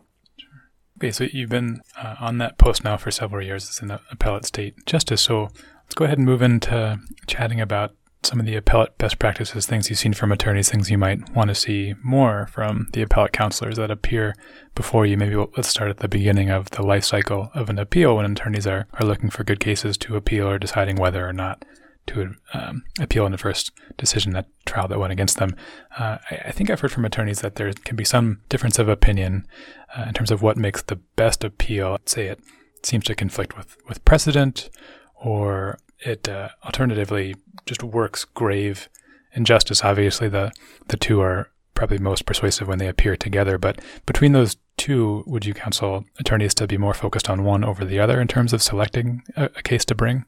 Okay, 0.98 1.12
so 1.12 1.26
you've 1.32 1.52
been 1.52 1.82
uh, 1.96 2.16
on 2.20 2.40
that 2.40 2.58
post 2.58 2.84
now 2.84 2.98
for 2.98 3.12
several 3.12 3.46
years 3.46 3.70
as 3.70 3.80
an 3.84 4.00
appellate 4.10 4.46
state 4.46 4.88
justice. 4.88 5.22
So 5.22 5.50
let's 5.84 5.94
go 5.94 6.06
ahead 6.06 6.18
and 6.18 6.26
move 6.26 6.42
into 6.42 7.00
chatting 7.28 7.62
about 7.62 7.92
some 8.24 8.40
of 8.40 8.46
the 8.46 8.56
appellate 8.56 8.98
best 8.98 9.18
practices, 9.18 9.66
things 9.66 9.90
you've 9.90 10.00
seen 10.00 10.14
from 10.14 10.32
attorneys, 10.32 10.70
things 10.70 10.92
you 10.92 10.98
might 10.98 11.34
want 11.36 11.50
to 11.50 11.56
see 11.56 11.96
more 12.04 12.48
from 12.48 12.88
the 12.94 13.02
appellate 13.02 13.32
counselors 13.32 13.78
that 13.78 13.90
appear 13.90 14.36
before 14.76 15.06
you. 15.06 15.18
Maybe 15.18 15.36
we'll, 15.36 15.52
let's 15.58 15.70
start 15.70 15.90
at 15.90 15.98
the 15.98 16.08
beginning 16.08 16.50
of 16.50 16.70
the 16.72 16.84
life 16.84 17.04
cycle 17.04 17.50
of 17.56 17.70
an 17.70 17.80
appeal 17.80 18.16
when 18.16 18.32
attorneys 18.32 18.68
are, 18.68 18.88
are 18.94 19.06
looking 19.06 19.30
for 19.30 19.44
good 19.44 19.60
cases 19.60 19.98
to 20.00 20.16
appeal 20.16 20.48
or 20.48 20.60
deciding 20.60 20.98
whether 20.98 21.28
or 21.28 21.34
not 21.34 21.66
to 22.08 22.36
um, 22.54 22.84
appeal 23.00 23.26
in 23.26 23.32
the 23.32 23.38
first 23.38 23.72
decision 23.98 24.34
that 24.34 24.48
trial 24.66 24.88
that 24.88 25.00
went 25.00 25.14
against 25.14 25.38
them. 25.38 25.56
Uh, 25.98 26.18
I, 26.30 26.42
I, 26.46 26.52
think 26.52 26.70
I've 26.70 26.80
heard 26.80 26.92
from 26.92 27.06
attorneys 27.06 27.42
that 27.42 27.56
there 27.56 27.72
can 27.74 27.96
be 27.96 28.04
some 28.04 28.42
difference 28.50 28.80
of 28.80 28.90
opinion 28.90 29.48
uh, 29.96 30.06
in 30.08 30.14
terms 30.14 30.32
of 30.32 30.42
what 30.42 30.58
makes 30.58 30.82
the 30.82 30.96
best 30.96 31.44
appeal. 31.44 31.98
Say 32.06 32.28
it 32.28 32.40
seems 32.84 33.06
to 33.06 33.16
conflict 33.16 33.56
with, 33.56 33.78
with 33.88 34.04
precedent 34.04 34.70
or 35.16 35.78
it 36.06 36.28
uh, 36.28 36.50
alternatively 36.64 37.36
just 37.66 37.84
works 37.84 38.26
grave 38.26 38.90
injustice. 39.34 39.84
Obviously, 39.84 40.30
the 40.30 40.52
the 40.88 40.98
two 40.98 41.22
are 41.22 41.50
probably 41.74 41.98
most 41.98 42.26
persuasive 42.26 42.68
when 42.68 42.78
they 42.78 42.88
appear 42.88 43.16
together. 43.16 43.58
But 43.58 43.82
between 44.06 44.34
those 44.34 44.58
two, 44.78 45.24
would 45.26 45.46
you 45.46 45.54
counsel 45.54 46.06
attorneys 46.20 46.54
to 46.56 46.68
be 46.68 46.78
more 46.78 46.94
focused 46.94 47.30
on 47.30 47.44
one 47.44 47.64
over 47.64 47.86
the 47.86 48.00
other 48.00 48.22
in 48.22 48.28
terms 48.28 48.54
of 48.54 48.62
selecting 48.62 49.24
a, 49.36 49.46
a 49.46 49.64
case 49.64 49.86
to 49.86 49.96
bring? 49.96 50.26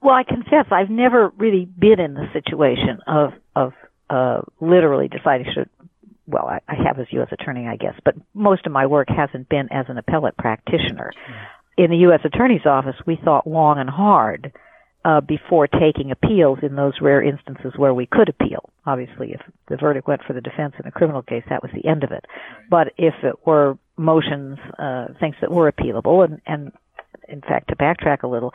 Well, 0.00 0.14
I 0.14 0.24
confess 0.24 0.66
I've 0.70 0.90
never 0.90 1.28
really 1.36 1.64
been 1.64 2.00
in 2.00 2.14
the 2.14 2.26
situation 2.32 2.98
of 3.06 3.32
of 3.54 3.72
uh, 4.10 4.40
literally 4.60 5.08
deciding 5.08 5.46
should. 5.54 5.68
Well, 6.26 6.46
I, 6.46 6.60
I 6.68 6.74
have 6.86 6.98
as 6.98 7.06
U.S. 7.10 7.28
attorney, 7.32 7.66
I 7.66 7.76
guess, 7.76 7.94
but 8.04 8.14
most 8.32 8.64
of 8.66 8.72
my 8.72 8.86
work 8.86 9.08
hasn't 9.08 9.48
been 9.48 9.68
as 9.72 9.86
an 9.88 9.98
appellate 9.98 10.36
practitioner. 10.36 11.12
In 11.76 11.90
the 11.90 11.96
U.S. 11.98 12.20
Attorney's 12.24 12.66
Office, 12.66 12.96
we 13.06 13.18
thought 13.24 13.46
long 13.46 13.78
and 13.78 13.88
hard 13.88 14.52
uh, 15.04 15.20
before 15.20 15.66
taking 15.66 16.10
appeals 16.10 16.58
in 16.62 16.76
those 16.76 16.94
rare 17.00 17.22
instances 17.22 17.72
where 17.76 17.94
we 17.94 18.06
could 18.06 18.28
appeal. 18.28 18.70
Obviously, 18.86 19.32
if 19.32 19.40
the 19.68 19.76
verdict 19.76 20.06
went 20.06 20.22
for 20.22 20.32
the 20.32 20.40
defense 20.40 20.74
in 20.78 20.86
a 20.86 20.92
criminal 20.92 21.22
case, 21.22 21.42
that 21.48 21.62
was 21.62 21.72
the 21.72 21.88
end 21.88 22.04
of 22.04 22.12
it. 22.12 22.24
But 22.70 22.92
if 22.98 23.14
it 23.22 23.46
were 23.46 23.78
motions, 23.96 24.58
uh, 24.78 25.08
things 25.18 25.34
that 25.40 25.50
were 25.50 25.72
appealable, 25.72 26.24
and, 26.24 26.40
and 26.46 26.72
in 27.28 27.40
fact, 27.40 27.68
to 27.68 27.76
backtrack 27.76 28.22
a 28.22 28.28
little, 28.28 28.52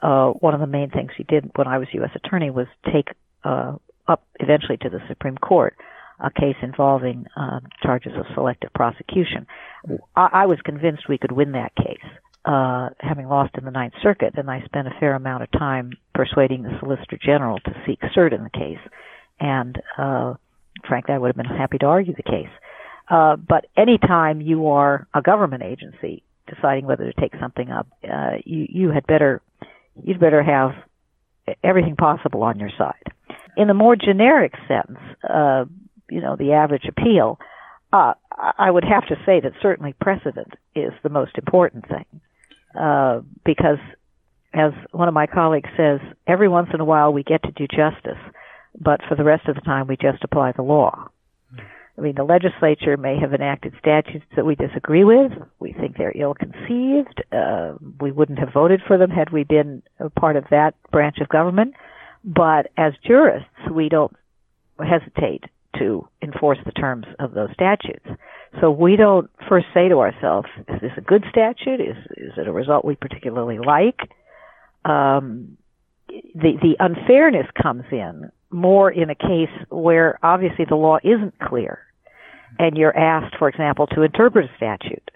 uh, 0.00 0.28
one 0.30 0.54
of 0.54 0.60
the 0.60 0.66
main 0.66 0.90
things 0.90 1.10
we 1.18 1.24
did 1.24 1.50
when 1.56 1.66
I 1.66 1.78
was 1.78 1.88
U.S. 1.92 2.10
Attorney 2.14 2.50
was 2.50 2.66
take 2.92 3.08
uh, 3.44 3.74
up 4.06 4.24
eventually 4.38 4.78
to 4.78 4.88
the 4.88 5.00
Supreme 5.08 5.36
Court 5.36 5.76
a 6.22 6.30
case 6.30 6.56
involving 6.62 7.26
uh, 7.34 7.60
charges 7.82 8.12
of 8.14 8.26
selective 8.34 8.72
prosecution. 8.74 9.46
I, 10.14 10.28
I 10.32 10.46
was 10.46 10.60
convinced 10.62 11.08
we 11.08 11.18
could 11.18 11.32
win 11.32 11.52
that 11.52 11.74
case 11.74 12.04
uh, 12.50 12.88
having 12.98 13.28
lost 13.28 13.54
in 13.56 13.64
the 13.64 13.70
Ninth 13.70 13.94
Circuit, 14.02 14.34
and 14.36 14.50
I 14.50 14.62
spent 14.64 14.88
a 14.88 14.98
fair 14.98 15.14
amount 15.14 15.44
of 15.44 15.52
time 15.52 15.92
persuading 16.14 16.64
the 16.64 16.76
Solicitor 16.80 17.16
General 17.24 17.60
to 17.60 17.72
seek 17.86 18.00
cert 18.16 18.34
in 18.34 18.42
the 18.42 18.50
case. 18.50 18.80
And 19.38 19.80
uh, 19.96 20.34
frankly, 20.88 21.14
I 21.14 21.18
would 21.18 21.28
have 21.28 21.36
been 21.36 21.44
happy 21.44 21.78
to 21.78 21.86
argue 21.86 22.14
the 22.14 22.24
case. 22.24 22.50
Uh, 23.08 23.36
but 23.36 23.66
anytime 23.76 24.40
you 24.40 24.66
are 24.66 25.06
a 25.14 25.22
government 25.22 25.62
agency 25.62 26.24
deciding 26.52 26.86
whether 26.86 27.04
to 27.04 27.20
take 27.20 27.34
something 27.40 27.70
up, 27.70 27.86
uh, 28.02 28.38
you 28.44 28.66
you 28.68 28.90
had 28.90 29.06
better 29.06 29.40
you'd 30.02 30.18
better 30.18 30.42
have 30.42 30.70
everything 31.62 31.94
possible 31.94 32.42
on 32.42 32.58
your 32.58 32.70
side. 32.76 33.04
In 33.56 33.68
the 33.68 33.74
more 33.74 33.94
generic 33.94 34.54
sense, 34.66 34.98
uh, 35.22 35.66
you 36.08 36.20
know, 36.20 36.34
the 36.34 36.52
average 36.52 36.86
appeal, 36.88 37.38
uh, 37.92 38.14
I 38.58 38.70
would 38.70 38.84
have 38.84 39.06
to 39.08 39.16
say 39.24 39.38
that 39.40 39.52
certainly 39.62 39.94
precedent 40.00 40.54
is 40.74 40.92
the 41.04 41.08
most 41.10 41.38
important 41.38 41.86
thing. 41.86 42.06
Uh, 42.78 43.20
because 43.44 43.78
as 44.52 44.72
one 44.92 45.08
of 45.08 45.14
my 45.14 45.26
colleagues 45.26 45.70
says, 45.76 46.00
every 46.26 46.48
once 46.48 46.68
in 46.72 46.80
a 46.80 46.84
while 46.84 47.12
we 47.12 47.22
get 47.22 47.42
to 47.42 47.52
do 47.52 47.66
justice, 47.66 48.18
but 48.78 49.00
for 49.08 49.14
the 49.14 49.24
rest 49.24 49.48
of 49.48 49.54
the 49.54 49.60
time 49.60 49.86
we 49.86 49.96
just 49.96 50.22
apply 50.24 50.52
the 50.52 50.62
law. 50.62 51.08
I 51.98 52.02
mean, 52.02 52.14
the 52.16 52.24
legislature 52.24 52.96
may 52.96 53.18
have 53.20 53.34
enacted 53.34 53.74
statutes 53.78 54.24
that 54.34 54.46
we 54.46 54.54
disagree 54.54 55.04
with. 55.04 55.32
We 55.58 55.72
think 55.72 55.96
they're 55.98 56.16
ill 56.16 56.34
conceived. 56.34 57.22
Uh, 57.30 57.74
we 58.00 58.10
wouldn't 58.10 58.38
have 58.38 58.54
voted 58.54 58.80
for 58.86 58.96
them 58.96 59.10
had 59.10 59.30
we 59.30 59.44
been 59.44 59.82
a 59.98 60.08
part 60.08 60.36
of 60.36 60.44
that 60.50 60.74
branch 60.90 61.18
of 61.20 61.28
government. 61.28 61.74
But 62.24 62.70
as 62.78 62.94
jurists, 63.06 63.50
we 63.70 63.90
don't 63.90 64.16
hesitate 64.78 65.44
to 65.78 66.06
enforce 66.22 66.58
the 66.64 66.72
terms 66.72 67.06
of 67.18 67.32
those 67.32 67.50
statutes. 67.54 68.06
So 68.60 68.70
we 68.70 68.96
don't 68.96 69.30
first 69.48 69.66
say 69.72 69.88
to 69.88 69.98
ourselves, 70.00 70.48
is 70.68 70.80
this 70.80 70.92
a 70.96 71.00
good 71.00 71.24
statute? 71.30 71.80
Is, 71.80 71.96
is 72.16 72.32
it 72.36 72.48
a 72.48 72.52
result 72.52 72.84
we 72.84 72.96
particularly 72.96 73.58
like? 73.58 73.98
Um, 74.84 75.56
the, 76.08 76.52
the 76.60 76.76
unfairness 76.80 77.46
comes 77.60 77.84
in 77.92 78.30
more 78.50 78.90
in 78.90 79.10
a 79.10 79.14
case 79.14 79.54
where 79.68 80.18
obviously 80.22 80.64
the 80.68 80.74
law 80.74 80.98
isn't 81.04 81.38
clear 81.38 81.78
and 82.58 82.76
you're 82.76 82.96
asked, 82.96 83.36
for 83.38 83.48
example, 83.48 83.86
to 83.88 84.02
interpret 84.02 84.46
a 84.46 84.56
statute 84.56 85.08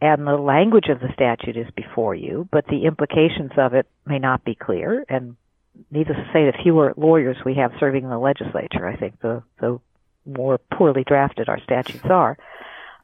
and 0.00 0.26
the 0.26 0.36
language 0.36 0.88
of 0.90 1.00
the 1.00 1.08
statute 1.14 1.56
is 1.56 1.66
before 1.74 2.14
you, 2.14 2.48
but 2.52 2.66
the 2.66 2.84
implications 2.84 3.52
of 3.56 3.74
it 3.74 3.86
may 4.04 4.18
not 4.18 4.44
be 4.44 4.54
clear. 4.54 5.04
And 5.08 5.36
needless 5.90 6.18
to 6.18 6.30
say, 6.32 6.44
the 6.44 6.62
fewer 6.62 6.92
lawyers 6.96 7.36
we 7.44 7.54
have 7.54 7.72
serving 7.80 8.04
in 8.04 8.10
the 8.10 8.18
legislature, 8.18 8.86
I 8.86 8.96
think 8.96 9.20
the, 9.20 9.42
the 9.60 9.80
more 10.26 10.58
poorly 10.58 11.04
drafted 11.04 11.48
our 11.48 11.60
statutes 11.60 12.04
are. 12.04 12.36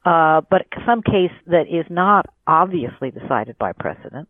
Uh, 0.05 0.41
but 0.49 0.65
some 0.85 1.01
case 1.01 1.31
that 1.47 1.67
is 1.69 1.85
not 1.89 2.25
obviously 2.45 3.11
decided 3.11 3.57
by 3.57 3.71
precedent, 3.71 4.27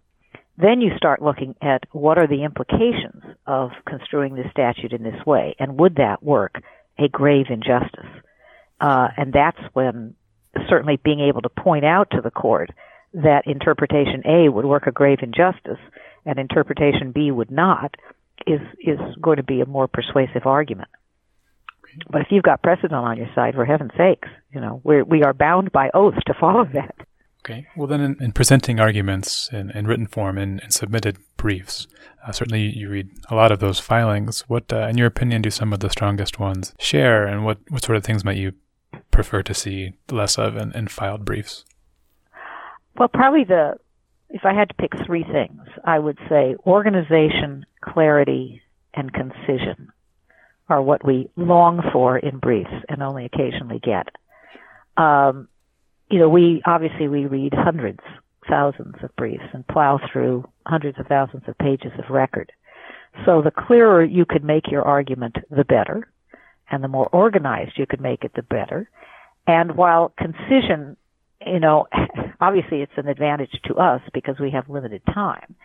then 0.57 0.81
you 0.81 0.95
start 0.97 1.21
looking 1.21 1.55
at 1.61 1.83
what 1.91 2.19
are 2.19 2.27
the 2.27 2.43
implications 2.43 3.23
of 3.47 3.71
construing 3.87 4.35
this 4.35 4.51
statute 4.51 4.93
in 4.93 5.01
this 5.01 5.25
way, 5.25 5.55
and 5.57 5.79
would 5.79 5.95
that 5.95 6.21
work 6.21 6.61
a 6.99 7.07
grave 7.07 7.47
injustice? 7.49 8.09
Uh, 8.79 9.07
and 9.17 9.33
that's 9.33 9.59
when 9.73 10.13
certainly 10.69 10.99
being 11.03 11.21
able 11.21 11.41
to 11.41 11.49
point 11.49 11.85
out 11.85 12.11
to 12.11 12.21
the 12.21 12.29
court 12.29 12.69
that 13.13 13.47
interpretation 13.47 14.21
A 14.25 14.49
would 14.49 14.65
work 14.65 14.85
a 14.85 14.91
grave 14.91 15.19
injustice 15.21 15.79
and 16.25 16.37
interpretation 16.37 17.11
B 17.11 17.31
would 17.31 17.51
not 17.51 17.95
is 18.45 18.61
is 18.79 18.99
going 19.21 19.37
to 19.37 19.43
be 19.43 19.61
a 19.61 19.65
more 19.65 19.87
persuasive 19.87 20.45
argument. 20.45 20.89
But 22.09 22.21
if 22.21 22.27
you've 22.31 22.43
got 22.43 22.63
precedent 22.63 22.93
on 22.93 23.17
your 23.17 23.29
side, 23.35 23.55
for 23.55 23.65
heaven's 23.65 23.91
sakes, 23.97 24.29
you 24.51 24.61
know, 24.61 24.81
we're, 24.83 25.03
we 25.03 25.23
are 25.23 25.33
bound 25.33 25.71
by 25.71 25.89
oath 25.93 26.15
to 26.25 26.33
follow 26.39 26.65
that. 26.73 26.95
Okay. 27.45 27.67
Well, 27.75 27.87
then, 27.87 27.99
in, 27.99 28.23
in 28.23 28.31
presenting 28.31 28.79
arguments 28.79 29.49
in, 29.51 29.69
in 29.71 29.85
written 29.85 30.07
form 30.07 30.37
and 30.37 30.59
in, 30.59 30.65
in, 30.65 30.71
submitted 30.71 31.17
briefs, 31.35 31.87
uh, 32.25 32.31
certainly 32.31 32.61
you 32.61 32.89
read 32.89 33.09
a 33.29 33.35
lot 33.35 33.51
of 33.51 33.59
those 33.59 33.79
filings. 33.79 34.41
What, 34.47 34.71
uh, 34.71 34.87
in 34.87 34.97
your 34.97 35.07
opinion, 35.07 35.41
do 35.41 35.49
some 35.49 35.73
of 35.73 35.81
the 35.81 35.89
strongest 35.89 36.39
ones 36.39 36.73
share, 36.79 37.25
and 37.25 37.43
what, 37.43 37.57
what 37.69 37.83
sort 37.83 37.97
of 37.97 38.03
things 38.05 38.23
might 38.23 38.37
you 38.37 38.53
prefer 39.11 39.43
to 39.43 39.53
see 39.53 39.93
less 40.09 40.37
of 40.37 40.55
in, 40.55 40.71
in 40.71 40.87
filed 40.87 41.25
briefs? 41.25 41.65
Well, 42.97 43.09
probably 43.09 43.43
the, 43.43 43.73
if 44.29 44.45
I 44.45 44.53
had 44.53 44.69
to 44.69 44.75
pick 44.75 44.93
three 45.05 45.25
things, 45.25 45.63
I 45.83 45.99
would 45.99 46.19
say 46.29 46.55
organization, 46.65 47.65
clarity, 47.83 48.61
and 48.93 49.11
concision 49.11 49.91
are 50.69 50.81
what 50.81 51.05
we 51.05 51.29
long 51.35 51.81
for 51.91 52.17
in 52.17 52.39
briefs 52.39 52.71
and 52.89 53.03
only 53.03 53.25
occasionally 53.25 53.79
get. 53.79 54.07
Um, 54.97 55.47
you 56.09 56.19
know, 56.19 56.29
we 56.29 56.61
obviously 56.65 57.07
we 57.07 57.25
read 57.25 57.53
hundreds, 57.55 57.99
thousands 58.49 58.95
of 59.03 59.15
briefs 59.15 59.43
and 59.53 59.67
plow 59.67 59.99
through 60.11 60.47
hundreds 60.65 60.99
of 60.99 61.07
thousands 61.07 61.43
of 61.47 61.57
pages 61.57 61.91
of 61.97 62.09
record. 62.09 62.51
So 63.25 63.41
the 63.41 63.51
clearer 63.51 64.03
you 64.03 64.25
could 64.25 64.43
make 64.43 64.71
your 64.71 64.83
argument, 64.83 65.37
the 65.49 65.63
better, 65.63 66.07
and 66.69 66.83
the 66.83 66.87
more 66.87 67.07
organized 67.09 67.73
you 67.77 67.85
could 67.85 68.01
make 68.01 68.23
it, 68.23 68.31
the 68.35 68.41
better. 68.41 68.89
And 69.45 69.75
while 69.75 70.13
concision, 70.17 70.97
you 71.45 71.59
know, 71.59 71.87
obviously 72.41 72.81
it's 72.81 72.91
an 72.97 73.07
advantage 73.07 73.51
to 73.65 73.75
us 73.75 74.01
because 74.13 74.35
we 74.39 74.51
have 74.51 74.69
limited 74.69 75.01
time. 75.13 75.55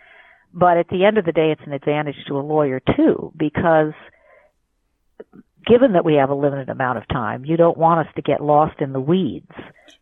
But 0.53 0.77
at 0.77 0.89
the 0.89 1.05
end 1.05 1.17
of 1.17 1.25
the 1.25 1.31
day, 1.31 1.51
it's 1.51 1.65
an 1.65 1.73
advantage 1.73 2.15
to 2.27 2.37
a 2.37 2.41
lawyer 2.41 2.81
too 2.95 3.31
because 3.37 3.93
given 5.69 5.93
that 5.93 6.03
we 6.03 6.15
have 6.15 6.29
a 6.29 6.35
limited 6.35 6.69
amount 6.69 6.97
of 6.97 7.07
time, 7.07 7.45
you 7.45 7.55
don't 7.55 7.77
want 7.77 8.07
us 8.07 8.13
to 8.15 8.21
get 8.21 8.41
lost 8.41 8.81
in 8.81 8.91
the 8.91 8.99
weeds 8.99 9.51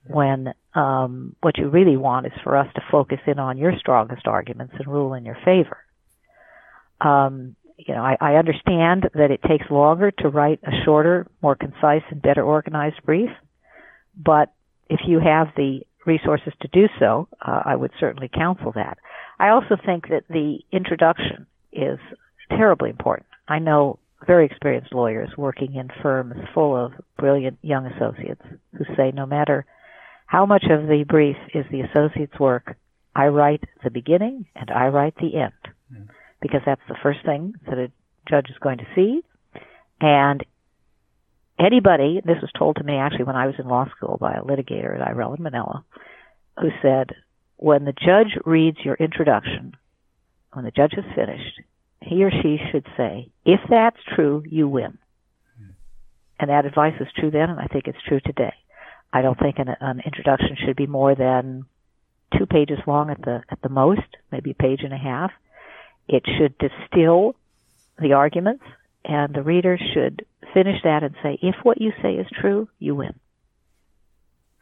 when 0.07 0.53
um, 0.73 1.35
what 1.41 1.57
you 1.57 1.69
really 1.69 1.97
want 1.97 2.25
is 2.25 2.31
for 2.43 2.55
us 2.55 2.67
to 2.75 2.81
focus 2.89 3.19
in 3.27 3.37
on 3.37 3.57
your 3.57 3.73
strongest 3.77 4.25
arguments 4.27 4.73
and 4.79 4.87
rule 4.87 5.13
in 5.13 5.25
your 5.25 5.37
favor. 5.43 5.77
Um, 7.01 7.55
you 7.77 7.93
know, 7.93 8.01
I, 8.01 8.17
I 8.19 8.35
understand 8.35 9.09
that 9.13 9.29
it 9.29 9.41
takes 9.47 9.69
longer 9.69 10.11
to 10.11 10.29
write 10.29 10.59
a 10.63 10.71
shorter, 10.85 11.27
more 11.41 11.55
concise, 11.55 12.03
and 12.09 12.21
better 12.21 12.43
organized 12.43 13.03
brief, 13.05 13.29
but 14.15 14.53
if 14.89 15.01
you 15.05 15.19
have 15.19 15.47
the 15.55 15.81
resources 16.05 16.53
to 16.61 16.67
do 16.69 16.87
so, 16.97 17.27
uh, 17.45 17.61
I 17.65 17.75
would 17.75 17.91
certainly 17.99 18.29
counsel 18.33 18.71
that. 18.75 18.97
I 19.37 19.49
also 19.49 19.75
think 19.85 20.07
that 20.09 20.23
the 20.29 20.59
introduction 20.71 21.45
is 21.71 21.99
terribly 22.49 22.89
important. 22.89 23.27
I 23.47 23.59
know 23.59 23.99
very 24.25 24.45
experienced 24.45 24.93
lawyers 24.93 25.29
working 25.37 25.75
in 25.75 25.89
firms 26.01 26.35
full 26.53 26.75
of 26.75 26.93
brilliant 27.17 27.59
young 27.61 27.85
associates 27.85 28.41
who 28.75 28.85
say 28.95 29.11
no 29.13 29.25
matter 29.25 29.65
how 30.25 30.45
much 30.45 30.65
of 30.69 30.87
the 30.87 31.05
brief 31.07 31.37
is 31.53 31.65
the 31.71 31.81
associate's 31.81 32.39
work, 32.39 32.77
I 33.15 33.27
write 33.27 33.63
the 33.83 33.91
beginning 33.91 34.45
and 34.55 34.69
I 34.69 34.87
write 34.87 35.15
the 35.15 35.37
end. 35.39 35.53
Mm. 35.93 36.09
Because 36.41 36.61
that's 36.65 36.81
the 36.87 36.97
first 37.01 37.19
thing 37.25 37.53
that 37.67 37.77
a 37.77 37.91
judge 38.29 38.49
is 38.49 38.57
going 38.59 38.79
to 38.79 38.87
see. 38.93 39.21
And 40.01 40.45
anybody, 41.59 42.21
this 42.23 42.37
was 42.41 42.51
told 42.57 42.75
to 42.77 42.83
me 42.83 42.95
actually 42.95 43.23
when 43.23 43.35
I 43.35 43.47
was 43.47 43.55
in 43.57 43.67
law 43.67 43.85
school 43.95 44.17
by 44.19 44.33
a 44.33 44.43
litigator 44.43 44.99
at 44.99 45.07
Irell 45.07 45.33
and 45.33 45.39
Manella, 45.39 45.83
who 46.59 46.69
said, 46.81 47.11
when 47.57 47.85
the 47.85 47.93
judge 47.93 48.37
reads 48.45 48.77
your 48.83 48.95
introduction, 48.95 49.75
when 50.53 50.65
the 50.65 50.71
judge 50.71 50.93
has 50.95 51.05
finished, 51.15 51.61
he 52.07 52.23
or 52.23 52.31
she 52.31 52.57
should 52.71 52.85
say, 52.95 53.29
if 53.45 53.59
that's 53.69 53.97
true, 54.15 54.43
you 54.45 54.67
win. 54.67 54.97
And 56.39 56.49
that 56.49 56.65
advice 56.65 56.93
was 56.99 57.09
true 57.17 57.31
then, 57.31 57.49
and 57.49 57.59
I 57.59 57.65
think 57.65 57.87
it's 57.87 57.97
true 58.07 58.19
today. 58.23 58.53
I 59.11 59.21
don't 59.21 59.39
think 59.39 59.57
an, 59.57 59.69
an 59.79 60.01
introduction 60.05 60.55
should 60.63 60.75
be 60.75 60.85
more 60.85 61.15
than 61.15 61.65
two 62.37 62.45
pages 62.45 62.77
long 62.85 63.09
at 63.09 63.21
the 63.21 63.41
at 63.49 63.61
the 63.61 63.69
most, 63.69 64.07
maybe 64.31 64.51
a 64.51 64.53
page 64.53 64.81
and 64.83 64.93
a 64.93 64.97
half. 64.97 65.31
It 66.07 66.23
should 66.37 66.55
distill 66.57 67.35
the 67.99 68.13
arguments, 68.13 68.63
and 69.03 69.33
the 69.33 69.41
reader 69.41 69.79
should 69.93 70.25
finish 70.53 70.81
that 70.83 71.03
and 71.03 71.15
say, 71.23 71.39
if 71.41 71.55
what 71.63 71.81
you 71.81 71.91
say 72.01 72.13
is 72.13 72.27
true, 72.39 72.69
you 72.79 72.95
win. 72.95 73.15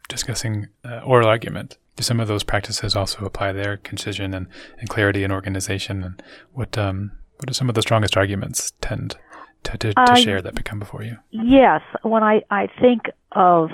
Discussing 0.08 0.68
uh, 0.84 1.00
oral 1.00 1.28
argument. 1.28 1.76
Do 1.96 2.02
some 2.02 2.20
of 2.20 2.28
those 2.28 2.44
practices 2.44 2.94
also 2.94 3.24
apply 3.24 3.52
there, 3.52 3.76
concision 3.76 4.34
and, 4.34 4.46
and 4.78 4.88
clarity 4.88 5.24
and 5.24 5.32
organization? 5.32 6.02
And 6.02 6.22
what 6.52 6.76
um, 6.78 7.12
what 7.38 7.50
are 7.50 7.54
some 7.54 7.68
of 7.68 7.74
the 7.74 7.82
strongest 7.82 8.16
arguments 8.16 8.72
tend 8.80 9.16
to, 9.64 9.78
to, 9.78 9.92
to 9.92 10.00
uh, 10.00 10.14
share 10.16 10.42
that 10.42 10.54
become 10.54 10.78
before 10.78 11.02
you? 11.02 11.18
Yes, 11.30 11.82
when 12.02 12.22
I, 12.22 12.42
I 12.50 12.68
think 12.80 13.02
of 13.32 13.70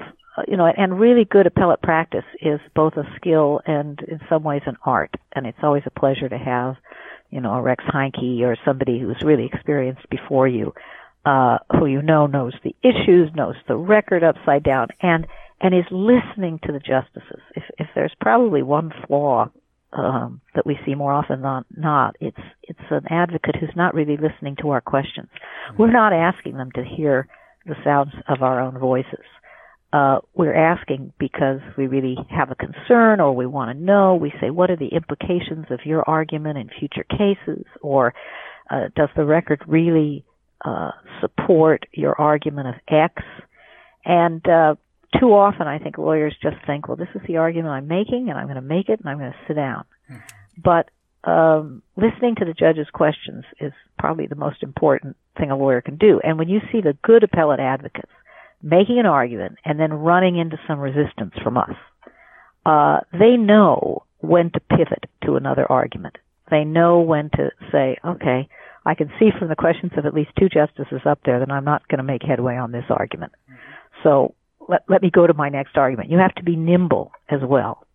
you 0.48 0.56
know, 0.56 0.66
and 0.66 0.98
really 0.98 1.24
good 1.24 1.46
appellate 1.46 1.82
practice 1.82 2.24
is 2.40 2.60
both 2.74 2.94
a 2.96 3.04
skill 3.16 3.60
and 3.66 4.00
in 4.08 4.20
some 4.28 4.42
ways 4.42 4.62
an 4.66 4.76
art. 4.84 5.14
And 5.32 5.46
it's 5.46 5.58
always 5.62 5.82
a 5.86 5.90
pleasure 5.90 6.28
to 6.28 6.38
have, 6.38 6.76
you 7.30 7.40
know, 7.40 7.54
a 7.54 7.62
Rex 7.62 7.84
Heinke 7.84 8.40
or 8.40 8.56
somebody 8.64 8.98
who's 8.98 9.20
really 9.22 9.46
experienced 9.52 10.08
before 10.10 10.48
you, 10.48 10.72
uh, 11.26 11.58
who 11.72 11.86
you 11.86 12.02
know 12.02 12.26
knows 12.26 12.54
the 12.64 12.74
issues, 12.82 13.30
knows 13.34 13.56
the 13.68 13.76
record 13.76 14.24
upside 14.24 14.62
down, 14.62 14.88
and 15.00 15.26
and 15.60 15.74
is 15.74 15.84
listening 15.90 16.58
to 16.64 16.72
the 16.72 16.80
justices. 16.80 17.40
If 17.54 17.64
if 17.78 17.88
there's 17.94 18.14
probably 18.20 18.62
one 18.62 18.92
flaw 19.06 19.50
um, 19.92 20.40
that 20.54 20.66
we 20.66 20.78
see 20.86 20.94
more 20.94 21.12
often 21.12 21.42
than 21.42 21.64
not. 21.76 22.16
It's 22.20 22.36
it's 22.62 22.80
an 22.90 23.04
advocate 23.10 23.56
who's 23.60 23.76
not 23.76 23.94
really 23.94 24.16
listening 24.16 24.56
to 24.62 24.70
our 24.70 24.80
questions. 24.80 25.28
We're 25.78 25.92
not 25.92 26.12
asking 26.12 26.56
them 26.56 26.70
to 26.74 26.84
hear 26.84 27.28
the 27.66 27.74
sounds 27.84 28.12
of 28.28 28.42
our 28.42 28.60
own 28.60 28.78
voices. 28.78 29.24
Uh, 29.92 30.20
we're 30.34 30.54
asking 30.54 31.12
because 31.18 31.60
we 31.76 31.86
really 31.86 32.16
have 32.30 32.50
a 32.50 32.54
concern 32.54 33.20
or 33.20 33.34
we 33.34 33.46
want 33.46 33.76
to 33.76 33.84
know. 33.84 34.14
We 34.14 34.32
say, 34.40 34.48
what 34.48 34.70
are 34.70 34.76
the 34.76 34.88
implications 34.88 35.66
of 35.70 35.80
your 35.84 36.02
argument 36.08 36.56
in 36.56 36.70
future 36.78 37.04
cases? 37.04 37.66
Or 37.82 38.14
uh, 38.70 38.88
does 38.96 39.10
the 39.14 39.26
record 39.26 39.62
really 39.66 40.24
uh, 40.64 40.92
support 41.20 41.84
your 41.92 42.18
argument 42.18 42.68
of 42.68 42.74
X? 42.88 43.22
And 44.06 44.46
uh, 44.48 44.76
too 45.18 45.34
often 45.34 45.66
I 45.66 45.78
think 45.78 45.98
lawyers 45.98 46.34
just 46.42 46.56
think, 46.66 46.88
well, 46.88 46.96
this 46.96 47.08
is 47.14 47.22
the 47.26 47.38
argument 47.38 47.72
I'm 47.72 47.88
making 47.88 48.28
and 48.28 48.38
I'm 48.38 48.46
going 48.46 48.56
to 48.56 48.62
make 48.62 48.88
it 48.88 49.00
and 49.00 49.08
I'm 49.08 49.18
going 49.18 49.32
to 49.32 49.38
sit 49.46 49.54
down. 49.54 49.84
Mm-hmm. 50.10 50.62
But 50.62 50.90
um, 51.28 51.82
listening 51.96 52.36
to 52.36 52.44
the 52.44 52.54
judge's 52.54 52.88
questions 52.92 53.44
is 53.60 53.72
probably 53.98 54.26
the 54.26 54.34
most 54.34 54.62
important 54.62 55.16
thing 55.38 55.50
a 55.50 55.56
lawyer 55.56 55.80
can 55.80 55.96
do. 55.96 56.20
And 56.22 56.38
when 56.38 56.48
you 56.48 56.60
see 56.70 56.80
the 56.80 56.96
good 57.02 57.22
appellate 57.22 57.60
advocates 57.60 58.10
making 58.62 58.98
an 58.98 59.06
argument 59.06 59.56
and 59.64 59.78
then 59.78 59.92
running 59.92 60.38
into 60.38 60.58
some 60.66 60.78
resistance 60.78 61.34
from 61.42 61.56
us, 61.56 61.74
uh, 62.64 63.00
they 63.12 63.36
know 63.36 64.04
when 64.20 64.50
to 64.50 64.60
pivot 64.60 65.04
to 65.24 65.36
another 65.36 65.70
argument. 65.70 66.16
They 66.50 66.64
know 66.64 67.00
when 67.00 67.30
to 67.30 67.50
say, 67.70 67.98
okay, 68.04 68.48
I 68.84 68.94
can 68.94 69.10
see 69.18 69.30
from 69.36 69.48
the 69.48 69.56
questions 69.56 69.92
of 69.96 70.06
at 70.06 70.14
least 70.14 70.30
two 70.38 70.48
justices 70.48 71.00
up 71.04 71.20
there 71.24 71.38
that 71.38 71.50
I'm 71.50 71.64
not 71.64 71.86
going 71.88 71.98
to 71.98 72.04
make 72.04 72.22
headway 72.22 72.56
on 72.56 72.72
this 72.72 72.84
argument. 72.88 73.32
Mm-hmm. 73.50 73.60
So 74.02 74.34
let, 74.68 74.82
let 74.88 75.02
me 75.02 75.10
go 75.10 75.26
to 75.26 75.34
my 75.34 75.48
next 75.48 75.76
argument. 75.76 76.10
You 76.10 76.18
have 76.18 76.34
to 76.36 76.42
be 76.42 76.56
nimble 76.56 77.12
as 77.28 77.40
well. 77.42 77.86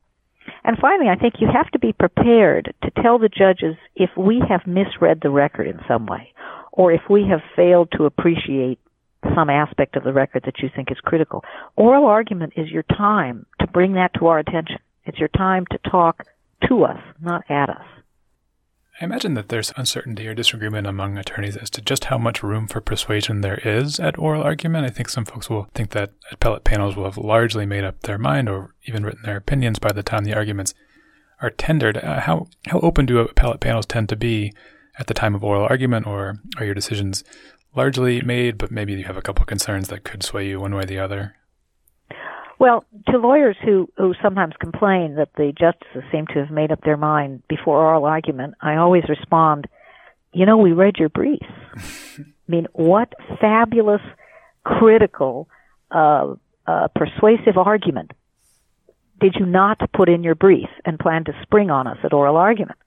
And 0.64 0.78
finally, 0.80 1.10
I 1.10 1.16
think 1.16 1.36
you 1.40 1.48
have 1.52 1.70
to 1.72 1.80
be 1.80 1.94
prepared 1.94 2.74
to 2.84 3.02
tell 3.02 3.20
the 3.20 3.30
judges 3.30 3.76
if 3.96 4.10
we 4.18 4.42
have 4.48 4.66
misread 4.66 5.20
the 5.22 5.30
record 5.30 5.68
in 5.68 5.80
some 5.88 6.06
way, 6.06 6.32
or 6.72 6.92
if 6.92 7.02
we 7.10 7.26
have 7.30 7.42
failed 7.56 7.90
to 7.98 8.06
appreciate 8.06 8.80
some 9.36 9.50
aspect 9.50 9.96
of 9.96 10.04
the 10.04 10.14
record 10.14 10.44
that 10.46 10.60
you 10.60 10.70
think 10.74 10.92
is 10.92 10.98
critical. 11.04 11.44
Oral 11.76 12.06
argument 12.06 12.54
is 12.56 12.70
your 12.70 12.84
time 12.84 13.46
to 13.60 13.68
bring 13.68 13.94
that 13.94 14.14
to 14.20 14.28
our 14.28 14.40
attention. 14.40 14.78
It's 15.06 15.20
your 15.20 15.30
time 15.30 15.66
to 15.72 15.90
talk 15.90 16.24
to 16.68 16.84
us, 16.84 17.00
not 17.22 17.44
at 17.50 17.70
us. 17.70 17.86
I 19.00 19.06
imagine 19.06 19.36
that 19.36 19.50
there's 19.50 19.72
uncertainty 19.78 20.28
or 20.28 20.34
disagreement 20.34 20.88
among 20.88 21.20
attorneys 21.20 21.56
as 21.56 21.70
to 21.72 21.82
just 21.82 22.06
how 22.06 22.18
much 22.18 22.42
room 22.42 22.68
for 22.68 22.82
persuasion 22.82 23.42
there 23.42 23.60
is 23.64 24.00
at 24.00 24.18
oral 24.18 24.42
argument. 24.42 24.86
I 24.86 24.90
think 24.90 25.10
some 25.10 25.24
folks 25.26 25.52
will 25.52 25.68
think 25.76 25.92
that 25.92 26.14
appellate 26.32 26.64
panels 26.64 26.96
will 26.96 27.04
have 27.04 27.18
largely 27.18 27.68
made 27.68 27.84
up 27.84 28.02
their 28.02 28.18
mind 28.18 28.50
or 28.50 28.74
even 28.86 29.06
written 29.06 29.22
their 29.24 29.38
opinions 29.38 29.78
by 29.78 29.92
the 29.92 30.02
time 30.02 30.24
the 30.24 30.34
arguments 30.34 30.74
are 31.42 31.52
tendered. 31.52 31.98
Uh, 31.98 32.22
how 32.22 32.48
how 32.68 32.80
open 32.80 33.06
do 33.06 33.20
appellate 33.20 33.60
panels 33.60 33.86
tend 33.86 34.10
to 34.10 34.16
be 34.16 34.52
at 34.98 35.06
the 35.06 35.14
time 35.14 35.36
of 35.36 35.44
oral 35.44 35.68
argument, 35.70 36.08
or 36.08 36.40
are 36.58 36.66
your 36.66 36.74
decisions 36.74 37.24
largely 37.76 38.22
made, 38.22 38.58
but 38.58 38.72
maybe 38.72 38.94
you 38.94 39.04
have 39.04 39.18
a 39.18 39.22
couple 39.22 39.46
concerns 39.46 39.90
that 39.90 40.04
could 40.04 40.24
sway 40.24 40.48
you 40.48 40.60
one 40.60 40.74
way 40.74 40.82
or 40.84 40.86
the 40.86 40.98
other? 40.98 41.36
Well, 42.60 42.86
to 43.10 43.18
lawyers 43.18 43.56
who, 43.64 43.88
who 43.98 44.16
sometimes 44.22 44.56
complain 44.60 45.16
that 45.16 45.30
the 45.38 45.54
justices 45.58 46.04
seem 46.12 46.26
to 46.28 46.40
have 46.40 46.50
made 46.50 46.72
up 46.72 46.82
their 46.82 46.98
mind 46.98 47.44
before 47.48 47.78
oral 47.78 48.06
argument, 48.06 48.56
I 48.62 48.78
always 48.78 49.04
respond, 49.08 49.68
you 50.34 50.46
know, 50.46 50.58
we 50.58 50.72
read 50.72 50.98
your 50.98 51.10
briefs. 51.10 51.46
I 51.78 52.24
mean, 52.48 52.68
what 52.74 53.14
fabulous, 53.40 54.02
critical, 54.64 55.48
uh, 55.92 56.34
uh, 56.66 56.88
persuasive 56.96 57.58
argument 57.58 58.12
did 59.20 59.36
you 59.40 59.46
not 59.46 59.80
put 59.94 60.10
in 60.10 60.24
your 60.24 60.36
brief 60.36 60.70
and 60.86 61.00
plan 61.00 61.24
to 61.26 61.34
spring 61.42 61.70
on 61.72 61.88
us 61.88 61.98
at 62.04 62.14
oral 62.14 62.38
argument? 62.38 62.78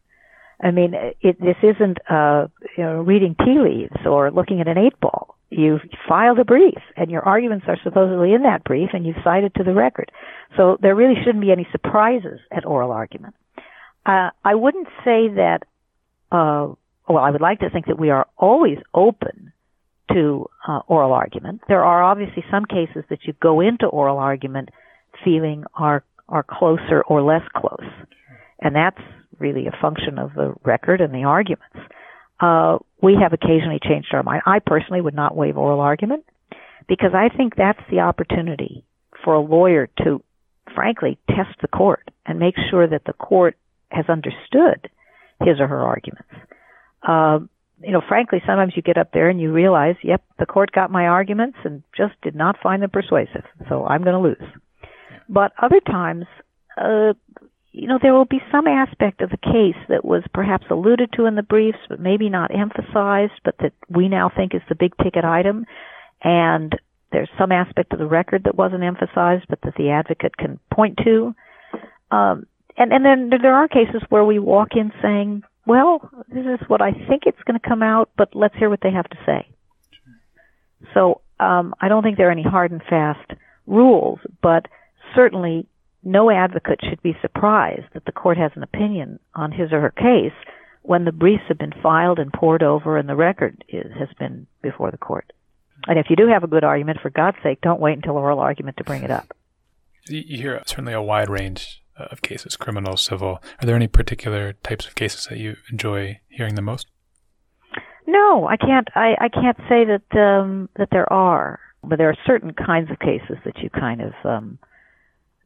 I 0.62 0.70
mean, 0.70 0.94
it, 1.20 1.40
this 1.40 1.56
isn't 1.62 1.98
uh, 2.08 2.48
you 2.76 2.84
know, 2.84 3.00
reading 3.00 3.34
tea 3.34 3.58
leaves 3.58 4.06
or 4.06 4.30
looking 4.30 4.60
at 4.60 4.68
an 4.68 4.78
eight 4.78 4.98
ball. 5.00 5.36
You've 5.50 5.80
filed 6.08 6.38
a 6.38 6.44
brief, 6.44 6.78
and 6.96 7.10
your 7.10 7.22
arguments 7.22 7.66
are 7.68 7.76
supposedly 7.82 8.34
in 8.34 8.44
that 8.44 8.62
brief, 8.62 8.90
and 8.92 9.04
you've 9.04 9.16
cited 9.24 9.52
to 9.56 9.64
the 9.64 9.74
record. 9.74 10.12
So 10.56 10.78
there 10.80 10.94
really 10.94 11.16
shouldn't 11.24 11.42
be 11.42 11.50
any 11.50 11.66
surprises 11.72 12.38
at 12.52 12.64
oral 12.64 12.92
argument. 12.92 13.34
Uh, 14.06 14.30
I 14.44 14.54
wouldn't 14.54 14.86
say 15.04 15.28
that. 15.34 15.60
Uh, 16.30 16.74
well, 17.08 17.24
I 17.24 17.30
would 17.30 17.40
like 17.40 17.58
to 17.60 17.70
think 17.70 17.86
that 17.86 17.98
we 17.98 18.10
are 18.10 18.28
always 18.38 18.78
open 18.94 19.52
to 20.12 20.48
uh, 20.66 20.80
oral 20.86 21.12
argument. 21.12 21.62
There 21.66 21.84
are 21.84 22.02
obviously 22.02 22.44
some 22.50 22.64
cases 22.64 23.04
that 23.10 23.20
you 23.24 23.34
go 23.40 23.60
into 23.60 23.86
oral 23.86 24.18
argument 24.18 24.70
feeling 25.24 25.64
are 25.74 26.04
are 26.28 26.44
closer 26.48 27.02
or 27.08 27.22
less 27.22 27.42
close, 27.56 27.90
and 28.60 28.76
that's 28.76 29.00
really 29.40 29.66
a 29.66 29.76
function 29.82 30.18
of 30.18 30.32
the 30.34 30.54
record 30.64 31.00
and 31.00 31.12
the 31.12 31.24
arguments. 31.24 31.76
Uh, 32.40 32.78
we 33.02 33.16
have 33.20 33.32
occasionally 33.32 33.80
changed 33.82 34.08
our 34.12 34.22
mind. 34.22 34.42
I 34.46 34.60
personally 34.60 35.00
would 35.00 35.14
not 35.14 35.36
waive 35.36 35.58
oral 35.58 35.80
argument 35.80 36.24
because 36.88 37.10
I 37.14 37.34
think 37.34 37.54
that's 37.56 37.80
the 37.90 38.00
opportunity 38.00 38.84
for 39.22 39.34
a 39.34 39.40
lawyer 39.40 39.88
to 40.04 40.22
frankly, 40.74 41.18
test 41.28 41.60
the 41.60 41.68
court 41.68 42.10
and 42.26 42.38
make 42.38 42.54
sure 42.70 42.86
that 42.86 43.02
the 43.06 43.12
court 43.12 43.56
has 43.90 44.04
understood 44.08 44.88
his 45.40 45.58
or 45.58 45.66
her 45.66 45.82
arguments. 45.82 46.28
Uh, 47.06 47.40
you 47.82 47.92
know, 47.92 48.02
frankly, 48.06 48.40
sometimes 48.46 48.74
you 48.76 48.82
get 48.82 48.98
up 48.98 49.12
there 49.12 49.30
and 49.30 49.40
you 49.40 49.52
realize, 49.52 49.96
yep, 50.02 50.22
the 50.38 50.46
court 50.46 50.70
got 50.72 50.90
my 50.90 51.06
arguments 51.06 51.56
and 51.64 51.82
just 51.96 52.12
did 52.22 52.34
not 52.34 52.56
find 52.62 52.82
them 52.82 52.90
persuasive, 52.90 53.44
so 53.68 53.86
I'm 53.86 54.02
going 54.02 54.14
to 54.14 54.28
lose. 54.28 54.50
But 55.28 55.52
other 55.60 55.80
times, 55.80 56.26
uh, 56.76 57.14
you 57.72 57.86
know, 57.86 57.98
there 58.02 58.14
will 58.14 58.24
be 58.24 58.42
some 58.50 58.66
aspect 58.66 59.20
of 59.20 59.30
the 59.30 59.36
case 59.36 59.80
that 59.88 60.04
was 60.04 60.22
perhaps 60.34 60.66
alluded 60.70 61.12
to 61.12 61.26
in 61.26 61.36
the 61.36 61.42
briefs, 61.42 61.78
but 61.88 62.00
maybe 62.00 62.28
not 62.28 62.54
emphasized, 62.54 63.40
but 63.44 63.54
that 63.58 63.72
we 63.88 64.08
now 64.08 64.30
think 64.34 64.54
is 64.54 64.62
the 64.68 64.74
big 64.74 64.92
ticket 65.02 65.24
item. 65.24 65.66
And 66.22 66.74
there's 67.12 67.28
some 67.38 67.52
aspect 67.52 67.92
of 67.92 67.98
the 67.98 68.06
record 68.06 68.44
that 68.44 68.56
wasn't 68.56 68.82
emphasized, 68.82 69.44
but 69.48 69.60
that 69.62 69.74
the 69.76 69.90
advocate 69.90 70.36
can 70.36 70.58
point 70.72 70.98
to. 71.04 71.34
Um, 72.10 72.46
and, 72.76 72.92
and 72.92 73.04
then 73.04 73.30
there 73.40 73.54
are 73.54 73.68
cases 73.68 74.02
where 74.08 74.24
we 74.24 74.38
walk 74.38 74.70
in 74.74 74.92
saying, 75.00 75.42
well, 75.66 76.10
this 76.28 76.46
is 76.46 76.68
what 76.68 76.82
I 76.82 76.92
think 76.92 77.22
it's 77.26 77.42
going 77.46 77.58
to 77.58 77.68
come 77.68 77.82
out, 77.82 78.10
but 78.16 78.34
let's 78.34 78.56
hear 78.56 78.70
what 78.70 78.80
they 78.82 78.90
have 78.90 79.08
to 79.10 79.18
say. 79.24 79.48
So 80.94 81.20
um, 81.38 81.74
I 81.80 81.88
don't 81.88 82.02
think 82.02 82.16
there 82.16 82.28
are 82.28 82.32
any 82.32 82.42
hard 82.42 82.72
and 82.72 82.82
fast 82.82 83.30
rules, 83.66 84.18
but 84.42 84.66
certainly 85.14 85.66
no 86.02 86.30
advocate 86.30 86.80
should 86.88 87.02
be 87.02 87.16
surprised 87.20 87.86
that 87.94 88.04
the 88.04 88.12
court 88.12 88.38
has 88.38 88.52
an 88.54 88.62
opinion 88.62 89.18
on 89.34 89.52
his 89.52 89.72
or 89.72 89.80
her 89.80 89.90
case 89.90 90.36
when 90.82 91.04
the 91.04 91.12
briefs 91.12 91.44
have 91.48 91.58
been 91.58 91.74
filed 91.82 92.18
and 92.18 92.32
pored 92.32 92.62
over 92.62 92.96
and 92.96 93.08
the 93.08 93.16
record 93.16 93.64
is, 93.68 93.92
has 93.98 94.08
been 94.18 94.46
before 94.62 94.90
the 94.90 94.96
court. 94.96 95.32
And 95.86 95.98
if 95.98 96.06
you 96.10 96.16
do 96.16 96.28
have 96.28 96.44
a 96.44 96.48
good 96.48 96.64
argument, 96.64 96.98
for 97.00 97.10
God's 97.10 97.38
sake, 97.42 97.60
don't 97.60 97.80
wait 97.80 97.94
until 97.94 98.16
oral 98.16 98.38
argument 98.38 98.76
to 98.78 98.84
bring 98.84 99.02
it 99.02 99.10
up. 99.10 99.34
You 100.08 100.36
hear 100.36 100.62
certainly 100.66 100.92
a 100.92 101.02
wide 101.02 101.28
range 101.28 101.82
of 101.96 102.22
cases, 102.22 102.56
criminal, 102.56 102.96
civil. 102.96 103.42
Are 103.60 103.66
there 103.66 103.76
any 103.76 103.88
particular 103.88 104.54
types 104.54 104.86
of 104.86 104.94
cases 104.94 105.26
that 105.26 105.38
you 105.38 105.56
enjoy 105.70 106.20
hearing 106.28 106.54
the 106.54 106.62
most? 106.62 106.86
No, 108.06 108.46
I 108.46 108.56
can't. 108.56 108.88
I, 108.94 109.14
I 109.20 109.28
can't 109.28 109.58
say 109.68 109.84
that 109.84 110.18
um, 110.18 110.68
that 110.76 110.88
there 110.90 111.10
are, 111.12 111.60
but 111.84 111.98
there 111.98 112.08
are 112.08 112.16
certain 112.26 112.52
kinds 112.52 112.90
of 112.90 112.98
cases 112.98 113.36
that 113.44 113.58
you 113.58 113.70
kind 113.70 114.00
of 114.00 114.12
um, 114.24 114.58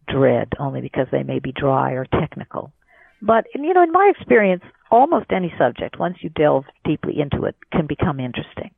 dread, 0.07 0.53
only 0.59 0.81
because 0.81 1.07
they 1.11 1.23
may 1.23 1.39
be 1.39 1.53
dry 1.53 1.93
or 1.93 2.05
technical. 2.05 2.73
But 3.23 3.47
you 3.55 3.73
know, 3.73 3.83
in 3.83 3.93
my 3.93 4.13
experience, 4.17 4.63
almost 4.91 5.27
any 5.31 5.53
subject, 5.59 5.99
once 5.99 6.19
you 6.21 6.31
delve 6.31 6.65
deeply 6.85 7.21
into 7.21 7.45
it, 7.45 7.57
can 7.73 7.87
become 7.87 8.21
interesting. 8.21 8.71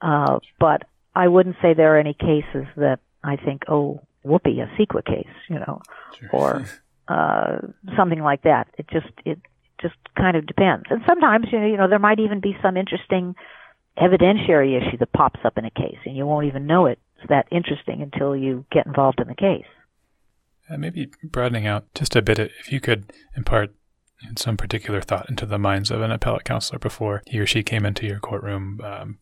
Uh, 0.00 0.40
but 0.60 0.82
I 1.14 1.28
wouldn't 1.28 1.56
say 1.62 1.72
there 1.72 1.96
are 1.96 1.98
any 1.98 2.14
cases 2.14 2.66
that 2.76 2.98
I 3.24 3.36
think, 3.36 3.62
oh, 3.68 4.02
whoopee, 4.22 4.60
a 4.60 4.66
CEQA 4.78 5.04
case, 5.04 5.34
you 5.48 5.58
know, 5.58 5.80
sure. 6.18 6.28
or 6.32 6.66
uh, 7.08 7.58
something 7.96 8.20
like 8.20 8.42
that. 8.42 8.68
It 8.78 8.88
just 8.88 9.08
it 9.24 9.38
just 9.80 9.96
kind 10.16 10.36
of 10.36 10.46
depends. 10.46 10.84
And 10.90 11.02
sometimes 11.06 11.46
you 11.50 11.60
know, 11.60 11.66
you 11.66 11.76
know 11.76 11.88
there 11.88 11.98
might 11.98 12.20
even 12.20 12.40
be 12.40 12.56
some 12.62 12.76
interesting 12.76 13.34
evidentiary 13.98 14.76
issue 14.76 14.98
that 14.98 15.12
pops 15.12 15.40
up 15.44 15.56
in 15.56 15.64
a 15.64 15.70
case, 15.70 15.98
and 16.04 16.16
you 16.16 16.26
won't 16.26 16.46
even 16.46 16.66
know 16.66 16.86
it's 16.86 17.00
that 17.28 17.46
interesting 17.50 18.02
until 18.02 18.36
you 18.36 18.64
get 18.70 18.86
involved 18.86 19.20
in 19.20 19.28
the 19.28 19.34
case. 19.34 19.66
Uh, 20.68 20.76
maybe 20.76 21.08
broadening 21.22 21.66
out 21.66 21.86
just 21.94 22.16
a 22.16 22.22
bit, 22.22 22.38
if 22.38 22.72
you 22.72 22.80
could 22.80 23.12
impart 23.36 23.72
some 24.36 24.56
particular 24.56 25.00
thought 25.00 25.28
into 25.28 25.46
the 25.46 25.58
minds 25.58 25.90
of 25.90 26.00
an 26.00 26.10
appellate 26.10 26.44
counselor 26.44 26.78
before 26.78 27.22
he 27.26 27.38
or 27.38 27.46
she 27.46 27.62
came 27.62 27.84
into 27.84 28.06
your 28.06 28.18
courtroom, 28.18 28.80
um, 28.82 29.18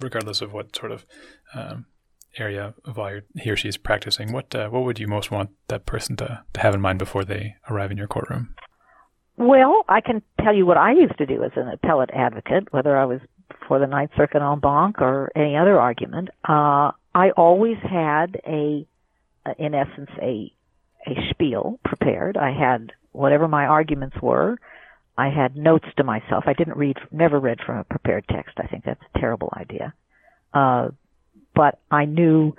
regardless 0.00 0.40
of 0.40 0.52
what 0.52 0.74
sort 0.74 0.92
of 0.92 1.04
um, 1.54 1.86
area 2.38 2.74
of 2.84 2.96
law 2.96 3.10
he 3.34 3.50
or 3.50 3.56
she 3.56 3.68
is 3.68 3.76
practicing, 3.76 4.32
what 4.32 4.54
uh, 4.54 4.68
what 4.68 4.84
would 4.84 4.98
you 4.98 5.08
most 5.08 5.30
want 5.30 5.50
that 5.68 5.86
person 5.86 6.16
to, 6.16 6.42
to 6.52 6.60
have 6.60 6.74
in 6.74 6.80
mind 6.80 6.98
before 6.98 7.24
they 7.24 7.56
arrive 7.68 7.90
in 7.90 7.98
your 7.98 8.06
courtroom? 8.06 8.54
Well, 9.36 9.82
I 9.88 10.00
can 10.00 10.22
tell 10.42 10.54
you 10.54 10.64
what 10.64 10.78
I 10.78 10.92
used 10.92 11.18
to 11.18 11.26
do 11.26 11.44
as 11.44 11.52
an 11.56 11.68
appellate 11.68 12.10
advocate, 12.14 12.72
whether 12.72 12.96
I 12.96 13.04
was 13.04 13.20
for 13.68 13.78
the 13.78 13.86
Ninth 13.86 14.12
Circuit 14.16 14.40
en 14.40 14.60
banc 14.60 15.00
or 15.00 15.30
any 15.36 15.56
other 15.56 15.78
argument. 15.78 16.30
Uh, 16.48 16.92
I 17.14 17.30
always 17.36 17.76
had 17.82 18.40
a, 18.46 18.86
in 19.58 19.74
essence, 19.74 20.10
a 20.22 20.52
a 21.06 21.14
spiel 21.30 21.78
prepared. 21.84 22.36
I 22.36 22.52
had 22.52 22.92
whatever 23.12 23.48
my 23.48 23.66
arguments 23.66 24.16
were. 24.20 24.58
I 25.16 25.30
had 25.30 25.56
notes 25.56 25.86
to 25.96 26.04
myself. 26.04 26.44
I 26.46 26.52
didn't 26.52 26.76
read, 26.76 26.96
never 27.10 27.40
read 27.40 27.58
from 27.64 27.78
a 27.78 27.84
prepared 27.84 28.24
text. 28.28 28.58
I 28.58 28.66
think 28.66 28.84
that's 28.84 29.00
a 29.14 29.18
terrible 29.18 29.52
idea. 29.56 29.94
Uh, 30.52 30.88
but 31.54 31.78
I 31.90 32.04
knew, 32.04 32.54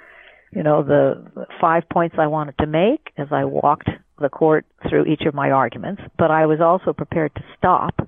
you 0.52 0.64
know, 0.64 0.84
the 0.84 1.45
five 1.62 1.84
points 1.91 2.16
I 2.20 2.28
wanted 2.28 2.58
to 2.60 2.66
make 2.66 3.12
as 3.18 3.28
I 3.32 3.45
walked 3.45 3.89
the 4.20 4.30
court 4.30 4.66
through 4.89 5.06
each 5.06 5.22
of 5.28 5.36
my 5.36 5.52
arguments, 5.52 6.02
but 6.18 6.32
I 6.32 6.48
was 6.48 6.60
also 6.60 6.93
prepared 6.93 7.36
to 7.36 7.43
stop, 7.58 8.08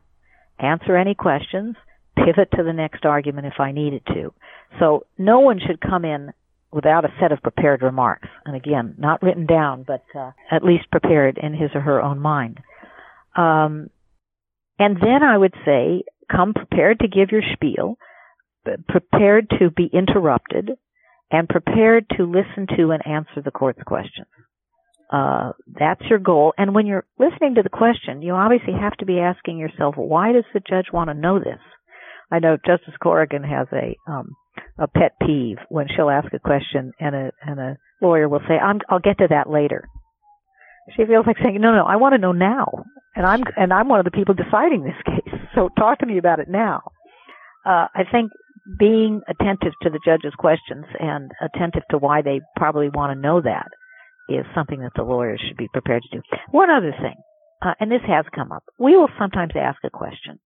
answer 0.57 0.97
any 0.97 1.13
questions, 1.13 1.75
pivot 2.15 2.49
to 2.55 2.63
the 2.63 2.73
next 2.73 3.05
argument 3.05 3.47
if 3.47 3.59
I 3.59 3.71
needed 3.71 4.01
to. 4.07 4.33
So 4.79 5.05
no 5.17 5.39
one 5.39 5.59
should 5.59 5.79
come 5.79 6.05
in 6.05 6.33
without 6.71 7.05
a 7.05 7.13
set 7.19 7.31
of 7.31 7.41
prepared 7.41 7.81
remarks. 7.81 8.27
And 8.45 8.55
again, 8.55 8.95
not 8.97 9.23
written 9.23 9.45
down, 9.45 9.83
but 9.87 10.03
uh, 10.15 10.31
at 10.51 10.63
least 10.63 10.91
prepared 10.91 11.39
in 11.41 11.53
his 11.53 11.71
or 11.73 11.81
her 11.81 12.01
own 12.01 12.19
mind. 12.19 12.59
Um, 13.35 13.89
and 14.77 14.97
then 14.97 15.23
I 15.23 15.37
would 15.37 15.53
say, 15.65 16.03
come 16.31 16.53
prepared 16.53 16.99
to 16.99 17.07
give 17.07 17.31
your 17.31 17.41
spiel, 17.53 17.97
prepared 18.87 19.49
to 19.59 19.71
be 19.71 19.89
interrupted 19.91 20.71
and 21.31 21.49
prepared 21.49 22.05
to 22.17 22.23
listen 22.23 22.67
to 22.77 22.91
and 22.91 23.05
answer 23.05 23.41
the 23.43 23.51
court's 23.51 23.81
questions. 23.83 24.27
Uh, 25.11 25.53
that's 25.67 26.01
your 26.07 26.19
goal. 26.19 26.53
And 26.57 26.75
when 26.75 26.85
you're 26.85 27.05
listening 27.17 27.55
to 27.55 27.63
the 27.63 27.69
question, 27.69 28.21
you 28.21 28.33
obviously 28.33 28.73
have 28.73 28.95
to 28.97 29.05
be 29.05 29.19
asking 29.19 29.57
yourself, 29.57 29.95
why 29.97 30.31
does 30.33 30.43
the 30.53 30.59
judge 30.59 30.87
want 30.93 31.09
to 31.09 31.15
know 31.15 31.39
this? 31.39 31.59
I 32.31 32.39
know 32.39 32.57
Justice 32.57 32.93
Corrigan 33.01 33.43
has 33.43 33.67
a 33.73 33.95
um, 34.11 34.35
a 34.77 34.87
pet 34.87 35.13
peeve 35.21 35.57
when 35.69 35.87
she'll 35.87 36.09
ask 36.09 36.31
a 36.33 36.39
question 36.39 36.93
and 36.99 37.15
a 37.15 37.31
and 37.41 37.59
a 37.59 37.77
lawyer 38.01 38.29
will 38.29 38.41
say, 38.47 38.55
I'm, 38.55 38.79
"I'll 38.89 38.99
get 38.99 39.17
to 39.19 39.27
that 39.29 39.49
later." 39.49 39.87
She 40.95 41.05
feels 41.05 41.25
like 41.25 41.37
saying, 41.43 41.59
"No, 41.59 41.73
no, 41.73 41.85
I 41.85 41.97
want 41.97 42.13
to 42.13 42.19
know 42.19 42.31
now," 42.31 42.85
and 43.15 43.25
I'm 43.25 43.43
and 43.57 43.73
I'm 43.73 43.89
one 43.89 43.99
of 43.99 44.05
the 44.05 44.11
people 44.11 44.35
deciding 44.35 44.83
this 44.83 44.95
case. 45.05 45.39
So 45.55 45.69
talk 45.77 45.99
to 45.99 46.05
me 46.05 46.17
about 46.17 46.39
it 46.39 46.49
now. 46.49 46.81
Uh, 47.65 47.87
I 47.93 48.03
think 48.11 48.31
being 48.77 49.21
attentive 49.27 49.73
to 49.81 49.89
the 49.89 49.99
judge's 50.05 50.33
questions 50.37 50.85
and 50.99 51.31
attentive 51.41 51.83
to 51.89 51.97
why 51.97 52.21
they 52.21 52.41
probably 52.55 52.89
want 52.89 53.15
to 53.15 53.19
know 53.19 53.41
that 53.41 53.67
is 54.29 54.45
something 54.53 54.81
that 54.81 54.91
the 54.95 55.03
lawyers 55.03 55.41
should 55.47 55.57
be 55.57 55.67
prepared 55.73 56.03
to 56.03 56.17
do. 56.17 56.23
One 56.51 56.69
other 56.69 56.93
thing, 57.01 57.15
uh, 57.63 57.73
and 57.79 57.91
this 57.91 58.03
has 58.07 58.25
come 58.33 58.51
up, 58.51 58.63
we 58.77 58.95
will 58.95 59.09
sometimes 59.17 59.53
ask 59.55 59.79
a 59.83 59.89
question, 59.89 60.39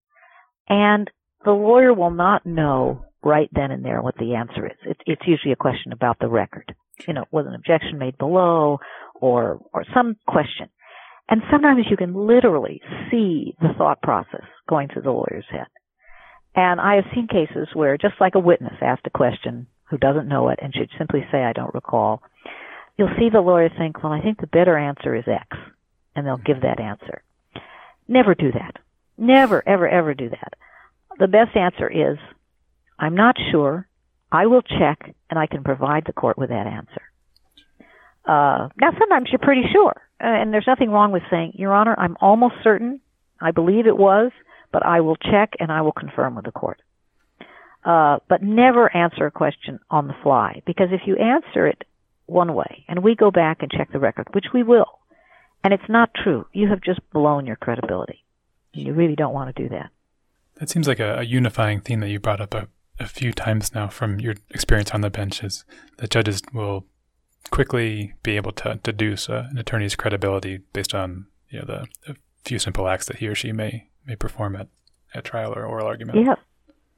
and 0.70 1.10
the 1.46 1.52
lawyer 1.52 1.94
will 1.94 2.12
not 2.12 2.46
know 2.46 3.06
right 3.24 3.50
then 3.54 3.72
and 3.72 3.84
there 3.84 4.02
what 4.02 4.18
the 4.18 4.36
answer 4.36 4.66
is. 4.66 4.78
It, 4.86 4.98
it's 5.06 5.28
usually 5.28 5.54
a 5.54 5.58
question 5.58 5.92
about 5.92 6.18
the 6.20 6.28
record. 6.28 6.74
You 7.08 7.14
know, 7.14 7.26
was 7.32 7.46
an 7.48 7.56
objection 7.56 7.98
made 7.98 8.18
below, 8.18 8.80
or 9.16 9.60
or 9.74 9.84
some 9.94 10.16
question. 10.28 10.70
And 11.30 11.42
sometimes 11.50 11.86
you 11.90 11.98
can 11.98 12.14
literally 12.14 12.82
see 13.10 13.56
the 13.62 13.74
thought 13.78 14.02
process 14.02 14.46
going 14.68 14.90
through 14.90 15.04
the 15.04 15.12
lawyer's 15.12 15.46
head. 15.50 15.68
And 16.56 16.80
I 16.80 16.96
have 16.96 17.06
seen 17.16 17.28
cases 17.28 17.70
where 17.74 17.98
just 17.98 18.16
like 18.20 18.36
a 18.36 18.40
witness 18.40 18.74
asked 18.82 19.08
a 19.08 19.10
question 19.10 19.68
who 19.90 19.98
doesn't 19.98 20.28
know 20.28 20.50
it 20.50 20.60
and 20.62 20.74
should 20.74 20.90
simply 20.98 21.26
say, 21.32 21.44
I 21.44 21.54
don't 21.54 21.74
recall, 21.74 22.22
you'll 22.98 23.16
see 23.18 23.30
the 23.32 23.42
lawyer 23.42 23.70
think, 23.70 24.04
well, 24.04 24.14
I 24.14 24.22
think 24.22 24.40
the 24.40 24.48
better 24.48 24.78
answer 24.78 25.16
is 25.16 25.24
X. 25.28 25.58
And 26.16 26.28
they'll 26.28 26.38
give 26.38 26.62
that 26.62 26.80
answer. 26.80 27.24
Never 28.08 28.36
do 28.36 28.52
that. 28.52 28.78
Never, 29.18 29.68
ever, 29.68 29.88
ever 29.88 30.14
do 30.14 30.30
that. 30.30 30.54
The 31.20 31.28
best 31.28 31.56
answer 31.56 31.90
is, 31.90 32.18
I'm 32.98 33.16
not 33.16 33.36
sure. 33.52 33.88
I 34.32 34.48
will 34.48 34.62
check 34.62 35.16
and 35.30 35.38
I 35.38 35.48
can 35.48 35.64
provide 35.64 36.04
the 36.06 36.14
court 36.14 36.38
with 36.38 36.50
that 36.50 36.68
answer. 36.68 37.02
Uh, 38.26 38.70
now 38.80 38.92
sometimes 38.98 39.30
you're 39.32 39.40
pretty 39.40 39.64
sure. 39.72 40.02
And 40.20 40.54
there's 40.54 40.68
nothing 40.68 40.90
wrong 40.90 41.12
with 41.12 41.24
saying, 41.30 41.54
Your 41.56 41.74
Honor, 41.74 41.96
I'm 41.98 42.18
almost 42.22 42.56
certain. 42.64 43.02
I 43.40 43.52
believe 43.52 43.88
it 43.88 43.98
was 43.98 44.32
but 44.74 44.86
I 44.86 45.00
will 45.00 45.16
check 45.16 45.54
and 45.60 45.72
I 45.72 45.82
will 45.82 45.94
confirm 45.94 46.36
with 46.36 46.44
the 46.44 46.52
court. 46.52 46.82
Uh, 47.86 48.18
but 48.28 48.42
never 48.42 48.94
answer 48.96 49.26
a 49.26 49.32
question 49.32 49.80
on 49.90 50.08
the 50.08 50.16
fly 50.24 50.62
because 50.66 50.88
if 50.92 51.02
you 51.06 51.16
answer 51.16 51.68
it 51.68 51.84
one 52.26 52.54
way 52.54 52.84
and 52.88 53.04
we 53.04 53.16
go 53.16 53.30
back 53.30 53.58
and 53.62 53.72
check 53.72 53.92
the 53.92 54.00
record, 54.00 54.28
which 54.34 54.48
we 54.54 54.64
will, 54.64 55.00
and 55.64 55.74
it's 55.74 55.84
not 55.88 56.10
true, 56.14 56.46
you 56.52 56.70
have 56.70 56.82
just 56.82 57.00
blown 57.12 57.46
your 57.46 57.56
credibility. 57.56 58.24
You 58.74 58.94
really 58.94 59.16
don't 59.16 59.34
want 59.34 59.56
to 59.56 59.64
do 59.64 59.70
that. 59.70 59.92
That 60.58 60.70
seems 60.70 60.88
like 60.88 61.00
a, 61.00 61.20
a 61.20 61.24
unifying 61.24 61.82
theme 61.82 62.00
that 62.02 62.10
you 62.10 62.20
brought 62.20 62.42
up 62.42 62.54
a, 62.54 62.68
a 63.00 63.08
few 63.08 63.34
times 63.34 63.74
now 63.74 63.88
from 63.88 64.20
your 64.20 64.36
experience 64.52 64.92
on 64.92 65.02
the 65.02 65.10
benches. 65.10 65.66
that 65.98 66.10
judges 66.10 66.42
will 66.54 66.86
quickly 67.52 68.14
be 68.24 68.36
able 68.38 68.52
to 68.54 68.80
deduce 68.84 69.30
uh, 69.30 69.48
an 69.50 69.58
attorney's 69.58 69.96
credibility 69.96 70.60
based 70.72 70.94
on 70.96 71.28
you 71.50 71.60
know 71.60 71.66
the 71.66 72.16
few 72.46 72.60
simple 72.60 72.88
acts 72.88 73.06
that 73.08 73.18
he 73.18 73.28
or 73.28 73.36
she 73.36 73.52
may 73.52 73.90
may 74.06 74.16
perform 74.16 74.56
at, 74.56 74.68
at 75.14 75.24
trial 75.24 75.54
or 75.54 75.66
oral 75.66 75.88
argument. 75.88 76.18
Yes. 76.26 76.38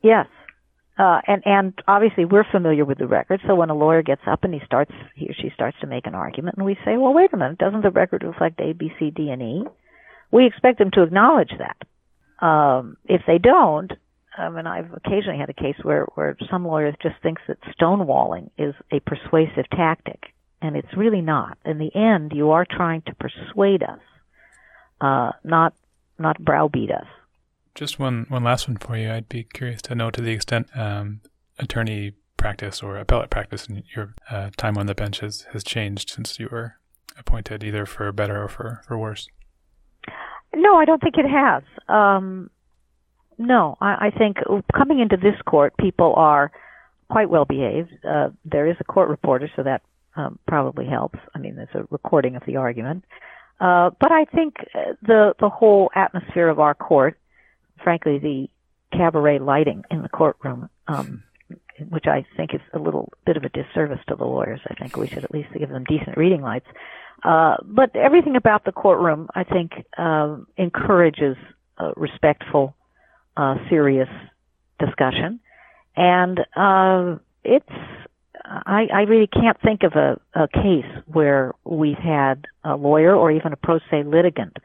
Yes. 0.02 0.28
uh, 0.98 1.20
and 1.28 1.42
and 1.46 1.74
obviously 1.88 2.26
we're 2.26 2.46
familiar 2.52 2.86
with 2.86 2.98
the 2.98 3.08
record. 3.08 3.42
So 3.48 3.56
when 3.56 3.70
a 3.70 3.76
lawyer 3.76 4.02
gets 4.04 4.22
up 4.28 4.44
and 4.44 4.54
he 4.54 4.62
starts, 4.66 4.92
he 5.16 5.28
or 5.28 5.34
she 5.34 5.50
starts 5.54 5.78
to 5.82 5.88
make 5.88 6.06
an 6.08 6.16
argument, 6.16 6.58
and 6.58 6.66
we 6.66 6.76
say, 6.86 6.98
"Well, 6.98 7.14
wait 7.14 7.34
a 7.34 7.38
minute, 7.38 7.58
doesn't 7.58 7.82
the 7.82 7.92
record 7.92 8.24
reflect 8.24 8.60
A, 8.60 8.74
B, 8.74 8.92
C, 9.00 9.12
D, 9.12 9.30
and 9.30 9.42
E?" 9.42 9.64
We 10.32 10.46
expect 10.46 10.80
them 10.80 10.92
to 10.92 11.04
acknowledge 11.04 11.52
that. 11.58 11.78
Um, 12.40 12.98
if 13.06 13.22
they 13.28 13.38
don't, 13.38 13.92
I 14.38 14.50
mean, 14.50 14.68
I've 14.68 14.92
occasionally 14.94 15.40
had 15.40 15.50
a 15.50 15.54
case 15.54 15.76
where 15.82 16.06
where 16.16 16.38
some 16.52 16.66
lawyers 16.66 16.96
just 17.02 17.16
thinks 17.24 17.42
that 17.48 17.58
stonewalling 17.80 18.50
is 18.58 18.76
a 18.92 19.00
persuasive 19.02 19.70
tactic, 19.72 20.34
and 20.62 20.76
it's 20.76 20.96
really 20.98 21.22
not. 21.22 21.58
In 21.66 21.78
the 21.78 21.96
end, 21.96 22.34
you 22.36 22.52
are 22.52 22.66
trying 22.70 23.02
to 23.04 23.16
persuade 23.16 23.84
us, 23.84 24.00
uh, 25.00 25.32
not 25.44 25.74
not 26.20 26.44
browbeat 26.44 26.92
us. 26.92 27.08
Just 27.74 28.00
one 28.00 28.26
one 28.30 28.44
last 28.44 28.68
one 28.68 28.78
for 28.78 28.98
you. 28.98 29.12
I'd 29.12 29.30
be 29.30 29.44
curious 29.44 29.82
to 29.84 29.96
know 29.96 30.12
to 30.12 30.22
the 30.22 30.32
extent 30.32 30.68
um, 30.76 31.22
attorney 31.58 32.14
practice 32.38 32.84
or 32.84 32.98
appellate 32.98 33.30
practice 33.30 33.68
in 33.68 33.84
your 33.96 34.14
uh, 34.30 34.50
time 34.58 34.78
on 34.78 34.86
the 34.86 34.96
bench 34.96 35.20
has, 35.20 35.48
has 35.54 35.64
changed 35.64 36.10
since 36.10 36.40
you 36.40 36.48
were 36.52 36.76
appointed, 37.18 37.64
either 37.64 37.86
for 37.86 38.12
better 38.12 38.44
or 38.44 38.48
for, 38.48 38.82
for 38.86 38.98
worse. 38.98 39.28
No, 40.56 40.78
I 40.78 40.86
don't 40.86 41.02
think 41.02 41.16
it 41.18 41.28
has. 41.30 41.64
Um, 41.88 42.50
no, 43.38 43.78
I, 43.82 44.08
I 44.08 44.12
think 44.18 44.38
coming 44.76 45.00
into 45.00 45.18
this 45.18 45.40
court, 45.46 45.76
people 45.78 46.14
are 46.16 46.52
quite 47.10 47.30
well 47.30 47.46
behaved. 47.46 47.92
Uh, 48.08 48.30
there 48.46 48.68
is 48.68 48.78
a 48.80 48.84
court 48.84 49.10
reporter, 49.10 49.50
so 49.56 49.64
that 49.64 49.82
um, 50.16 50.40
probably 50.48 50.86
helps. 50.86 51.20
I 51.34 51.40
mean, 51.40 51.56
there's 51.56 51.68
a 51.74 51.86
recording 51.90 52.36
of 52.36 52.44
the 52.46 52.56
argument. 52.56 53.04
Uh, 53.60 53.92
but 54.00 54.12
I 54.12 54.26
think 54.26 54.56
uh, 54.74 54.94
the 55.02 55.34
the 55.40 55.50
whole 55.50 55.90
atmosphere 55.96 56.50
of 56.50 56.60
our 56.60 56.74
court, 56.74 57.18
frankly, 57.84 58.20
the 58.20 58.50
cabaret 58.98 59.40
lighting 59.40 59.84
in 59.92 60.02
the 60.02 60.10
courtroom, 60.10 60.70
um, 60.88 61.24
which 61.90 62.06
I 62.08 62.26
think 62.38 62.54
is 62.54 62.62
a 62.74 62.80
little 62.80 63.12
bit 63.26 63.38
of 63.38 63.44
a 63.44 63.50
disservice 63.50 64.00
to 64.08 64.16
the 64.16 64.26
lawyers. 64.26 64.62
I 64.70 64.74
think 64.76 64.96
we 64.96 65.08
should 65.08 65.24
at 65.24 65.32
least 65.32 65.50
give 65.58 65.70
them 65.70 65.84
decent 65.84 66.18
reading 66.18 66.42
lights. 66.42 66.68
Uh, 67.24 67.56
but 67.64 67.96
everything 67.96 68.36
about 68.36 68.66
the 68.66 68.72
courtroom, 68.72 69.30
I 69.36 69.44
think, 69.44 69.72
uh, 69.98 70.38
encourages 70.58 71.38
uh, 71.78 71.92
respectful, 71.96 72.76
uh, 73.36 73.56
serious 73.70 74.10
discussion, 74.80 75.40
and 75.96 76.40
uh, 76.56 77.18
it's. 77.44 77.70
I, 78.48 78.86
I 78.94 79.02
really 79.02 79.26
can't 79.26 79.60
think 79.60 79.82
of 79.82 79.94
a, 79.94 80.20
a 80.36 80.48
case 80.48 80.86
where 81.08 81.54
we've 81.64 81.98
had 81.98 82.46
a 82.64 82.76
lawyer 82.76 83.16
or 83.16 83.32
even 83.32 83.54
a 83.54 83.56
pro 83.56 83.80
se 83.90 84.04
litigant 84.06 84.58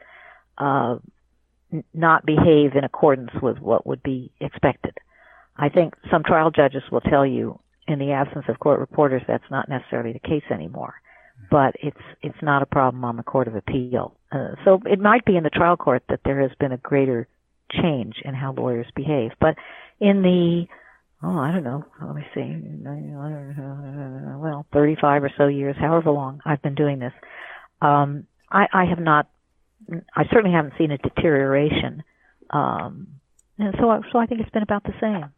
uh, 0.59 0.97
n- 1.73 1.83
not 1.91 2.23
behave 2.23 2.75
in 2.75 2.83
accordance 2.83 3.31
with 3.41 3.57
what 3.57 3.87
would 3.87 4.03
be 4.03 4.31
expected. 4.39 4.95
I 5.61 5.69
think 5.69 5.93
some 6.11 6.23
trial 6.23 6.51
judges 6.51 6.83
will 6.91 7.01
tell 7.01 7.25
you, 7.25 7.59
in 7.87 7.99
the 7.99 8.11
absence 8.11 8.45
of 8.49 8.59
court 8.59 8.79
reporters, 8.79 9.21
that's 9.27 9.49
not 9.49 9.69
necessarily 9.69 10.11
the 10.11 10.19
case 10.19 10.43
anymore 10.51 10.95
but 11.49 11.75
it's 11.81 11.97
it's 12.21 12.37
not 12.41 12.61
a 12.61 12.65
problem 12.65 13.03
on 13.03 13.17
the 13.17 13.23
court 13.23 13.47
of 13.47 13.55
appeal. 13.55 14.15
Uh, 14.31 14.55
so 14.63 14.79
it 14.85 14.99
might 14.99 15.25
be 15.25 15.35
in 15.35 15.43
the 15.43 15.49
trial 15.49 15.77
court 15.77 16.03
that 16.09 16.21
there 16.23 16.41
has 16.41 16.51
been 16.59 16.71
a 16.71 16.77
greater 16.77 17.27
change 17.71 18.15
in 18.23 18.33
how 18.33 18.53
lawyers 18.53 18.87
behave, 18.95 19.31
but 19.39 19.55
in 19.99 20.21
the 20.21 20.65
oh 21.23 21.37
I 21.39 21.51
don't 21.51 21.63
know 21.63 21.85
let 22.01 22.15
me 22.15 22.23
see 22.33 22.55
well 24.37 24.65
35 24.73 25.23
or 25.23 25.31
so 25.37 25.47
years 25.47 25.75
however 25.79 26.09
long 26.11 26.41
I've 26.45 26.61
been 26.61 26.75
doing 26.75 26.99
this 26.99 27.13
um, 27.81 28.25
I, 28.49 28.65
I 28.73 28.85
have 28.85 28.99
not 28.99 29.29
I 30.15 30.23
certainly 30.31 30.55
haven't 30.55 30.73
seen 30.77 30.91
a 30.91 30.97
deterioration 30.97 32.03
um, 32.49 33.07
and 33.59 33.75
so 33.79 34.01
so 34.11 34.17
I 34.19 34.25
think 34.25 34.41
it's 34.41 34.49
been 34.49 34.63
about 34.63 34.83
the 34.83 34.93
same. 34.99 35.31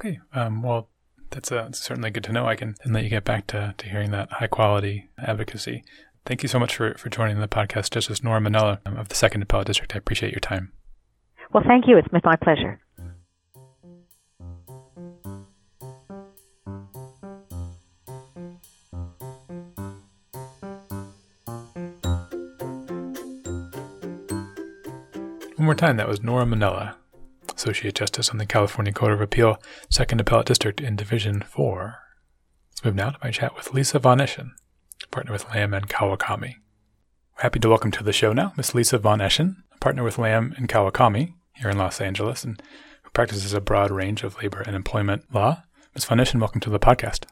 Okay. 0.00 0.18
Um, 0.32 0.62
well, 0.62 0.88
that's 1.28 1.52
uh, 1.52 1.70
certainly 1.72 2.10
good 2.10 2.24
to 2.24 2.32
know. 2.32 2.46
I 2.46 2.56
can 2.56 2.74
and 2.82 2.94
let 2.94 3.04
you 3.04 3.10
get 3.10 3.22
back 3.22 3.46
to, 3.48 3.74
to 3.76 3.86
hearing 3.86 4.12
that 4.12 4.32
high 4.32 4.46
quality 4.46 5.10
advocacy. 5.18 5.84
Thank 6.24 6.42
you 6.42 6.48
so 6.48 6.58
much 6.58 6.74
for, 6.74 6.94
for 6.94 7.10
joining 7.10 7.38
the 7.38 7.48
podcast, 7.48 7.90
Justice 7.90 8.22
Nora 8.22 8.40
Manella 8.40 8.80
um, 8.86 8.96
of 8.96 9.08
the 9.08 9.14
Second 9.14 9.42
Appellate 9.42 9.66
District. 9.66 9.94
I 9.94 9.98
appreciate 9.98 10.32
your 10.32 10.40
time. 10.40 10.72
Well, 11.52 11.62
thank 11.66 11.86
you. 11.86 11.98
It's 11.98 12.08
been 12.08 12.22
my 12.24 12.36
pleasure. 12.36 12.80
One 25.56 25.66
more 25.66 25.74
time, 25.74 25.98
that 25.98 26.08
was 26.08 26.22
Nora 26.22 26.46
Manella, 26.46 26.96
Associate 27.60 27.94
Justice 27.94 28.30
on 28.30 28.38
the 28.38 28.46
California 28.46 28.90
Court 28.90 29.12
of 29.12 29.20
Appeal, 29.20 29.60
Second 29.90 30.18
Appellate 30.18 30.46
District 30.46 30.80
in 30.80 30.96
Division 30.96 31.42
4. 31.42 31.98
Let's 32.70 32.84
move 32.86 32.94
now 32.94 33.10
to 33.10 33.18
my 33.22 33.30
chat 33.30 33.54
with 33.54 33.74
Lisa 33.74 33.98
Von 33.98 34.16
Eschen, 34.16 34.52
partner 35.10 35.32
with 35.32 35.46
Lamb 35.50 35.74
and 35.74 35.86
Kawakami. 35.86 36.54
Happy 37.34 37.58
to 37.58 37.68
welcome 37.68 37.90
to 37.90 38.02
the 38.02 38.14
show 38.14 38.32
now 38.32 38.54
Miss 38.56 38.74
Lisa 38.74 38.96
Von 38.96 39.18
Eschen, 39.18 39.56
partner 39.78 40.02
with 40.02 40.16
Lamb 40.16 40.54
and 40.56 40.70
Kawakami 40.70 41.34
here 41.52 41.68
in 41.68 41.76
Los 41.76 42.00
Angeles, 42.00 42.44
and 42.44 42.62
who 43.02 43.10
practices 43.10 43.52
a 43.52 43.60
broad 43.60 43.90
range 43.90 44.24
of 44.24 44.38
labor 44.38 44.62
and 44.62 44.74
employment 44.74 45.24
law. 45.30 45.62
Ms. 45.94 46.06
Von 46.06 46.16
Eschen, 46.16 46.40
welcome 46.40 46.62
to 46.62 46.70
the 46.70 46.80
podcast. 46.80 47.26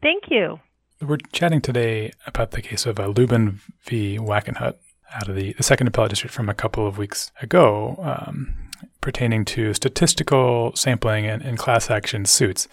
Thank 0.00 0.30
you. 0.30 0.60
We're 1.02 1.18
chatting 1.32 1.60
today 1.60 2.12
about 2.24 2.52
the 2.52 2.62
case 2.62 2.86
of 2.86 3.00
uh, 3.00 3.08
Lubin 3.08 3.58
v. 3.82 4.16
Wackenhut 4.16 4.76
out 5.12 5.28
of 5.28 5.34
the, 5.34 5.54
the 5.54 5.64
Second 5.64 5.88
Appellate 5.88 6.10
District 6.10 6.32
from 6.32 6.48
a 6.48 6.54
couple 6.54 6.86
of 6.86 6.98
weeks 6.98 7.32
ago. 7.42 7.96
Um, 7.98 8.65
pertaining 9.06 9.44
to 9.44 9.72
statistical 9.72 10.72
sampling 10.74 11.26
and, 11.26 11.40
and 11.40 11.56
class 11.56 11.92
action 11.92 12.24
suits. 12.24 12.66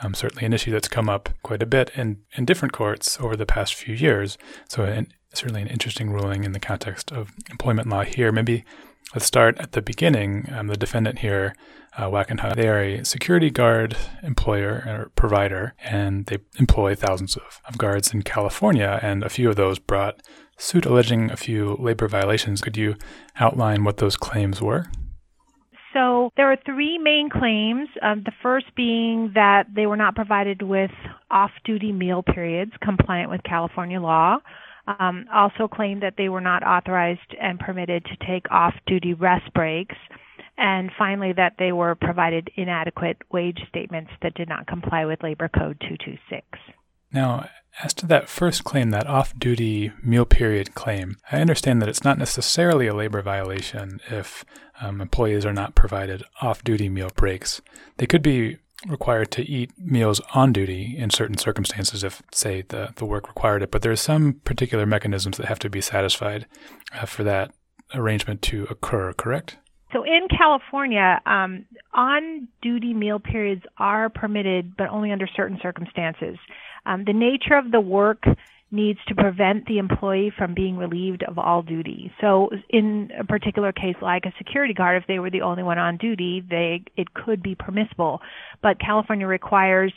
Um, 0.00 0.14
certainly 0.14 0.44
an 0.46 0.52
issue 0.52 0.70
that's 0.70 0.86
come 0.86 1.08
up 1.08 1.30
quite 1.42 1.64
a 1.64 1.66
bit 1.66 1.90
in, 1.96 2.18
in 2.36 2.44
different 2.44 2.72
courts 2.72 3.18
over 3.20 3.34
the 3.34 3.44
past 3.44 3.74
few 3.74 3.96
years. 3.96 4.38
So, 4.68 4.84
an, 4.84 5.08
certainly 5.34 5.62
an 5.62 5.66
interesting 5.66 6.10
ruling 6.10 6.44
in 6.44 6.52
the 6.52 6.60
context 6.60 7.10
of 7.10 7.32
employment 7.50 7.88
law 7.88 8.04
here. 8.04 8.30
Maybe 8.30 8.64
let's 9.16 9.26
start 9.26 9.58
at 9.58 9.72
the 9.72 9.82
beginning. 9.82 10.48
Um, 10.52 10.68
the 10.68 10.76
defendant 10.76 11.18
here, 11.18 11.56
uh, 11.98 12.08
Wackenhut, 12.08 12.54
they 12.54 12.68
are 12.68 12.80
a 12.80 13.04
security 13.04 13.50
guard 13.50 13.96
employer 14.22 14.84
or 14.86 15.10
provider, 15.16 15.74
and 15.80 16.26
they 16.26 16.38
employ 16.60 16.94
thousands 16.94 17.34
of, 17.34 17.60
of 17.66 17.78
guards 17.78 18.14
in 18.14 18.22
California, 18.22 19.00
and 19.02 19.24
a 19.24 19.28
few 19.28 19.48
of 19.48 19.56
those 19.56 19.80
brought 19.80 20.22
suit 20.56 20.86
alleging 20.86 21.32
a 21.32 21.36
few 21.36 21.74
labor 21.80 22.06
violations. 22.06 22.60
Could 22.60 22.76
you 22.76 22.94
outline 23.40 23.82
what 23.82 23.96
those 23.96 24.16
claims 24.16 24.62
were? 24.62 24.86
So 25.92 26.30
there 26.36 26.50
are 26.50 26.56
three 26.64 26.98
main 26.98 27.30
claims. 27.30 27.88
Um, 28.02 28.22
the 28.24 28.32
first 28.42 28.66
being 28.76 29.32
that 29.34 29.66
they 29.74 29.86
were 29.86 29.96
not 29.96 30.14
provided 30.14 30.62
with 30.62 30.90
off 31.30 31.50
duty 31.64 31.92
meal 31.92 32.22
periods 32.22 32.72
compliant 32.82 33.30
with 33.30 33.42
California 33.42 34.00
law. 34.00 34.38
Um, 34.98 35.26
also 35.32 35.68
claimed 35.68 36.02
that 36.02 36.14
they 36.16 36.28
were 36.28 36.40
not 36.40 36.62
authorized 36.62 37.34
and 37.40 37.58
permitted 37.58 38.04
to 38.04 38.26
take 38.26 38.50
off 38.50 38.74
duty 38.86 39.14
rest 39.14 39.52
breaks. 39.54 39.96
And 40.56 40.90
finally, 40.98 41.32
that 41.32 41.54
they 41.58 41.72
were 41.72 41.94
provided 41.94 42.50
inadequate 42.56 43.18
wage 43.32 43.60
statements 43.68 44.10
that 44.22 44.34
did 44.34 44.48
not 44.48 44.66
comply 44.66 45.06
with 45.06 45.22
Labor 45.22 45.48
Code 45.48 45.80
226. 45.80 46.46
Now, 47.12 47.48
as 47.82 47.94
to 47.94 48.06
that 48.06 48.28
first 48.28 48.64
claim, 48.64 48.90
that 48.90 49.06
off 49.06 49.38
duty 49.38 49.92
meal 50.02 50.24
period 50.24 50.74
claim, 50.74 51.16
I 51.30 51.40
understand 51.40 51.80
that 51.80 51.88
it's 51.88 52.04
not 52.04 52.18
necessarily 52.18 52.86
a 52.86 52.94
labor 52.94 53.22
violation 53.22 54.00
if 54.10 54.44
um, 54.80 55.00
employees 55.00 55.46
are 55.46 55.52
not 55.52 55.74
provided 55.74 56.22
off 56.40 56.64
duty 56.64 56.88
meal 56.88 57.10
breaks. 57.14 57.60
They 57.96 58.06
could 58.06 58.22
be 58.22 58.58
required 58.86 59.30
to 59.30 59.42
eat 59.42 59.70
meals 59.78 60.20
on 60.34 60.52
duty 60.52 60.94
in 60.96 61.10
certain 61.10 61.36
circumstances 61.36 62.02
if, 62.02 62.22
say, 62.32 62.62
the, 62.68 62.92
the 62.96 63.04
work 63.04 63.28
required 63.28 63.62
it, 63.62 63.70
but 63.70 63.82
there 63.82 63.92
are 63.92 63.96
some 63.96 64.40
particular 64.44 64.86
mechanisms 64.86 65.36
that 65.36 65.46
have 65.46 65.58
to 65.58 65.68
be 65.68 65.80
satisfied 65.80 66.46
uh, 66.94 67.04
for 67.04 67.22
that 67.22 67.52
arrangement 67.94 68.40
to 68.40 68.66
occur, 68.70 69.12
correct? 69.12 69.56
So 69.92 70.04
in 70.04 70.28
California, 70.28 71.20
um, 71.26 71.66
on 71.92 72.48
duty 72.62 72.94
meal 72.94 73.18
periods 73.18 73.62
are 73.78 74.08
permitted, 74.08 74.76
but 74.76 74.88
only 74.88 75.10
under 75.10 75.26
certain 75.26 75.58
circumstances. 75.60 76.38
Um, 76.86 77.04
the 77.04 77.12
nature 77.12 77.56
of 77.56 77.70
the 77.70 77.80
work 77.80 78.24
needs 78.72 79.00
to 79.08 79.14
prevent 79.14 79.66
the 79.66 79.78
employee 79.78 80.32
from 80.36 80.54
being 80.54 80.76
relieved 80.76 81.24
of 81.24 81.38
all 81.38 81.62
duty. 81.62 82.12
So 82.20 82.50
in 82.68 83.10
a 83.18 83.24
particular 83.24 83.72
case 83.72 83.96
like 84.00 84.26
a 84.26 84.32
security 84.38 84.74
guard 84.74 85.02
if 85.02 85.08
they 85.08 85.18
were 85.18 85.30
the 85.30 85.42
only 85.42 85.62
one 85.62 85.78
on 85.78 85.96
duty, 85.96 86.44
they 86.48 86.84
it 86.96 87.12
could 87.12 87.42
be 87.42 87.56
permissible. 87.56 88.20
But 88.62 88.78
California 88.78 89.26
requires 89.26 89.92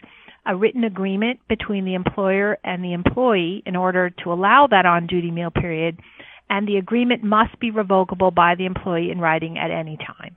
a 0.46 0.56
written 0.56 0.84
agreement 0.84 1.40
between 1.48 1.86
the 1.86 1.94
employer 1.94 2.58
and 2.64 2.84
the 2.84 2.94
employee 2.94 3.64
in 3.66 3.76
order 3.76 4.10
to 4.10 4.34
allow 4.34 4.68
that 4.68 4.86
on 4.86 5.08
duty 5.08 5.32
meal 5.32 5.52
period 5.52 6.00
and 6.50 6.68
the 6.68 6.78
agreement 6.78 7.24
must 7.24 7.58
be 7.60 7.72
revocable 7.72 8.32
by 8.32 8.56
the 8.56 8.66
employee 8.66 9.10
in 9.12 9.20
writing 9.20 9.58
at 9.58 9.72
any 9.72 9.98
time. 9.98 10.36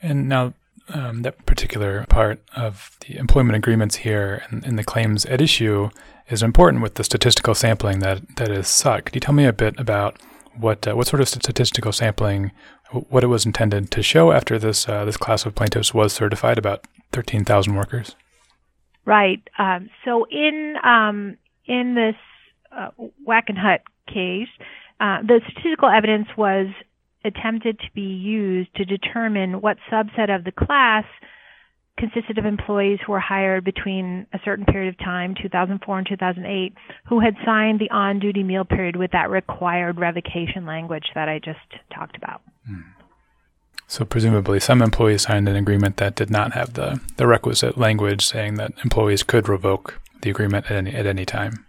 And 0.00 0.28
now 0.28 0.54
um, 0.88 1.22
that 1.22 1.44
particular 1.46 2.04
part 2.08 2.42
of 2.56 2.96
the 3.06 3.16
employment 3.16 3.56
agreements 3.56 3.96
here 3.96 4.42
and, 4.50 4.64
and, 4.64 4.78
the 4.78 4.84
claims 4.84 5.24
at 5.26 5.40
issue 5.40 5.90
is 6.28 6.42
important 6.42 6.82
with 6.82 6.94
the 6.94 7.04
statistical 7.04 7.54
sampling 7.54 8.00
that, 8.00 8.36
that 8.36 8.50
is 8.50 8.66
sought. 8.66 9.04
Could 9.04 9.14
you 9.14 9.20
tell 9.20 9.34
me 9.34 9.44
a 9.44 9.52
bit 9.52 9.78
about 9.78 10.20
what 10.56 10.86
uh, 10.86 10.94
what 10.94 11.06
sort 11.06 11.20
of 11.20 11.28
statistical 11.28 11.92
sampling, 11.92 12.50
what 12.90 13.24
it 13.24 13.28
was 13.28 13.46
intended 13.46 13.90
to 13.92 14.02
show 14.02 14.32
after 14.32 14.58
this 14.58 14.88
uh, 14.88 15.04
this 15.04 15.16
class 15.16 15.46
of 15.46 15.54
plaintiffs 15.54 15.94
was 15.94 16.12
certified, 16.12 16.58
about 16.58 16.86
thirteen 17.12 17.44
thousand 17.44 17.74
workers. 17.76 18.16
Right. 19.04 19.42
Um, 19.58 19.90
so 20.04 20.26
in 20.30 20.76
um, 20.82 21.36
in 21.66 21.94
this 21.94 22.16
uh, 22.72 22.90
Wackenhut 23.26 23.80
case, 24.08 24.48
uh, 25.00 25.22
the 25.22 25.40
statistical 25.50 25.88
evidence 25.88 26.28
was 26.36 26.66
attempted 27.24 27.78
to 27.78 27.86
be 27.94 28.00
used 28.00 28.74
to 28.76 28.84
determine 28.84 29.60
what 29.60 29.76
subset 29.90 30.34
of 30.34 30.44
the 30.44 30.52
class 30.52 31.04
consisted 32.00 32.38
of 32.38 32.46
employees 32.46 32.98
who 33.04 33.12
were 33.12 33.20
hired 33.20 33.62
between 33.62 34.26
a 34.32 34.38
certain 34.44 34.64
period 34.64 34.88
of 34.88 34.98
time, 34.98 35.34
2004 35.40 35.98
and 35.98 36.06
2008, 36.08 36.74
who 37.06 37.20
had 37.20 37.34
signed 37.44 37.78
the 37.78 37.90
on 37.90 38.18
duty 38.18 38.42
meal 38.42 38.64
period 38.64 38.96
with 38.96 39.10
that 39.12 39.30
required 39.30 39.98
revocation 39.98 40.64
language 40.64 41.10
that 41.14 41.28
I 41.28 41.38
just 41.38 41.58
talked 41.94 42.16
about. 42.16 42.40
Hmm. 42.66 42.80
So, 43.86 44.04
presumably, 44.04 44.60
some 44.60 44.82
employees 44.82 45.22
signed 45.22 45.48
an 45.48 45.56
agreement 45.56 45.96
that 45.96 46.14
did 46.14 46.30
not 46.30 46.52
have 46.52 46.74
the, 46.74 47.00
the 47.16 47.26
requisite 47.26 47.76
language 47.76 48.24
saying 48.24 48.54
that 48.54 48.72
employees 48.84 49.24
could 49.24 49.48
revoke 49.48 50.00
the 50.22 50.30
agreement 50.30 50.66
at 50.66 50.76
any, 50.76 50.94
at 50.94 51.06
any 51.06 51.26
time. 51.26 51.66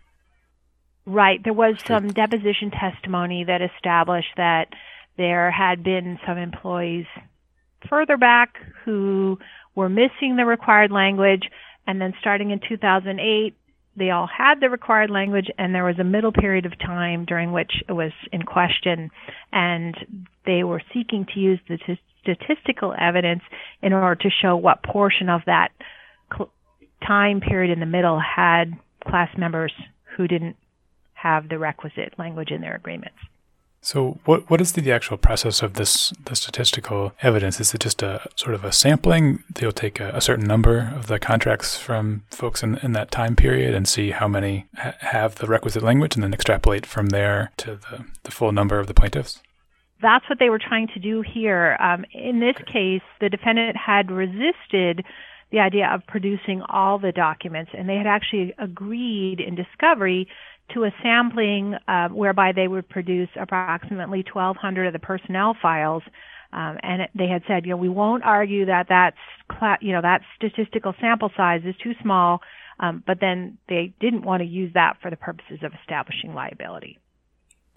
Right. 1.06 1.43
There 1.43 1.54
was 1.54 1.76
some 1.88 2.14
deposition 2.14 2.70
testimony 2.70 3.43
that 3.45 3.62
established 3.62 4.34
that 4.38 4.68
there 5.18 5.51
had 5.51 5.84
been 5.84 6.20
some 6.26 6.38
employees 6.38 7.05
further 7.89 8.18
back 8.18 8.55
who 8.86 9.38
were 9.76 9.89
missing 9.89 10.36
the 10.38 10.45
required 10.45 10.91
language, 10.91 11.43
and 11.88 11.99
then 11.99 12.14
starting 12.20 12.51
in 12.51 12.59
2008, 12.68 13.55
they 13.95 14.09
all 14.09 14.28
had 14.28 14.59
the 14.59 14.70
required 14.70 15.09
language, 15.09 15.47
and 15.57 15.76
there 15.76 15.84
was 15.84 15.99
a 15.99 16.03
middle 16.03 16.32
period 16.32 16.66
of 16.66 16.78
time 16.80 17.26
during 17.26 17.51
which 17.51 17.72
it 17.88 17.93
was 17.93 18.12
in 18.32 18.43
question, 18.43 19.09
and 19.51 19.95
they 20.45 20.64
were 20.64 20.82
seeking 20.93 21.26
to 21.34 21.39
use 21.39 21.59
the 21.68 21.78
t- 21.78 21.99
statistical 22.22 22.93
evidence 22.99 23.41
in 23.82 23.93
order 23.93 24.16
to 24.16 24.30
show 24.41 24.55
what 24.55 24.84
portion 24.84 25.28
of 25.28 25.41
that 25.45 25.70
cl- 26.34 26.51
time 27.05 27.41
period 27.41 27.72
in 27.72 27.80
the 27.80 27.86
middle 27.86 28.20
had 28.20 28.72
class 29.07 29.30
members 29.38 29.74
who 30.16 30.28
didn't 30.28 30.55
have 31.14 31.49
the 31.49 31.57
requisite 31.57 32.14
language 32.18 32.51
in 32.51 32.62
their 32.62 32.76
agreements. 32.76 33.18
So, 33.84 34.19
what 34.25 34.47
what 34.47 34.61
is 34.61 34.73
the 34.73 34.91
actual 34.91 35.17
process 35.17 35.63
of 35.63 35.73
this 35.73 36.13
the 36.25 36.36
statistical 36.36 37.13
evidence? 37.23 37.59
Is 37.59 37.73
it 37.73 37.82
just 37.82 38.03
a 38.03 38.27
sort 38.36 38.53
of 38.53 38.63
a 38.63 38.71
sampling? 38.71 39.43
They'll 39.49 39.71
take 39.71 39.99
a, 39.99 40.09
a 40.09 40.21
certain 40.21 40.45
number 40.45 40.93
of 40.95 41.07
the 41.07 41.17
contracts 41.17 41.77
from 41.77 42.23
folks 42.29 42.61
in, 42.61 42.77
in 42.84 42.91
that 42.93 43.09
time 43.09 43.36
period 43.36 43.73
and 43.73 43.88
see 43.88 44.11
how 44.11 44.27
many 44.27 44.67
ha- 44.77 44.93
have 44.99 45.36
the 45.36 45.47
requisite 45.47 45.82
language, 45.82 46.15
and 46.15 46.23
then 46.23 46.34
extrapolate 46.34 46.86
from 46.86 47.07
there 47.07 47.51
to 47.57 47.71
the, 47.75 48.05
the 48.21 48.32
full 48.32 48.51
number 48.51 48.79
of 48.79 48.86
the 48.86 48.93
plaintiffs. 48.93 49.41
That's 49.99 50.29
what 50.29 50.38
they 50.39 50.49
were 50.49 50.59
trying 50.59 50.88
to 50.93 50.99
do 50.99 51.23
here. 51.23 51.75
Um, 51.79 52.05
in 52.11 52.39
this 52.39 52.57
case, 52.71 53.01
the 53.19 53.29
defendant 53.29 53.77
had 53.77 54.11
resisted 54.11 55.03
the 55.51 55.59
idea 55.59 55.89
of 55.93 56.05
producing 56.07 56.61
all 56.69 56.97
the 56.97 57.11
documents, 57.11 57.71
and 57.77 57.89
they 57.89 57.97
had 57.97 58.07
actually 58.07 58.53
agreed 58.57 59.39
in 59.39 59.55
discovery 59.55 60.27
to 60.74 60.86
a 60.86 60.91
sampling 61.01 61.76
uh, 61.88 62.09
whereby 62.09 62.51
they 62.53 62.67
would 62.67 62.88
produce 62.89 63.30
approximately 63.39 64.24
1,200 64.32 64.88
of 64.88 64.93
the 64.93 64.99
personnel 64.99 65.55
files. 65.61 66.03
Um, 66.53 66.78
and 66.84 67.03
it, 67.03 67.09
they 67.15 67.28
had 67.28 67.43
said, 67.47 67.65
you 67.65 67.72
know, 67.72 67.78
we 67.78 67.89
won't 67.89 68.24
argue 68.24 68.65
that 68.65 68.88
that's, 68.89 69.17
cla- 69.49 69.78
you 69.82 69.93
know, 69.93 70.01
that 70.01 70.22
statistical 70.36 70.93
sample 70.99 71.32
size 71.38 71.61
is 71.65 71.76
too 71.82 71.93
small, 72.01 72.41
um, 72.80 73.03
but 73.07 73.19
then 73.22 73.57
they 73.69 73.93
didn't 74.01 74.24
want 74.24 74.41
to 74.41 74.47
use 74.47 74.74
that 74.74 74.97
for 75.01 75.09
the 75.09 75.17
purposes 75.17 75.59
of 75.63 75.72
establishing 75.82 76.34
liability. 76.34 76.99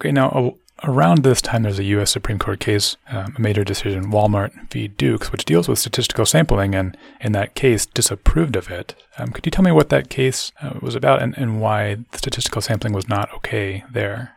Okay, 0.04 0.12
now 0.12 0.56
around 0.82 1.22
this 1.22 1.40
time, 1.40 1.62
there's 1.62 1.78
a 1.78 1.84
U.S. 1.84 2.10
Supreme 2.10 2.38
Court 2.38 2.60
case, 2.60 2.98
um, 3.08 3.32
a 3.38 3.40
major 3.40 3.64
decision, 3.64 4.10
Walmart 4.12 4.70
v. 4.70 4.86
Dukes, 4.86 5.32
which 5.32 5.46
deals 5.46 5.66
with 5.66 5.78
statistical 5.78 6.26
sampling, 6.26 6.74
and 6.74 6.94
in 7.22 7.32
that 7.32 7.54
case, 7.54 7.86
disapproved 7.86 8.54
of 8.54 8.70
it. 8.70 8.94
Um, 9.16 9.28
could 9.30 9.46
you 9.46 9.50
tell 9.50 9.64
me 9.64 9.72
what 9.72 9.88
that 9.88 10.10
case 10.10 10.52
uh, 10.60 10.74
was 10.82 10.94
about 10.94 11.22
and, 11.22 11.34
and 11.38 11.58
why 11.58 12.04
statistical 12.12 12.60
sampling 12.60 12.92
was 12.92 13.08
not 13.08 13.32
okay 13.36 13.82
there? 13.90 14.36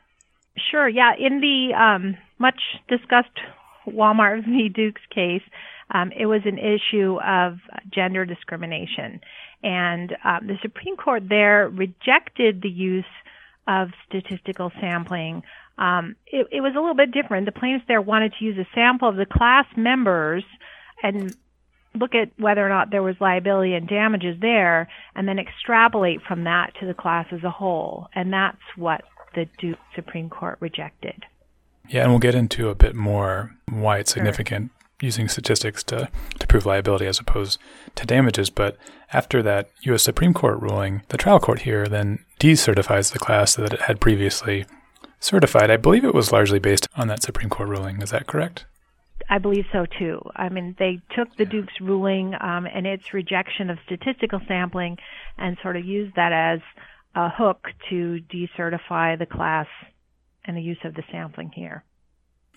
Sure. 0.55 0.87
Yeah. 0.87 1.11
In 1.19 1.41
the 1.41 1.73
um, 1.73 2.15
much 2.39 2.61
discussed 2.87 3.37
Walmart 3.85 4.45
v. 4.45 4.69
Dukes 4.69 5.01
case, 5.13 5.43
um, 5.91 6.13
it 6.17 6.27
was 6.27 6.43
an 6.45 6.59
issue 6.59 7.19
of 7.27 7.57
gender 7.93 8.23
discrimination, 8.23 9.19
and 9.63 10.15
um, 10.23 10.47
the 10.47 10.57
Supreme 10.61 10.95
Court 10.95 11.23
there 11.27 11.67
rejected 11.67 12.61
the 12.61 12.69
use 12.69 13.03
of 13.67 13.89
statistical 14.07 14.71
sampling. 14.79 15.43
Um, 15.77 16.15
it, 16.25 16.47
it 16.51 16.61
was 16.61 16.73
a 16.75 16.79
little 16.79 16.95
bit 16.95 17.11
different. 17.11 17.45
The 17.45 17.51
plaintiffs 17.51 17.85
there 17.87 18.01
wanted 18.01 18.33
to 18.39 18.45
use 18.45 18.57
a 18.57 18.67
sample 18.73 19.09
of 19.09 19.15
the 19.15 19.25
class 19.25 19.65
members 19.75 20.43
and 21.03 21.35
look 21.93 22.15
at 22.15 22.31
whether 22.37 22.65
or 22.65 22.69
not 22.69 22.91
there 22.91 23.03
was 23.03 23.15
liability 23.19 23.73
and 23.73 23.87
damages 23.87 24.39
there, 24.39 24.87
and 25.15 25.27
then 25.27 25.39
extrapolate 25.39 26.21
from 26.27 26.43
that 26.45 26.73
to 26.79 26.85
the 26.85 26.93
class 26.93 27.27
as 27.31 27.43
a 27.43 27.49
whole. 27.49 28.07
And 28.15 28.31
that's 28.31 28.57
what 28.75 29.01
the 29.35 29.47
Duke 29.59 29.79
Supreme 29.95 30.29
Court 30.29 30.57
rejected. 30.59 31.25
Yeah, 31.89 32.03
and 32.03 32.11
we'll 32.11 32.19
get 32.19 32.35
into 32.35 32.69
a 32.69 32.75
bit 32.75 32.95
more 32.95 33.55
why 33.69 33.99
it's 33.99 34.11
significant 34.11 34.71
using 35.01 35.27
statistics 35.27 35.83
to, 35.83 36.09
to 36.39 36.47
prove 36.47 36.65
liability 36.65 37.05
as 37.05 37.19
opposed 37.19 37.59
to 37.95 38.05
damages. 38.05 38.49
But 38.49 38.77
after 39.13 39.43
that 39.43 39.69
U.S. 39.83 40.03
Supreme 40.03 40.33
Court 40.33 40.59
ruling, 40.59 41.03
the 41.09 41.17
trial 41.17 41.39
court 41.39 41.61
here 41.61 41.87
then 41.87 42.19
decertifies 42.39 43.11
the 43.13 43.19
class 43.19 43.55
that 43.55 43.73
it 43.73 43.81
had 43.81 43.99
previously 43.99 44.65
certified. 45.19 45.69
I 45.69 45.77
believe 45.77 46.03
it 46.03 46.15
was 46.15 46.31
largely 46.31 46.59
based 46.59 46.87
on 46.95 47.07
that 47.07 47.23
Supreme 47.23 47.49
Court 47.49 47.69
ruling. 47.69 48.01
Is 48.01 48.11
that 48.11 48.27
correct? 48.27 48.65
I 49.29 49.39
believe 49.39 49.65
so 49.71 49.85
too. 49.85 50.21
I 50.35 50.49
mean, 50.49 50.75
they 50.79 51.01
took 51.15 51.35
the 51.35 51.45
Duke's 51.45 51.81
ruling 51.81 52.33
um, 52.39 52.65
and 52.65 52.87
its 52.87 53.13
rejection 53.13 53.69
of 53.69 53.77
statistical 53.85 54.39
sampling 54.47 54.97
and 55.37 55.57
sort 55.61 55.75
of 55.75 55.85
used 55.85 56.15
that 56.15 56.31
as 56.31 56.59
a 57.13 57.29
hook 57.29 57.67
to 57.89 58.19
decertify 58.31 59.17
the 59.17 59.25
class 59.25 59.67
and 60.45 60.55
the 60.55 60.61
use 60.61 60.77
of 60.85 60.93
the 60.93 61.03
sampling 61.11 61.51
here. 61.53 61.83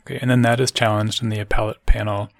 Okay, 0.01 0.19
and 0.21 0.31
then 0.31 0.43
that 0.43 0.61
is 0.61 0.71
challenged, 0.71 1.23
and 1.23 1.31
the 1.31 1.41
appellate 1.41 1.85
panel 1.87 2.31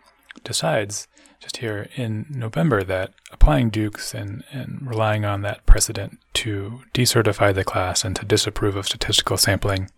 decides 0.45 1.07
just 1.41 1.59
here 1.59 1.89
in 1.97 2.27
November 2.29 2.83
that 2.83 3.13
applying 3.33 3.71
Dukes 3.71 4.15
and, 4.15 4.45
and 4.53 4.79
relying 4.83 5.25
on 5.25 5.43
that 5.43 5.65
precedent 5.65 6.19
to 6.35 6.83
decertify 6.93 7.55
the 7.55 7.65
class 7.65 8.05
and 8.05 8.15
to 8.17 8.25
disapprove 8.25 8.77
of 8.77 8.87
statistical 8.87 9.39
sampling 9.39 9.91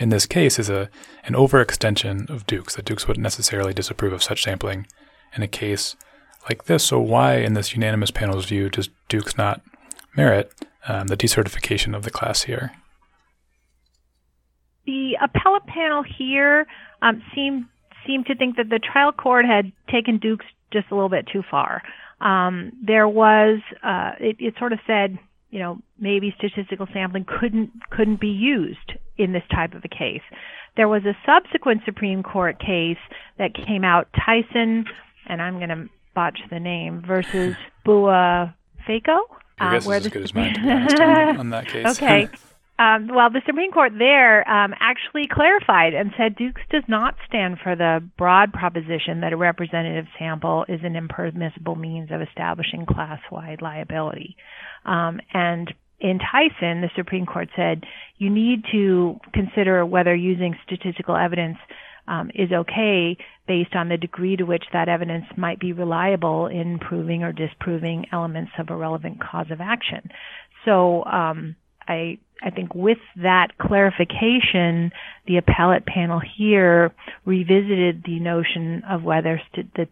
in 0.00 0.08
this 0.08 0.26
case 0.26 0.58
is 0.58 0.70
a 0.70 0.88
an 1.24 1.34
overextension 1.34 2.28
of 2.30 2.46
Dukes, 2.46 2.74
that 2.74 2.86
Dukes 2.86 3.06
wouldn't 3.06 3.22
necessarily 3.22 3.74
disapprove 3.74 4.14
of 4.14 4.22
such 4.22 4.42
sampling 4.42 4.86
in 5.36 5.42
a 5.42 5.48
case 5.48 5.94
like 6.48 6.64
this. 6.64 6.84
So 6.84 6.98
why, 6.98 7.36
in 7.36 7.52
this 7.52 7.74
unanimous 7.74 8.10
panel's 8.10 8.46
view, 8.46 8.70
does 8.70 8.88
Dukes 9.08 9.36
not 9.36 9.60
merit 10.16 10.52
um, 10.88 11.08
the 11.08 11.16
decertification 11.16 11.94
of 11.94 12.02
the 12.02 12.10
class 12.10 12.44
here? 12.44 12.72
The 14.90 15.16
appellate 15.22 15.66
panel 15.66 16.02
here 16.02 16.66
um, 17.00 17.22
seemed 17.32 17.66
seemed 18.04 18.26
to 18.26 18.34
think 18.34 18.56
that 18.56 18.70
the 18.70 18.80
trial 18.80 19.12
court 19.12 19.44
had 19.44 19.70
taken 19.88 20.18
Dukes 20.18 20.46
just 20.72 20.90
a 20.90 20.96
little 20.96 21.08
bit 21.08 21.28
too 21.32 21.44
far. 21.48 21.80
Um, 22.20 22.72
there 22.84 23.06
was 23.06 23.60
uh, 23.84 24.12
it, 24.18 24.34
it 24.40 24.54
sort 24.58 24.72
of 24.72 24.80
said, 24.88 25.16
you 25.50 25.60
know, 25.60 25.78
maybe 26.00 26.34
statistical 26.36 26.88
sampling 26.92 27.24
couldn't 27.24 27.70
couldn't 27.90 28.20
be 28.20 28.30
used 28.30 28.94
in 29.16 29.30
this 29.32 29.44
type 29.54 29.74
of 29.74 29.84
a 29.84 29.88
case. 29.88 30.22
There 30.76 30.88
was 30.88 31.02
a 31.04 31.16
subsequent 31.24 31.82
Supreme 31.84 32.24
Court 32.24 32.58
case 32.58 32.98
that 33.38 33.54
came 33.54 33.84
out, 33.84 34.08
Tyson, 34.12 34.86
and 35.28 35.40
I'm 35.40 35.58
going 35.58 35.68
to 35.68 35.88
botch 36.16 36.40
the 36.50 36.58
name, 36.58 37.00
versus 37.06 37.54
Bua 37.84 38.56
Faco. 38.88 39.18
Your 39.60 39.70
guess 39.70 39.86
uh, 39.86 39.90
is 39.92 40.06
as 40.06 40.12
good 40.12 40.22
as 40.24 40.34
mine, 40.34 40.56
on, 40.68 41.36
on 41.36 41.50
that 41.50 41.68
case. 41.68 41.86
okay. 41.86 42.28
Um, 42.80 43.08
well, 43.14 43.28
the 43.28 43.42
Supreme 43.44 43.72
Court 43.72 43.92
there 43.98 44.48
um, 44.50 44.72
actually 44.80 45.28
clarified 45.30 45.92
and 45.92 46.12
said 46.16 46.34
Dukes 46.34 46.62
does 46.70 46.84
not 46.88 47.14
stand 47.28 47.58
for 47.62 47.76
the 47.76 48.02
broad 48.16 48.54
proposition 48.54 49.20
that 49.20 49.34
a 49.34 49.36
representative 49.36 50.06
sample 50.18 50.64
is 50.66 50.80
an 50.82 50.96
impermissible 50.96 51.76
means 51.76 52.08
of 52.10 52.22
establishing 52.22 52.86
class 52.86 53.20
wide 53.30 53.60
liability. 53.60 54.34
Um, 54.86 55.20
and 55.34 55.70
in 56.00 56.20
Tyson, 56.20 56.80
the 56.80 56.88
Supreme 56.96 57.26
Court 57.26 57.50
said 57.54 57.84
you 58.16 58.30
need 58.30 58.64
to 58.72 59.20
consider 59.34 59.84
whether 59.84 60.14
using 60.14 60.56
statistical 60.64 61.16
evidence 61.16 61.58
um, 62.08 62.30
is 62.34 62.50
okay 62.50 63.18
based 63.46 63.74
on 63.74 63.90
the 63.90 63.98
degree 63.98 64.36
to 64.36 64.44
which 64.44 64.64
that 64.72 64.88
evidence 64.88 65.26
might 65.36 65.60
be 65.60 65.74
reliable 65.74 66.46
in 66.46 66.78
proving 66.78 67.24
or 67.24 67.32
disproving 67.32 68.06
elements 68.10 68.52
of 68.58 68.70
a 68.70 68.76
relevant 68.76 69.18
cause 69.20 69.50
of 69.50 69.60
action. 69.60 70.08
So 70.64 71.04
um, 71.04 71.56
I 71.86 72.18
I 72.42 72.50
think 72.50 72.74
with 72.74 72.98
that 73.16 73.58
clarification, 73.58 74.92
the 75.26 75.36
appellate 75.36 75.86
panel 75.86 76.20
here 76.20 76.92
revisited 77.24 78.02
the 78.04 78.18
notion 78.18 78.82
of 78.88 79.02
whether 79.02 79.40
st- 79.52 79.74
the 79.74 79.88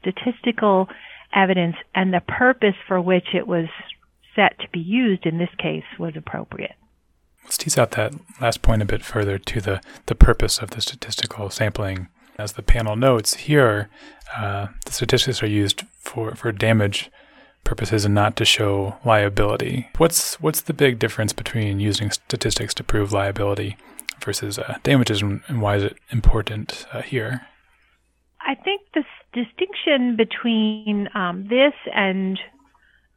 statistical 0.00 0.88
evidence 1.32 1.76
and 1.94 2.12
the 2.12 2.20
purpose 2.20 2.74
for 2.86 3.00
which 3.00 3.34
it 3.34 3.46
was 3.46 3.66
set 4.34 4.58
to 4.58 4.68
be 4.72 4.80
used 4.80 5.26
in 5.26 5.38
this 5.38 5.54
case 5.58 5.84
was 5.98 6.14
appropriate. 6.16 6.74
let's 7.44 7.58
tease 7.58 7.78
out 7.78 7.92
that 7.92 8.12
last 8.40 8.62
point 8.62 8.82
a 8.82 8.86
bit 8.86 9.04
further 9.04 9.38
to 9.38 9.60
the, 9.60 9.80
the 10.06 10.14
purpose 10.14 10.58
of 10.58 10.70
the 10.70 10.80
statistical 10.80 11.50
sampling. 11.50 12.08
As 12.38 12.54
the 12.54 12.62
panel 12.62 12.96
notes, 12.96 13.34
here 13.34 13.90
uh, 14.36 14.68
the 14.86 14.92
statistics 14.92 15.42
are 15.42 15.48
used 15.48 15.82
for, 16.00 16.34
for 16.34 16.50
damage 16.50 17.10
purposes 17.64 18.04
and 18.04 18.14
not 18.14 18.36
to 18.36 18.44
show 18.44 18.96
liability. 19.04 19.88
What's 19.98 20.40
what's 20.40 20.62
the 20.62 20.74
big 20.74 20.98
difference 20.98 21.32
between 21.32 21.80
using 21.80 22.10
statistics 22.10 22.74
to 22.74 22.84
prove 22.84 23.12
liability 23.12 23.76
versus 24.24 24.58
uh, 24.58 24.78
damages, 24.82 25.22
and, 25.22 25.42
why 25.48 25.76
is 25.76 25.84
it 25.84 25.96
important 26.10 26.86
uh, 26.92 27.02
here? 27.02 27.46
I 28.40 28.54
think 28.54 28.82
the 28.94 29.04
distinction 29.32 30.16
between 30.16 31.08
um, 31.14 31.46
this 31.48 31.74
and 31.94 32.38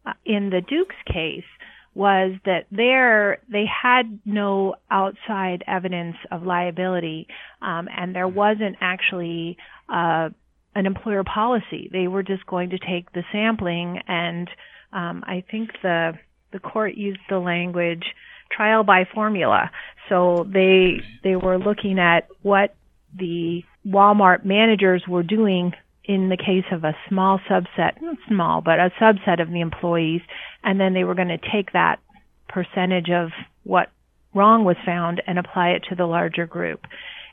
uh, 0.05 0.13
in 0.25 0.49
the 0.49 0.61
Dukes 0.61 0.95
case 1.11 1.43
was 1.93 2.33
that 2.45 2.65
there 2.71 3.39
they 3.49 3.65
had 3.65 4.19
no 4.25 4.75
outside 4.91 5.63
evidence 5.65 6.17
of 6.31 6.43
liability, 6.43 7.27
um, 7.61 7.87
and 7.95 8.13
there 8.13 8.27
wasn't 8.27 8.75
actually 8.81 9.57
uh, 9.89 10.29
an 10.75 10.85
employer 10.85 11.23
policy. 11.23 11.89
They 11.91 12.07
were 12.07 12.23
just 12.23 12.45
going 12.45 12.71
to 12.71 12.77
take 12.77 13.11
the 13.13 13.23
sampling, 13.31 14.01
and 14.07 14.49
um, 14.91 15.23
I 15.25 15.43
think 15.49 15.71
the 15.81 16.13
the 16.51 16.59
court 16.59 16.95
used 16.95 17.19
the 17.29 17.39
language 17.39 18.03
trial 18.51 18.83
by 18.83 19.05
formula. 19.13 19.71
So 20.09 20.45
they 20.51 21.01
they 21.23 21.35
were 21.35 21.57
looking 21.57 21.97
at 21.99 22.27
what 22.41 22.75
the 23.17 23.63
Walmart 23.87 24.45
managers 24.45 25.03
were 25.07 25.23
doing 25.23 25.73
in 26.03 26.29
the 26.29 26.37
case 26.37 26.65
of 26.71 26.83
a 26.83 26.95
small 27.09 27.39
subset, 27.49 28.01
not 28.01 28.17
small, 28.27 28.61
but 28.61 28.79
a 28.79 28.91
subset 29.01 29.41
of 29.41 29.49
the 29.49 29.61
employees, 29.61 30.21
and 30.63 30.79
then 30.79 30.93
they 30.93 31.03
were 31.03 31.15
going 31.15 31.29
to 31.29 31.39
take 31.51 31.71
that 31.73 31.99
percentage 32.47 33.09
of 33.09 33.29
what 33.63 33.89
wrong 34.33 34.63
was 34.63 34.75
found 34.85 35.21
and 35.25 35.39
apply 35.39 35.69
it 35.69 35.83
to 35.89 35.95
the 35.95 36.05
larger 36.05 36.45
group. 36.45 36.81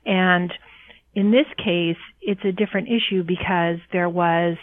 And 0.06 0.52
in 1.14 1.30
this 1.30 1.46
case, 1.58 1.96
it's 2.20 2.44
a 2.44 2.52
different 2.52 2.88
issue 2.88 3.22
because 3.22 3.78
there 3.92 4.08
was 4.08 4.56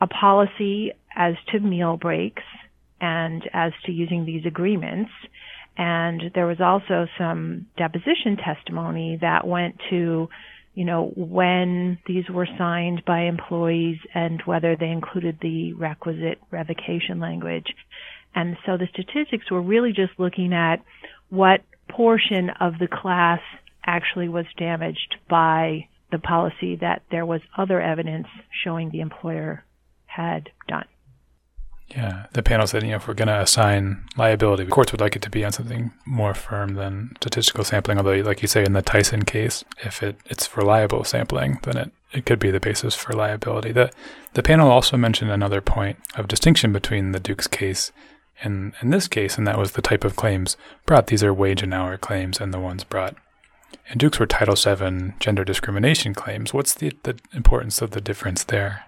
a 0.00 0.06
policy 0.06 0.92
as 1.14 1.34
to 1.52 1.60
meal 1.60 1.96
breaks 1.96 2.42
and 3.00 3.42
as 3.52 3.72
to 3.84 3.92
using 3.92 4.24
these 4.24 4.44
agreements. 4.44 5.10
And 5.76 6.30
there 6.34 6.46
was 6.46 6.60
also 6.60 7.06
some 7.18 7.66
deposition 7.76 8.36
testimony 8.36 9.18
that 9.20 9.46
went 9.46 9.76
to, 9.90 10.28
you 10.74 10.84
know, 10.84 11.12
when 11.14 11.98
these 12.06 12.28
were 12.28 12.48
signed 12.58 13.02
by 13.06 13.22
employees 13.22 13.98
and 14.14 14.42
whether 14.46 14.76
they 14.76 14.88
included 14.88 15.38
the 15.40 15.74
requisite 15.74 16.40
revocation 16.50 17.20
language. 17.20 17.66
And 18.34 18.56
so 18.66 18.76
the 18.76 18.88
statistics 18.92 19.50
were 19.50 19.62
really 19.62 19.92
just 19.92 20.12
looking 20.18 20.52
at 20.52 20.82
what 21.28 21.60
portion 21.88 22.50
of 22.60 22.78
the 22.78 22.88
class 22.88 23.40
actually 23.86 24.28
was 24.28 24.46
damaged 24.56 25.16
by 25.28 25.88
the 26.10 26.18
policy 26.18 26.76
that 26.76 27.02
there 27.10 27.26
was 27.26 27.40
other 27.56 27.80
evidence 27.80 28.28
showing 28.50 28.90
the 28.90 29.00
employer 29.00 29.64
had 30.06 30.50
done. 30.68 30.86
Yeah, 31.88 32.26
the 32.32 32.42
panel 32.42 32.66
said, 32.66 32.82
you 32.82 32.90
know, 32.90 32.96
if 32.96 33.06
we're 33.06 33.14
going 33.14 33.28
to 33.28 33.40
assign 33.40 34.04
liability, 34.16 34.64
the 34.64 34.70
courts 34.70 34.90
would 34.90 35.00
like 35.00 35.14
it 35.14 35.22
to 35.22 35.30
be 35.30 35.44
on 35.44 35.52
something 35.52 35.92
more 36.04 36.34
firm 36.34 36.74
than 36.74 37.12
statistical 37.20 37.62
sampling. 37.62 37.98
Although, 37.98 38.16
like 38.22 38.42
you 38.42 38.48
say 38.48 38.64
in 38.64 38.72
the 38.72 38.82
Tyson 38.82 39.24
case, 39.24 39.64
if 39.84 40.02
it, 40.02 40.18
it's 40.26 40.56
reliable 40.56 41.04
sampling, 41.04 41.60
then 41.62 41.76
it, 41.76 41.92
it 42.12 42.26
could 42.26 42.40
be 42.40 42.50
the 42.50 42.58
basis 42.58 42.96
for 42.96 43.12
liability. 43.12 43.70
The, 43.70 43.92
the 44.34 44.42
panel 44.42 44.68
also 44.68 44.96
mentioned 44.96 45.30
another 45.30 45.60
point 45.60 45.98
of 46.16 46.26
distinction 46.26 46.72
between 46.72 47.12
the 47.12 47.20
Dukes 47.20 47.46
case 47.46 47.92
and, 48.42 48.74
in 48.82 48.90
this 48.90 49.06
case, 49.06 49.38
and 49.38 49.46
that 49.46 49.58
was 49.58 49.72
the 49.72 49.82
type 49.82 50.04
of 50.04 50.16
claims 50.16 50.56
brought. 50.86 51.06
These 51.06 51.22
are 51.22 51.32
wage 51.32 51.62
and 51.62 51.72
hour 51.72 51.96
claims, 51.96 52.40
and 52.40 52.52
the 52.52 52.60
ones 52.60 52.82
brought 52.82 53.14
and 53.88 54.00
Dukes 54.00 54.18
were 54.18 54.26
Title 54.26 54.56
VII 54.56 55.14
gender 55.20 55.44
discrimination 55.44 56.14
claims. 56.14 56.52
What's 56.52 56.74
the, 56.74 56.92
the 57.04 57.18
importance 57.32 57.80
of 57.80 57.92
the 57.92 58.00
difference 58.00 58.44
there? 58.44 58.84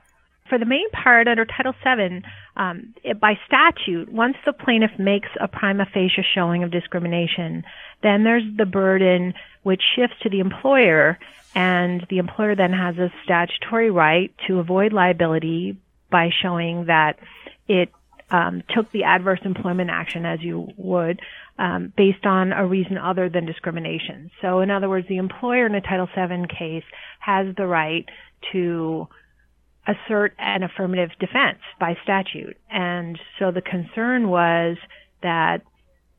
For 0.49 0.59
the 0.59 0.65
main 0.65 0.89
part 0.91 1.29
under 1.29 1.45
Title 1.45 1.75
VII, 1.85 2.23
um, 2.57 2.95
it, 3.05 3.21
by 3.21 3.39
statute, 3.47 4.11
once 4.11 4.37
the 4.47 4.53
plaintiff 4.53 4.99
makes 4.99 5.29
a 5.41 5.47
prima 5.47 5.87
facie 5.93 6.25
showing 6.35 6.65
of 6.65 6.71
discrimination, 6.71 7.65
then 8.03 8.25
there's 8.25 8.45
the 8.57 8.67
burden 8.67 9.35
which 9.63 9.83
shifts 9.95 10.17
to 10.23 10.31
the 10.31 10.41
employer, 10.41 11.19
and 11.55 12.07
the 12.09 12.19
employer 12.19 12.57
then 12.57 12.73
has 12.73 12.97
a 12.97 13.13
statutory 13.25 13.91
right 13.91 14.33
to 14.47 14.59
avoid 14.59 14.93
liability 14.93 15.77
by 16.11 16.31
showing 16.43 16.87
that 16.87 17.19
it 17.69 17.91
um, 18.31 18.63
took 18.75 18.91
the 18.93 19.05
adverse 19.05 19.41
employment 19.45 19.91
action 19.91 20.27
as 20.27 20.41
you 20.43 20.69
would 20.77 21.21
um, 21.59 21.93
based 21.97 22.27
on 22.27 22.53
a 22.53 22.67
reason 22.67 22.99
other 22.99 23.29
than 23.29 23.47
discrimination. 23.47 24.31
So, 24.43 24.61
in 24.61 24.71
other 24.71 24.89
words, 24.89 25.09
the 25.09 25.17
employer 25.17 25.67
in 25.67 25.75
a 25.75 25.81
Title 25.81 26.09
VII 26.15 26.47
case 26.49 26.85
has 27.21 27.55
the 27.57 27.67
right 27.67 28.05
to 28.53 29.09
assert 29.89 30.35
an 30.39 30.63
affirmative 30.63 31.11
defense 31.19 31.59
by 31.81 31.97
statute. 32.03 32.57
And 32.71 33.19
so 33.39 33.51
the 33.51 33.63
concern 33.63 34.29
was 34.29 34.77
that 35.23 35.63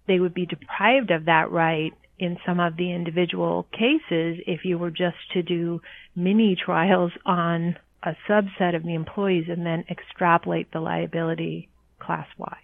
they 0.07 0.20
would 0.20 0.34
be 0.34 0.47
deprived 0.47 1.12
of 1.12 1.26
that 1.26 1.51
right 1.51 1.93
in 2.18 2.38
some 2.45 2.60
of 2.60 2.76
the 2.76 2.91
individual 2.91 3.68
cases 3.72 4.41
if 4.47 4.66
you 4.66 4.78
were 4.78 4.89
just 4.89 5.18
to 5.34 5.43
do 5.43 5.82
mini 6.16 6.55
trials 6.55 7.12
on 7.26 7.78
a 8.03 8.16
subset 8.28 8.76
of 8.76 8.84
the 8.84 8.95
employees 8.95 9.45
and 9.47 9.66
then 9.66 9.86
extrapolate 9.89 10.72
the 10.72 10.80
liability 10.80 11.70
class 12.00 12.28
wide. 12.38 12.56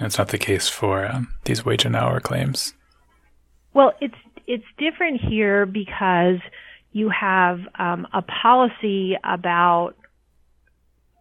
That's 0.00 0.18
not 0.18 0.28
the 0.28 0.38
case 0.38 0.68
for 0.68 1.06
um, 1.06 1.34
these 1.44 1.64
wage 1.64 1.84
and 1.84 1.96
hour 1.96 2.20
claims. 2.20 2.74
Well, 3.74 3.92
it's 4.00 4.14
it's 4.46 4.64
different 4.78 5.20
here 5.20 5.66
because 5.66 6.38
you 6.92 7.08
have 7.08 7.60
um, 7.78 8.06
a 8.12 8.22
policy 8.22 9.16
about 9.24 9.94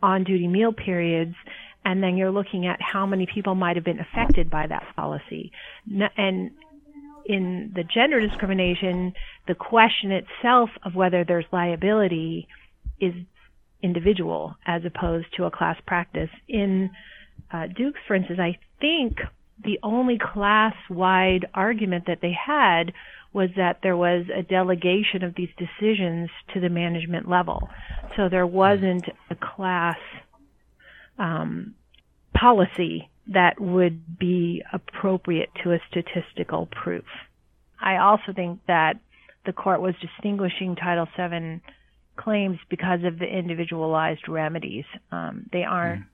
on-duty 0.04 0.48
meal 0.48 0.74
periods, 0.74 1.36
and 1.86 2.02
then 2.02 2.18
you're 2.18 2.32
looking 2.32 2.66
at 2.66 2.82
how 2.82 3.06
many 3.06 3.26
people 3.26 3.56
might 3.56 3.76
have 3.76 3.86
been 3.86 4.00
affected 4.00 4.50
by 4.50 4.68
that 4.68 4.84
policy. 4.96 5.52
And 6.18 6.52
in 7.26 7.72
the 7.76 7.84
gender 7.84 8.20
discrimination, 8.20 9.14
the 9.48 9.56
question 9.56 10.12
itself 10.12 10.70
of 10.84 10.96
whether 10.96 11.24
there's 11.24 11.46
liability 11.52 12.48
is 13.00 13.14
individual 13.84 14.56
as 14.66 14.84
opposed 14.86 15.28
to 15.38 15.46
a 15.46 15.52
class 15.52 15.78
practice. 15.86 16.30
In 16.48 16.90
uh, 17.52 17.68
Dukes, 17.68 18.00
for 18.08 18.16
instance, 18.16 18.40
I 18.40 18.58
think 18.80 19.18
the 19.64 19.80
only 19.84 20.18
class 20.18 20.74
wide 20.90 21.46
argument 21.54 22.06
that 22.08 22.20
they 22.22 22.34
had 22.34 22.94
was 23.34 23.50
that 23.56 23.80
there 23.82 23.96
was 23.96 24.26
a 24.36 24.42
delegation 24.42 25.24
of 25.24 25.36
these 25.36 25.50
decisions 25.58 26.30
to 26.54 26.60
the 26.60 26.70
management 26.70 27.30
level. 27.30 27.70
So 28.18 28.28
there 28.30 28.48
wasn't 28.48 29.06
a 29.30 29.36
class 29.36 29.98
um, 31.18 31.76
policy 32.34 33.10
that 33.28 33.60
would 33.60 34.18
be 34.18 34.64
appropriate 34.74 35.50
to 35.64 35.72
a 35.72 35.80
statistical 35.90 36.68
proof. 36.68 37.06
I 37.80 37.98
also 37.98 38.34
think 38.36 38.60
that 38.68 39.00
the 39.46 39.54
court 39.54 39.82
was 39.82 39.96
distinguishing 40.02 40.76
Title 40.76 41.08
VII 41.18 41.62
claims 42.18 42.60
because 42.70 43.00
of 43.06 43.18
the 43.18 43.26
individualized 43.26 44.28
remedies. 44.28 44.86
Um, 45.12 45.50
they 45.52 45.64
aren't. 45.64 46.06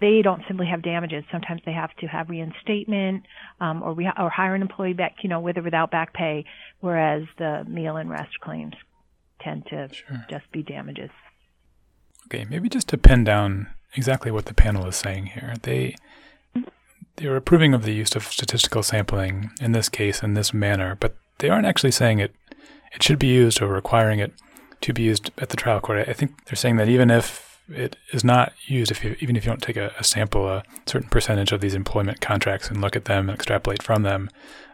They 0.00 0.22
don't 0.22 0.42
simply 0.46 0.66
have 0.66 0.82
damages. 0.82 1.24
Sometimes 1.32 1.62
they 1.64 1.72
have 1.72 1.94
to 1.96 2.06
have 2.06 2.28
reinstatement 2.28 3.24
um, 3.60 3.82
or, 3.82 3.94
re- 3.94 4.12
or 4.18 4.28
hire 4.28 4.54
an 4.54 4.62
employee 4.62 4.92
back, 4.92 5.16
you 5.22 5.28
know, 5.28 5.40
with 5.40 5.56
or 5.56 5.62
without 5.62 5.90
back 5.90 6.12
pay, 6.12 6.44
whereas 6.80 7.24
the 7.38 7.64
meal 7.66 7.96
and 7.96 8.10
rest 8.10 8.40
claims 8.40 8.74
tend 9.40 9.66
to 9.66 9.88
sure. 9.92 10.26
just 10.28 10.50
be 10.52 10.62
damages. 10.62 11.10
Okay, 12.26 12.46
maybe 12.48 12.68
just 12.68 12.88
to 12.88 12.98
pin 12.98 13.24
down 13.24 13.68
exactly 13.94 14.30
what 14.30 14.46
the 14.46 14.54
panel 14.54 14.86
is 14.86 14.96
saying 14.96 15.26
here. 15.26 15.54
They 15.62 15.96
they're 17.16 17.36
approving 17.36 17.74
of 17.74 17.82
the 17.82 17.92
use 17.92 18.14
of 18.14 18.24
statistical 18.24 18.82
sampling 18.82 19.50
in 19.60 19.72
this 19.72 19.88
case 19.88 20.22
in 20.22 20.34
this 20.34 20.54
manner, 20.54 20.96
but 21.00 21.16
they 21.38 21.48
aren't 21.48 21.66
actually 21.66 21.90
saying 21.90 22.18
it 22.18 22.34
it 22.92 23.02
should 23.02 23.18
be 23.18 23.28
used 23.28 23.60
or 23.62 23.68
requiring 23.68 24.18
it 24.18 24.32
to 24.82 24.92
be 24.92 25.02
used 25.02 25.30
at 25.38 25.50
the 25.50 25.56
trial 25.56 25.80
court. 25.80 26.08
I 26.08 26.12
think 26.12 26.44
they're 26.46 26.56
saying 26.56 26.76
that 26.76 26.88
even 26.88 27.10
if 27.10 27.49
it 27.70 27.96
is 28.12 28.24
not 28.24 28.52
used 28.66 28.90
if 28.90 29.04
you, 29.04 29.16
even 29.20 29.36
if 29.36 29.44
you 29.44 29.50
don't 29.50 29.62
take 29.62 29.76
a, 29.76 29.92
a, 29.98 30.04
sample, 30.04 30.48
a 30.48 30.62
certain 30.86 31.08
percentage 31.08 31.52
of 31.52 31.60
these 31.60 31.74
employment 31.74 32.20
contracts 32.20 32.68
and 32.68 32.80
look 32.80 32.96
at 32.96 33.06
them 33.06 33.28
and 33.28 33.36
extrapolate 33.36 33.82
from 33.82 34.02
them. 34.02 34.30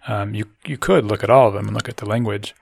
Um, 0.08 0.34
you 0.34 0.46
you 0.64 0.78
could 0.78 1.04
look 1.04 1.24
at 1.24 1.30
all 1.30 1.48
of 1.48 1.54
them 1.54 1.66
and 1.66 1.74
look 1.74 1.88
at 1.88 1.96
the 1.96 2.06
language 2.06 2.54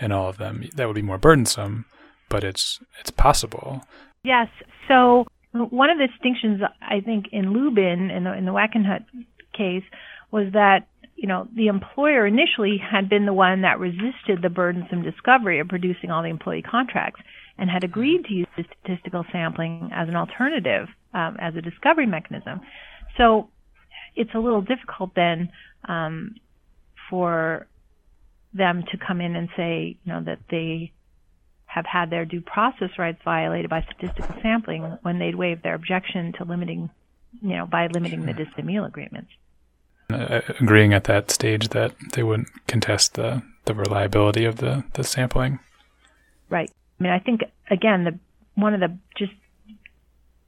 in 0.00 0.12
all 0.12 0.28
of 0.28 0.38
them. 0.38 0.68
That 0.74 0.86
would 0.86 0.94
be 0.94 1.02
more 1.02 1.18
burdensome, 1.18 1.86
but 2.28 2.44
it's 2.44 2.80
it's 3.00 3.10
possible. 3.10 3.82
Yes. 4.22 4.48
So 4.86 5.26
one 5.52 5.90
of 5.90 5.98
the 5.98 6.06
distinctions 6.06 6.60
I 6.80 7.00
think 7.00 7.26
in 7.32 7.52
Lubin 7.52 8.10
in 8.10 8.24
the 8.24 8.32
in 8.32 8.44
the 8.44 8.52
Wackenhut 8.52 9.04
case 9.52 9.84
was 10.30 10.52
that 10.52 10.86
you 11.18 11.26
know, 11.26 11.48
the 11.52 11.66
employer 11.66 12.28
initially 12.28 12.78
had 12.78 13.08
been 13.08 13.26
the 13.26 13.32
one 13.32 13.62
that 13.62 13.80
resisted 13.80 14.40
the 14.40 14.48
burdensome 14.48 15.02
discovery 15.02 15.58
of 15.58 15.66
producing 15.66 16.12
all 16.12 16.22
the 16.22 16.28
employee 16.28 16.62
contracts 16.62 17.20
and 17.58 17.68
had 17.68 17.84
agreed 17.84 18.24
to 18.26 18.34
use 18.34 18.46
statistical 18.56 19.24
sampling 19.32 19.90
as 19.92 20.08
an 20.08 20.16
alternative, 20.16 20.88
um, 21.12 21.36
as 21.40 21.56
a 21.56 21.60
discovery 21.60 22.06
mechanism. 22.06 22.60
So 23.16 23.48
it's 24.14 24.34
a 24.34 24.38
little 24.38 24.62
difficult 24.62 25.14
then 25.14 25.50
um, 25.88 26.36
for 27.10 27.66
them 28.54 28.84
to 28.90 28.96
come 28.96 29.20
in 29.20 29.36
and 29.36 29.48
say, 29.56 29.96
you 30.04 30.12
know, 30.12 30.22
that 30.22 30.38
they 30.50 30.92
have 31.66 31.84
had 31.84 32.10
their 32.10 32.24
due 32.24 32.40
process 32.40 32.90
rights 32.98 33.20
violated 33.24 33.68
by 33.68 33.82
statistical 33.82 34.34
sampling 34.40 34.82
when 35.02 35.18
they'd 35.18 35.34
waived 35.34 35.62
their 35.62 35.74
objection 35.74 36.32
to 36.38 36.44
limiting, 36.44 36.88
you 37.42 37.56
know, 37.56 37.66
by 37.66 37.86
limiting 37.88 38.24
the 38.24 38.32
distant 38.32 38.64
meal 38.64 38.84
agreements. 38.84 39.30
Uh, 40.10 40.40
agreeing 40.60 40.94
at 40.94 41.04
that 41.04 41.30
stage 41.30 41.68
that 41.68 41.92
they 42.12 42.22
wouldn't 42.22 42.48
contest 42.66 43.14
the, 43.14 43.42
the 43.66 43.74
reliability 43.74 44.46
of 44.46 44.56
the, 44.56 44.82
the 44.94 45.04
sampling. 45.04 45.58
Right. 46.48 46.70
I 46.98 47.02
mean, 47.02 47.12
I 47.12 47.18
think 47.18 47.42
again, 47.70 48.04
the 48.04 48.18
one 48.54 48.74
of 48.74 48.80
the 48.80 48.96
just 49.16 49.32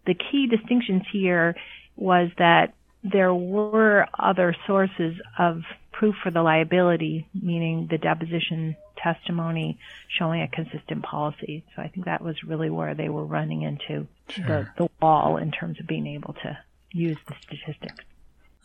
the 0.06 0.14
key 0.14 0.46
distinctions 0.46 1.02
here 1.12 1.54
was 1.96 2.30
that 2.38 2.74
there 3.04 3.32
were 3.32 4.06
other 4.18 4.54
sources 4.66 5.14
of 5.38 5.62
proof 5.92 6.14
for 6.22 6.30
the 6.30 6.42
liability, 6.42 7.28
meaning 7.34 7.88
the 7.90 7.98
deposition 7.98 8.76
testimony 8.96 9.78
showing 10.18 10.42
a 10.42 10.48
consistent 10.48 11.02
policy. 11.02 11.64
So 11.74 11.82
I 11.82 11.88
think 11.88 12.06
that 12.06 12.22
was 12.22 12.42
really 12.42 12.70
where 12.70 12.94
they 12.94 13.08
were 13.08 13.24
running 13.24 13.62
into 13.62 14.06
sure. 14.28 14.72
the, 14.76 14.84
the 14.84 14.90
wall 15.00 15.36
in 15.36 15.50
terms 15.50 15.80
of 15.80 15.86
being 15.86 16.06
able 16.06 16.34
to 16.42 16.58
use 16.92 17.16
the 17.28 17.34
statistics. 17.42 18.04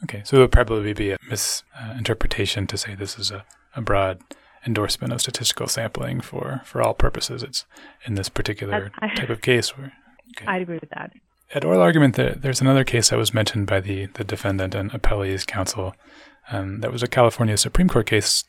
Okay, 0.03 0.21
so 0.25 0.37
it 0.37 0.39
would 0.41 0.51
probably 0.51 0.93
be 0.93 1.11
a 1.11 1.17
misinterpretation 1.29 2.67
to 2.67 2.77
say 2.77 2.95
this 2.95 3.17
is 3.17 3.31
a, 3.31 3.45
a 3.75 3.81
broad 3.81 4.21
endorsement 4.65 5.13
of 5.13 5.21
statistical 5.21 5.67
sampling 5.67 6.21
for, 6.21 6.61
for 6.65 6.81
all 6.81 6.93
purposes. 6.93 7.43
It's 7.43 7.65
in 8.05 8.15
this 8.15 8.29
particular 8.29 8.91
I, 8.99 9.07
I, 9.07 9.15
type 9.15 9.29
of 9.29 9.41
case 9.41 9.77
where. 9.77 9.93
Okay. 10.37 10.45
I'd 10.47 10.61
agree 10.61 10.79
with 10.79 10.89
that. 10.89 11.11
At 11.53 11.63
oral 11.63 11.81
argument, 11.81 12.15
there, 12.15 12.33
there's 12.33 12.61
another 12.61 12.83
case 12.83 13.09
that 13.09 13.17
was 13.17 13.33
mentioned 13.33 13.67
by 13.67 13.79
the, 13.79 14.07
the 14.07 14.23
defendant 14.23 14.73
and 14.73 14.91
appellee's 14.91 15.45
counsel. 15.45 15.95
Um, 16.51 16.81
that 16.81 16.91
was 16.91 17.03
a 17.03 17.07
California 17.07 17.57
Supreme 17.57 17.87
Court 17.87 18.07
case 18.07 18.43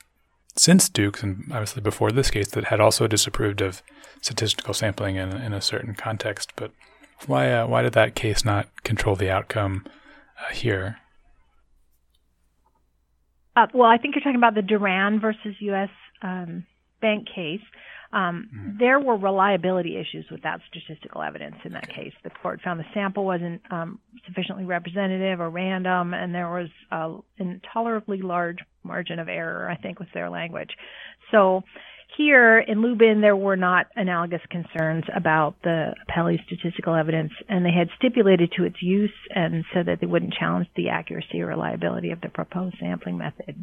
since 0.57 0.89
Dukes, 0.89 1.23
and 1.23 1.45
obviously 1.51 1.83
before 1.83 2.11
this 2.11 2.31
case, 2.31 2.49
that 2.49 2.64
had 2.64 2.81
also 2.81 3.07
disapproved 3.07 3.61
of 3.61 3.83
statistical 4.23 4.75
sampling 4.75 5.17
in, 5.17 5.33
in 5.37 5.53
a 5.53 5.61
certain 5.61 5.95
context. 5.95 6.53
But 6.57 6.73
why 7.27 7.53
uh, 7.53 7.67
why 7.67 7.83
did 7.83 7.93
that 7.93 8.14
case 8.14 8.45
not 8.45 8.83
control 8.83 9.17
the 9.17 9.31
outcome 9.31 9.85
uh, 10.41 10.53
here? 10.53 10.99
Uh, 13.55 13.67
well, 13.73 13.89
I 13.89 13.97
think 13.97 14.14
you're 14.14 14.23
talking 14.23 14.37
about 14.37 14.55
the 14.55 14.62
Duran 14.62 15.19
versus 15.19 15.57
U.S. 15.61 15.89
Um, 16.23 16.67
Bank 17.01 17.27
case. 17.35 17.61
Um, 18.12 18.49
mm-hmm. 18.55 18.79
There 18.79 18.99
were 18.99 19.17
reliability 19.17 19.97
issues 19.97 20.25
with 20.31 20.43
that 20.43 20.61
statistical 20.71 21.23
evidence 21.23 21.57
in 21.64 21.73
that 21.73 21.89
case. 21.89 22.12
The 22.25 22.31
court 22.31 22.61
found 22.64 22.81
the 22.81 22.85
sample 22.95 23.27
wasn't 23.27 23.61
um, 23.71 23.99
sufficiently 24.27 24.64
representative 24.64 25.41
or 25.41 25.51
random, 25.51 26.14
and 26.14 26.35
there 26.35 26.49
was 26.49 26.69
an 26.91 27.23
intolerably 27.39 28.23
large 28.23 28.59
margin 28.83 29.19
of 29.19 29.29
error, 29.29 29.69
I 29.69 29.77
think 29.77 29.99
was 29.99 30.09
their 30.14 30.31
language. 30.31 30.71
So 31.31 31.64
here 32.17 32.61
in 32.61 32.81
Lubin, 32.81 33.21
there 33.21 33.37
were 33.37 33.57
not 33.57 33.87
analogous 33.95 34.41
concerns 34.51 35.05
about 35.14 35.57
the 35.62 35.95
appellee's 36.09 36.41
statistical 36.47 36.95
evidence, 36.95 37.33
and 37.49 37.64
they 37.64 37.73
had 37.73 37.89
stipulated 37.99 38.53
to 38.57 38.64
its 38.64 38.81
use 38.81 39.12
and 39.35 39.64
said 39.75 39.87
that 39.87 40.01
they 40.01 40.07
wouldn't 40.07 40.33
challenge 40.33 40.69
the 40.77 40.89
accuracy 40.89 41.43
or 41.43 41.47
reliability 41.47 42.12
of 42.12 42.21
the 42.21 42.29
proposed 42.29 42.77
sampling 42.81 43.19
method. 43.19 43.62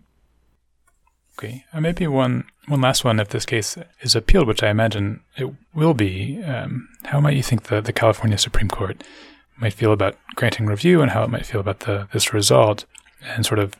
Okay, 1.37 1.65
uh, 1.73 1.81
maybe 1.81 2.05
one 2.07 2.45
one 2.67 2.81
last 2.81 3.03
one. 3.03 3.19
If 3.19 3.29
this 3.29 3.45
case 3.45 3.77
is 4.01 4.15
appealed, 4.15 4.47
which 4.47 4.63
I 4.63 4.69
imagine 4.69 5.21
it 5.35 5.51
will 5.73 5.93
be, 5.93 6.41
um, 6.43 6.87
how 7.05 7.19
might 7.19 7.35
you 7.35 7.43
think 7.43 7.63
the, 7.63 7.81
the 7.81 7.93
California 7.93 8.37
Supreme 8.37 8.69
Court 8.69 9.03
might 9.57 9.73
feel 9.73 9.91
about 9.91 10.15
granting 10.35 10.67
review, 10.67 11.01
and 11.01 11.11
how 11.11 11.23
it 11.23 11.29
might 11.29 11.45
feel 11.45 11.61
about 11.61 11.81
the 11.81 12.07
this 12.13 12.33
result, 12.33 12.85
and 13.23 13.45
sort 13.45 13.59
of 13.59 13.73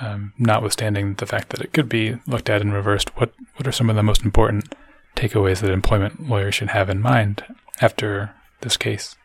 um, 0.00 0.32
notwithstanding 0.38 1.14
the 1.14 1.26
fact 1.26 1.50
that 1.50 1.60
it 1.60 1.72
could 1.72 1.88
be 1.88 2.18
looked 2.26 2.50
at 2.50 2.60
and 2.60 2.72
reversed, 2.72 3.16
what 3.18 3.32
what 3.56 3.66
are 3.66 3.72
some 3.72 3.90
of 3.90 3.96
the 3.96 4.02
most 4.02 4.22
important 4.22 4.74
takeaways 5.16 5.60
that 5.60 5.70
employment 5.70 6.28
lawyers 6.28 6.54
should 6.54 6.68
have 6.68 6.90
in 6.90 7.00
mind 7.00 7.44
after 7.80 8.34
this 8.60 8.76
case? 8.76 9.16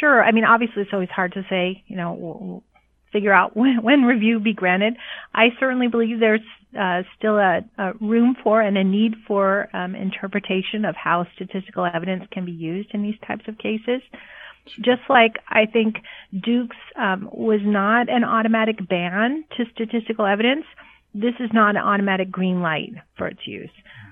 Sure. 0.00 0.22
I 0.22 0.32
mean, 0.32 0.44
obviously, 0.44 0.82
it's 0.82 0.92
always 0.92 1.08
hard 1.08 1.32
to 1.32 1.44
say. 1.48 1.82
You 1.86 1.96
know, 1.96 2.62
figure 3.12 3.32
out 3.32 3.56
when, 3.56 3.82
when 3.82 4.02
review 4.02 4.40
be 4.40 4.52
granted. 4.54 4.94
I 5.34 5.48
certainly 5.58 5.88
believe 5.88 6.20
there's 6.20 6.40
uh, 6.78 7.02
still 7.16 7.38
a, 7.38 7.60
a, 7.78 7.92
room 8.00 8.36
for 8.42 8.60
and 8.60 8.76
a 8.76 8.84
need 8.84 9.14
for 9.26 9.68
um, 9.74 9.94
interpretation 9.94 10.84
of 10.84 10.94
how 10.96 11.26
statistical 11.34 11.86
evidence 11.86 12.24
can 12.30 12.44
be 12.44 12.52
used 12.52 12.90
in 12.92 13.02
these 13.02 13.18
types 13.26 13.44
of 13.48 13.56
cases. 13.58 14.02
Just 14.76 15.00
like 15.08 15.36
I 15.48 15.64
think 15.64 15.96
Dukes 16.44 16.76
um, 16.96 17.30
was 17.32 17.60
not 17.62 18.10
an 18.10 18.22
automatic 18.22 18.86
ban 18.86 19.44
to 19.56 19.64
statistical 19.72 20.26
evidence, 20.26 20.66
this 21.14 21.34
is 21.40 21.50
not 21.52 21.70
an 21.70 21.82
automatic 21.82 22.30
green 22.30 22.60
light 22.60 22.92
for 23.16 23.26
its 23.26 23.40
use. 23.46 23.70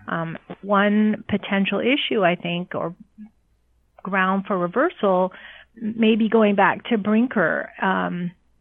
Um, 0.08 0.38
one 0.62 1.24
potential 1.28 1.80
issue, 1.80 2.24
I 2.24 2.36
think, 2.36 2.74
or 2.74 2.94
ground 4.02 4.44
for 4.46 4.56
reversal, 4.56 5.32
may 5.76 6.16
be 6.16 6.28
going 6.28 6.54
back 6.54 6.84
to 6.84 6.96
Brinker. 6.96 7.70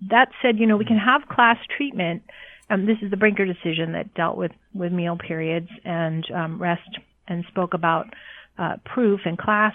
That 0.10 0.30
said, 0.42 0.60
you 0.60 0.68
know, 0.68 0.78
we 0.78 0.86
can 0.86 0.98
have 0.98 1.28
class 1.28 1.58
treatment. 1.76 2.24
Um, 2.70 2.86
this 2.86 2.98
is 3.02 3.12
the 3.12 3.18
Brinker 3.18 3.46
decision 3.46 3.94
that 3.94 4.14
dealt 4.14 4.38
with, 4.38 4.52
with 4.74 4.92
meal 4.92 5.18
periods 5.18 5.70
and 5.84 6.26
um, 6.32 6.62
rest 6.62 7.00
and 7.28 7.44
spoke 7.48 7.74
about 7.74 8.08
uh, 8.58 8.78
proof 8.86 9.22
and 9.26 9.38
class 9.38 9.74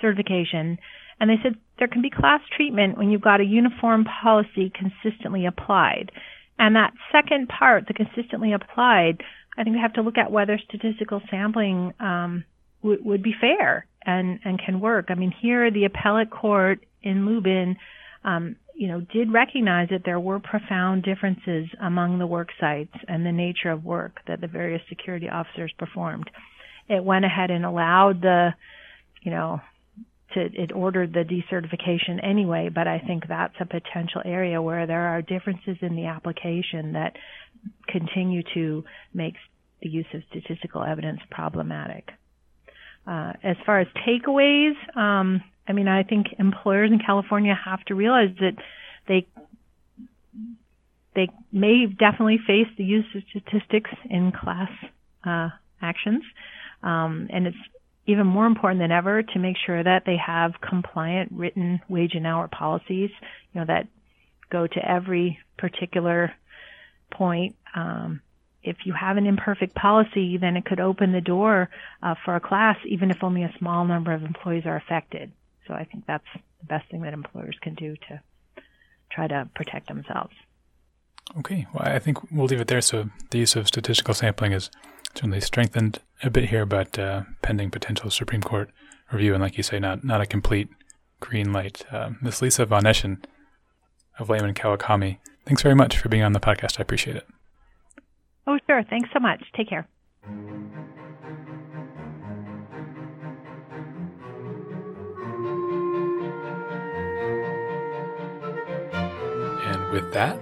certification. 0.00 0.78
And 1.18 1.28
they 1.28 1.36
said 1.42 1.56
there 1.78 1.88
can 1.88 2.02
be 2.02 2.10
class 2.10 2.40
treatment 2.56 2.96
when 2.96 3.10
you've 3.10 3.20
got 3.20 3.40
a 3.40 3.44
uniform 3.44 4.04
policy 4.04 4.72
consistently 4.74 5.46
applied. 5.46 6.10
And 6.58 6.76
that 6.76 6.92
second 7.12 7.48
part, 7.48 7.86
the 7.86 7.94
consistently 7.94 8.52
applied, 8.52 9.22
I 9.56 9.64
think 9.64 9.76
we 9.76 9.82
have 9.82 9.94
to 9.94 10.02
look 10.02 10.18
at 10.18 10.30
whether 10.30 10.58
statistical 10.58 11.22
sampling 11.30 11.92
um, 12.00 12.44
w- 12.82 13.02
would 13.02 13.22
be 13.22 13.34
fair 13.38 13.86
and, 14.04 14.40
and 14.44 14.58
can 14.58 14.80
work. 14.80 15.06
I 15.08 15.14
mean, 15.14 15.32
here 15.40 15.70
the 15.70 15.84
appellate 15.84 16.30
court 16.30 16.84
in 17.02 17.26
Lubin 17.26 17.76
um, 18.24 18.56
you 18.80 18.88
know, 18.88 19.02
did 19.12 19.30
recognize 19.30 19.90
that 19.90 20.06
there 20.06 20.18
were 20.18 20.40
profound 20.40 21.02
differences 21.02 21.68
among 21.82 22.18
the 22.18 22.26
work 22.26 22.48
sites 22.58 22.94
and 23.08 23.26
the 23.26 23.30
nature 23.30 23.70
of 23.70 23.84
work 23.84 24.20
that 24.26 24.40
the 24.40 24.46
various 24.46 24.80
security 24.88 25.28
officers 25.28 25.70
performed. 25.78 26.30
It 26.88 27.04
went 27.04 27.26
ahead 27.26 27.50
and 27.50 27.66
allowed 27.66 28.22
the, 28.22 28.54
you 29.20 29.32
know, 29.32 29.60
to, 30.32 30.40
it 30.40 30.72
ordered 30.72 31.12
the 31.12 31.24
decertification 31.24 32.26
anyway, 32.26 32.70
but 32.74 32.88
I 32.88 33.00
think 33.00 33.24
that's 33.28 33.54
a 33.60 33.66
potential 33.66 34.22
area 34.24 34.62
where 34.62 34.86
there 34.86 35.08
are 35.08 35.20
differences 35.20 35.76
in 35.82 35.94
the 35.94 36.06
application 36.06 36.94
that 36.94 37.16
continue 37.86 38.42
to 38.54 38.82
make 39.12 39.34
the 39.82 39.90
use 39.90 40.06
of 40.14 40.22
statistical 40.30 40.82
evidence 40.82 41.20
problematic. 41.30 42.08
Uh, 43.06 43.34
as 43.42 43.56
far 43.66 43.80
as 43.80 43.88
takeaways, 44.08 44.72
um, 44.96 45.42
I 45.68 45.72
mean, 45.72 45.88
I 45.88 46.02
think 46.02 46.34
employers 46.38 46.90
in 46.90 46.98
California 46.98 47.54
have 47.54 47.84
to 47.84 47.94
realize 47.94 48.34
that 48.40 48.56
they 49.06 49.26
they 51.14 51.28
may 51.52 51.86
definitely 51.86 52.38
face 52.46 52.68
the 52.76 52.84
use 52.84 53.04
of 53.14 53.22
statistics 53.30 53.90
in 54.08 54.32
class 54.32 54.70
uh, 55.24 55.50
actions, 55.82 56.22
um, 56.82 57.28
and 57.30 57.48
it's 57.48 57.56
even 58.06 58.26
more 58.26 58.46
important 58.46 58.80
than 58.80 58.92
ever 58.92 59.22
to 59.22 59.38
make 59.38 59.56
sure 59.64 59.82
that 59.82 60.04
they 60.06 60.16
have 60.16 60.60
compliant 60.60 61.30
written 61.32 61.80
wage 61.88 62.14
and 62.14 62.26
hour 62.26 62.48
policies, 62.48 63.10
you 63.52 63.60
know, 63.60 63.66
that 63.66 63.86
go 64.50 64.66
to 64.66 64.88
every 64.88 65.38
particular 65.58 66.32
point. 67.10 67.56
Um, 67.74 68.20
if 68.62 68.76
you 68.84 68.92
have 68.92 69.16
an 69.16 69.26
imperfect 69.26 69.74
policy, 69.74 70.36
then 70.36 70.56
it 70.56 70.64
could 70.64 70.80
open 70.80 71.12
the 71.12 71.20
door 71.20 71.70
uh, 72.02 72.14
for 72.24 72.34
a 72.36 72.40
class, 72.40 72.76
even 72.86 73.10
if 73.10 73.22
only 73.22 73.42
a 73.42 73.54
small 73.58 73.84
number 73.84 74.12
of 74.12 74.22
employees 74.22 74.66
are 74.66 74.76
affected. 74.76 75.32
So 75.70 75.76
I 75.76 75.84
think 75.84 76.04
that's 76.06 76.24
the 76.34 76.66
best 76.66 76.90
thing 76.90 77.02
that 77.02 77.12
employers 77.12 77.56
can 77.62 77.74
do 77.74 77.94
to 78.08 78.20
try 79.12 79.28
to 79.28 79.48
protect 79.54 79.86
themselves. 79.86 80.34
Okay, 81.38 81.68
well, 81.72 81.86
I 81.86 82.00
think 82.00 82.18
we'll 82.32 82.46
leave 82.46 82.60
it 82.60 82.66
there. 82.66 82.80
So 82.80 83.10
the 83.30 83.38
use 83.38 83.54
of 83.54 83.68
statistical 83.68 84.14
sampling 84.14 84.50
is 84.50 84.68
certainly 85.14 85.40
strengthened 85.40 86.00
a 86.24 86.30
bit 86.30 86.48
here, 86.48 86.66
but 86.66 86.98
uh, 86.98 87.22
pending 87.40 87.70
potential 87.70 88.10
Supreme 88.10 88.42
Court 88.42 88.70
review, 89.12 89.32
and 89.32 89.42
like 89.42 89.56
you 89.56 89.62
say, 89.62 89.78
not 89.78 90.02
not 90.02 90.20
a 90.20 90.26
complete 90.26 90.68
green 91.20 91.52
light. 91.52 91.84
Uh, 91.92 92.10
Ms. 92.20 92.42
Lisa 92.42 92.66
Von 92.66 92.82
Eschen 92.82 93.22
of 94.18 94.28
Lamb 94.28 94.44
and 94.44 94.56
Kawakami, 94.56 95.18
thanks 95.46 95.62
very 95.62 95.76
much 95.76 95.98
for 95.98 96.08
being 96.08 96.24
on 96.24 96.32
the 96.32 96.40
podcast. 96.40 96.80
I 96.80 96.82
appreciate 96.82 97.14
it. 97.14 97.28
Oh, 98.48 98.58
sure. 98.66 98.82
Thanks 98.90 99.10
so 99.12 99.20
much. 99.20 99.44
Take 99.56 99.68
care. 99.68 99.86
With 109.92 110.12
that, 110.12 110.38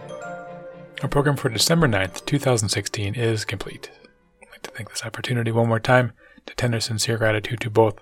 our 1.03 1.09
program 1.09 1.37
for 1.37 1.49
December 1.49 1.89
9th, 1.89 2.27
2016 2.27 3.15
is 3.15 3.47
complete. 3.47 3.91
I'd 4.43 4.51
like 4.51 4.63
to 4.63 4.71
take 4.73 4.91
this 4.91 5.07
opportunity 5.07 5.51
one 5.51 5.69
more 5.69 5.81
time 5.81 6.13
to 6.45 6.55
tender 6.55 6.81
sincere 6.81 7.17
gratitude 7.17 7.61
to 7.61 7.71
both 7.71 7.99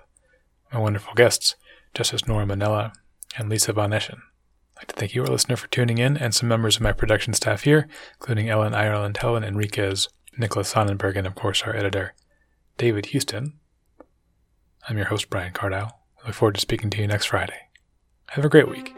my 0.73 0.79
wonderful 0.79 1.13
guests, 1.13 1.55
Justice 1.93 2.27
Nora 2.27 2.45
Manella 2.45 2.91
and 3.37 3.47
Lisa 3.47 3.71
Von 3.71 3.91
Eschen. 3.91 4.19
I'd 4.75 4.81
like 4.81 4.87
to 4.87 4.95
thank 4.95 5.15
you, 5.15 5.21
our 5.21 5.29
listener, 5.29 5.55
for 5.55 5.67
tuning 5.69 5.99
in, 5.99 6.17
and 6.17 6.35
some 6.35 6.49
members 6.49 6.75
of 6.75 6.81
my 6.81 6.91
production 6.91 7.33
staff 7.33 7.63
here, 7.63 7.87
including 8.19 8.49
Ellen 8.49 8.73
Ireland, 8.73 9.15
Helen 9.15 9.45
Enriquez, 9.45 10.09
Nicholas 10.37 10.69
Sonnenberg, 10.69 11.15
and 11.15 11.25
of 11.25 11.35
course 11.35 11.63
our 11.63 11.73
editor, 11.73 12.13
David 12.77 13.07
Houston. 13.07 13.53
I'm 14.89 14.97
your 14.97 15.07
host, 15.07 15.29
Brian 15.29 15.53
Cardile. 15.53 15.99
I 16.21 16.27
look 16.27 16.35
forward 16.35 16.55
to 16.55 16.61
speaking 16.61 16.89
to 16.89 17.01
you 17.01 17.07
next 17.07 17.27
Friday. 17.27 17.69
Have 18.31 18.43
a 18.43 18.49
great 18.49 18.69
week. 18.69 18.93